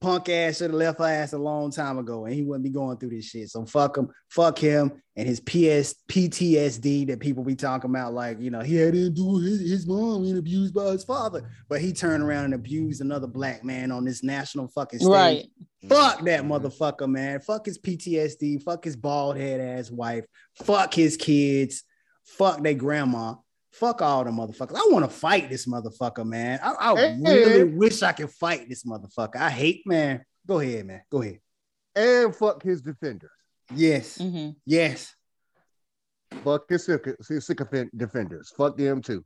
[0.00, 2.70] punk ass should have left her ass a long time ago, and he wouldn't be
[2.70, 3.48] going through this shit.
[3.48, 8.40] So fuck him, fuck him, and his PS PTSD that people be talking about, like
[8.40, 11.80] you know, he had to do his, his mom being abused by his father, but
[11.80, 15.08] he turned around and abused another black man on this national fucking stage.
[15.08, 15.46] right.
[15.88, 17.38] Fuck that motherfucker, man.
[17.40, 18.62] Fuck his PTSD.
[18.62, 20.24] Fuck his bald head ass wife.
[20.64, 21.84] Fuck his kids.
[22.24, 23.34] Fuck their grandma.
[23.78, 24.74] Fuck all the motherfuckers.
[24.76, 26.58] I want to fight this motherfucker, man.
[26.62, 27.18] I, I Hey.
[27.44, 29.36] really wish I could fight this motherfucker.
[29.36, 30.24] I hate, man.
[30.46, 31.02] Go ahead, man.
[31.10, 31.40] Go ahead.
[31.94, 33.30] And fuck his defenders.
[33.74, 34.16] Yes.
[34.18, 35.14] hmm Yes.
[36.42, 36.86] Fuck his,
[37.28, 38.52] his sycophant defenders.
[38.56, 39.24] Fuck them too.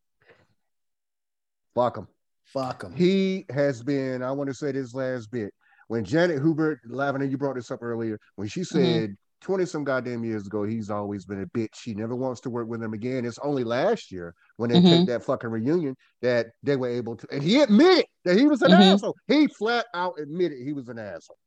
[1.74, 2.08] Fuck them.
[2.44, 2.94] Fuck him.
[2.96, 5.54] He has been, I want to say this last bit.
[5.86, 10.24] When Janet Hubert, Lavender, you brought this up earlier, when she said 20 some goddamn
[10.24, 11.74] years ago, he's always been a bitch.
[11.74, 13.24] She never wants to work with him again.
[13.24, 14.90] It's only last year when they Mhm.
[14.90, 18.62] take that fucking reunion that they were able to, and he admitted that he was
[18.62, 18.92] an Mhm.
[18.94, 19.16] asshole.
[19.26, 21.38] He flat out admitted he was an asshole.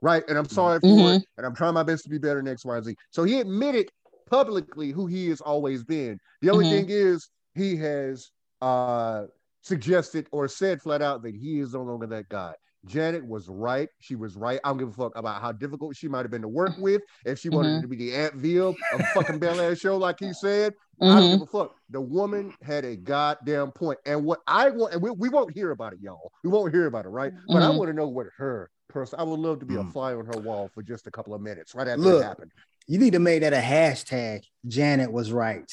[0.00, 0.22] Right.
[0.28, 1.16] And I'm sorry for Mhm.
[1.16, 1.24] it.
[1.36, 2.96] And I'm trying my best to be better than X, Y, and Z.
[3.10, 3.90] So he admitted
[4.30, 6.18] publicly who he has always been.
[6.40, 6.70] The only Mhm.
[6.70, 8.30] thing is he has
[8.60, 9.26] uh
[9.62, 12.54] suggested or said flat out that he is no longer that guy.
[12.86, 13.88] Janet was right.
[14.00, 14.60] She was right.
[14.64, 17.02] I don't give a fuck about how difficult she might have been to work with.
[17.24, 17.82] If she wanted Mhm.
[17.82, 21.30] to be the Aunt Viv of fucking Bel Air show, like he said, I don't
[21.30, 21.74] give a fuck.
[21.90, 23.98] The woman had a goddamn point.
[24.06, 26.32] And what I want, and we, we won't hear about it, y'all.
[26.44, 27.32] We won't hear about it, right?
[27.48, 27.76] But I Mhm.
[27.76, 29.18] want to know what her person.
[29.20, 29.92] I would love to be a Mm.
[29.92, 32.22] fly on her wall for just a couple of minutes, right after Look.
[32.22, 32.52] it happened.
[32.86, 34.44] You need to make that a hashtag.
[34.66, 35.70] Janet was right.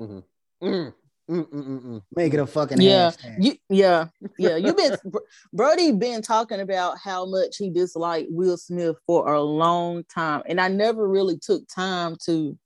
[0.00, 0.24] Mm,
[0.62, 0.94] mm,
[1.28, 2.02] mm, mm, mm.
[2.16, 3.12] Make it a fucking Yeah.
[3.38, 4.06] You, yeah,
[4.38, 4.56] yeah.
[4.56, 4.96] You've been
[5.52, 10.60] Brody been talking about how much he disliked Will Smith for a long time, and
[10.60, 12.58] I never really took time to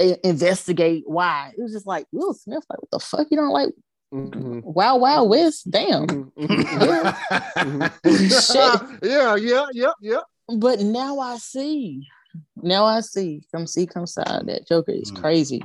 [0.00, 1.52] i- investigate why.
[1.56, 3.26] It was just like Will Smith, like what the fuck?
[3.30, 3.70] You don't like
[4.12, 5.70] Mhm, Wow, Wild West?
[5.70, 6.06] Damn.
[6.06, 9.02] mhm, mhm, mhm.
[9.02, 10.20] yeah, yeah, yeah, yeah.
[10.56, 12.06] But now I see.
[12.56, 13.42] Now I see.
[13.52, 14.46] Come see, come side.
[14.46, 15.16] That Joker is Mm.
[15.20, 15.62] crazy.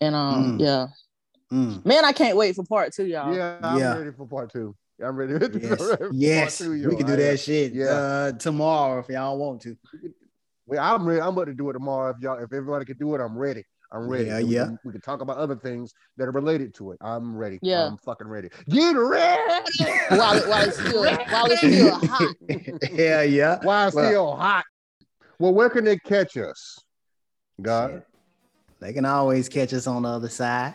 [0.00, 0.60] And um, Mm.
[0.62, 0.86] yeah,
[1.52, 1.84] Mm.
[1.84, 3.34] man, I can't wait for part two, y'all.
[3.34, 3.96] Yeah, I'm Yeah.
[3.98, 4.74] ready for part two.
[5.02, 5.32] I'm ready.
[5.60, 6.58] Yes, for yes.
[6.58, 6.88] part two, yo.
[6.90, 7.86] we can do that shit yeah.
[7.86, 9.76] uh, tomorrow if y'all want to.
[10.66, 11.20] Well, I'm ready.
[11.20, 12.10] I'm about to do it tomorrow.
[12.10, 13.64] If y'all, if everybody can do it, I'm ready.
[13.92, 14.26] I'm ready.
[14.26, 14.64] Yeah, And we yeah.
[14.66, 16.98] Can, we can talk about other things that are related to it.
[17.00, 17.58] I'm ready.
[17.62, 17.86] Yeah.
[17.86, 18.50] I'm fucking ready.
[18.68, 19.64] Get ready.
[20.10, 22.34] While it, while it's still while it's still hot.
[22.92, 23.58] yeah, yeah.
[23.62, 24.64] While it's Well- still hot.
[25.40, 26.78] Well, where can they catch us?
[27.60, 27.90] God.
[27.90, 28.06] Shit.
[28.78, 30.74] They can always catch us on the other side.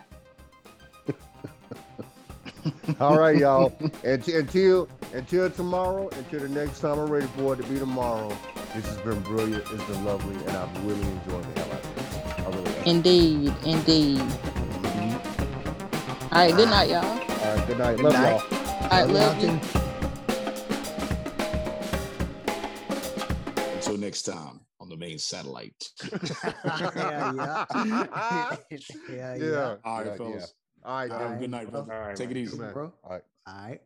[2.99, 3.73] All right, y'all.
[4.03, 8.35] And until until tomorrow, until the next time I'm ready for it to be tomorrow.
[8.75, 9.63] This has been brilliant.
[9.71, 12.15] It's been lovely, and I've really enjoyed the hell out of this.
[12.39, 12.87] I really have.
[12.87, 14.19] Indeed, indeed.
[14.19, 16.33] Mm-hmm.
[16.33, 17.05] All right, good night, y'all.
[17.05, 17.95] All right, good night.
[17.95, 18.51] Good love night.
[18.51, 18.83] y'all.
[18.83, 19.59] All right, love you.
[23.75, 25.91] Until next time on the main satellite.
[26.65, 27.65] yeah, yeah.
[28.69, 28.79] yeah,
[29.09, 29.35] yeah.
[29.35, 29.75] Yeah.
[29.83, 30.35] All right, yeah, fellas.
[30.35, 30.45] yeah.
[30.85, 31.81] All right, Have a good night, bro.
[31.81, 32.57] All right, Take it easy.
[32.57, 32.93] Bro.
[33.03, 33.23] All right.
[33.47, 33.81] All right.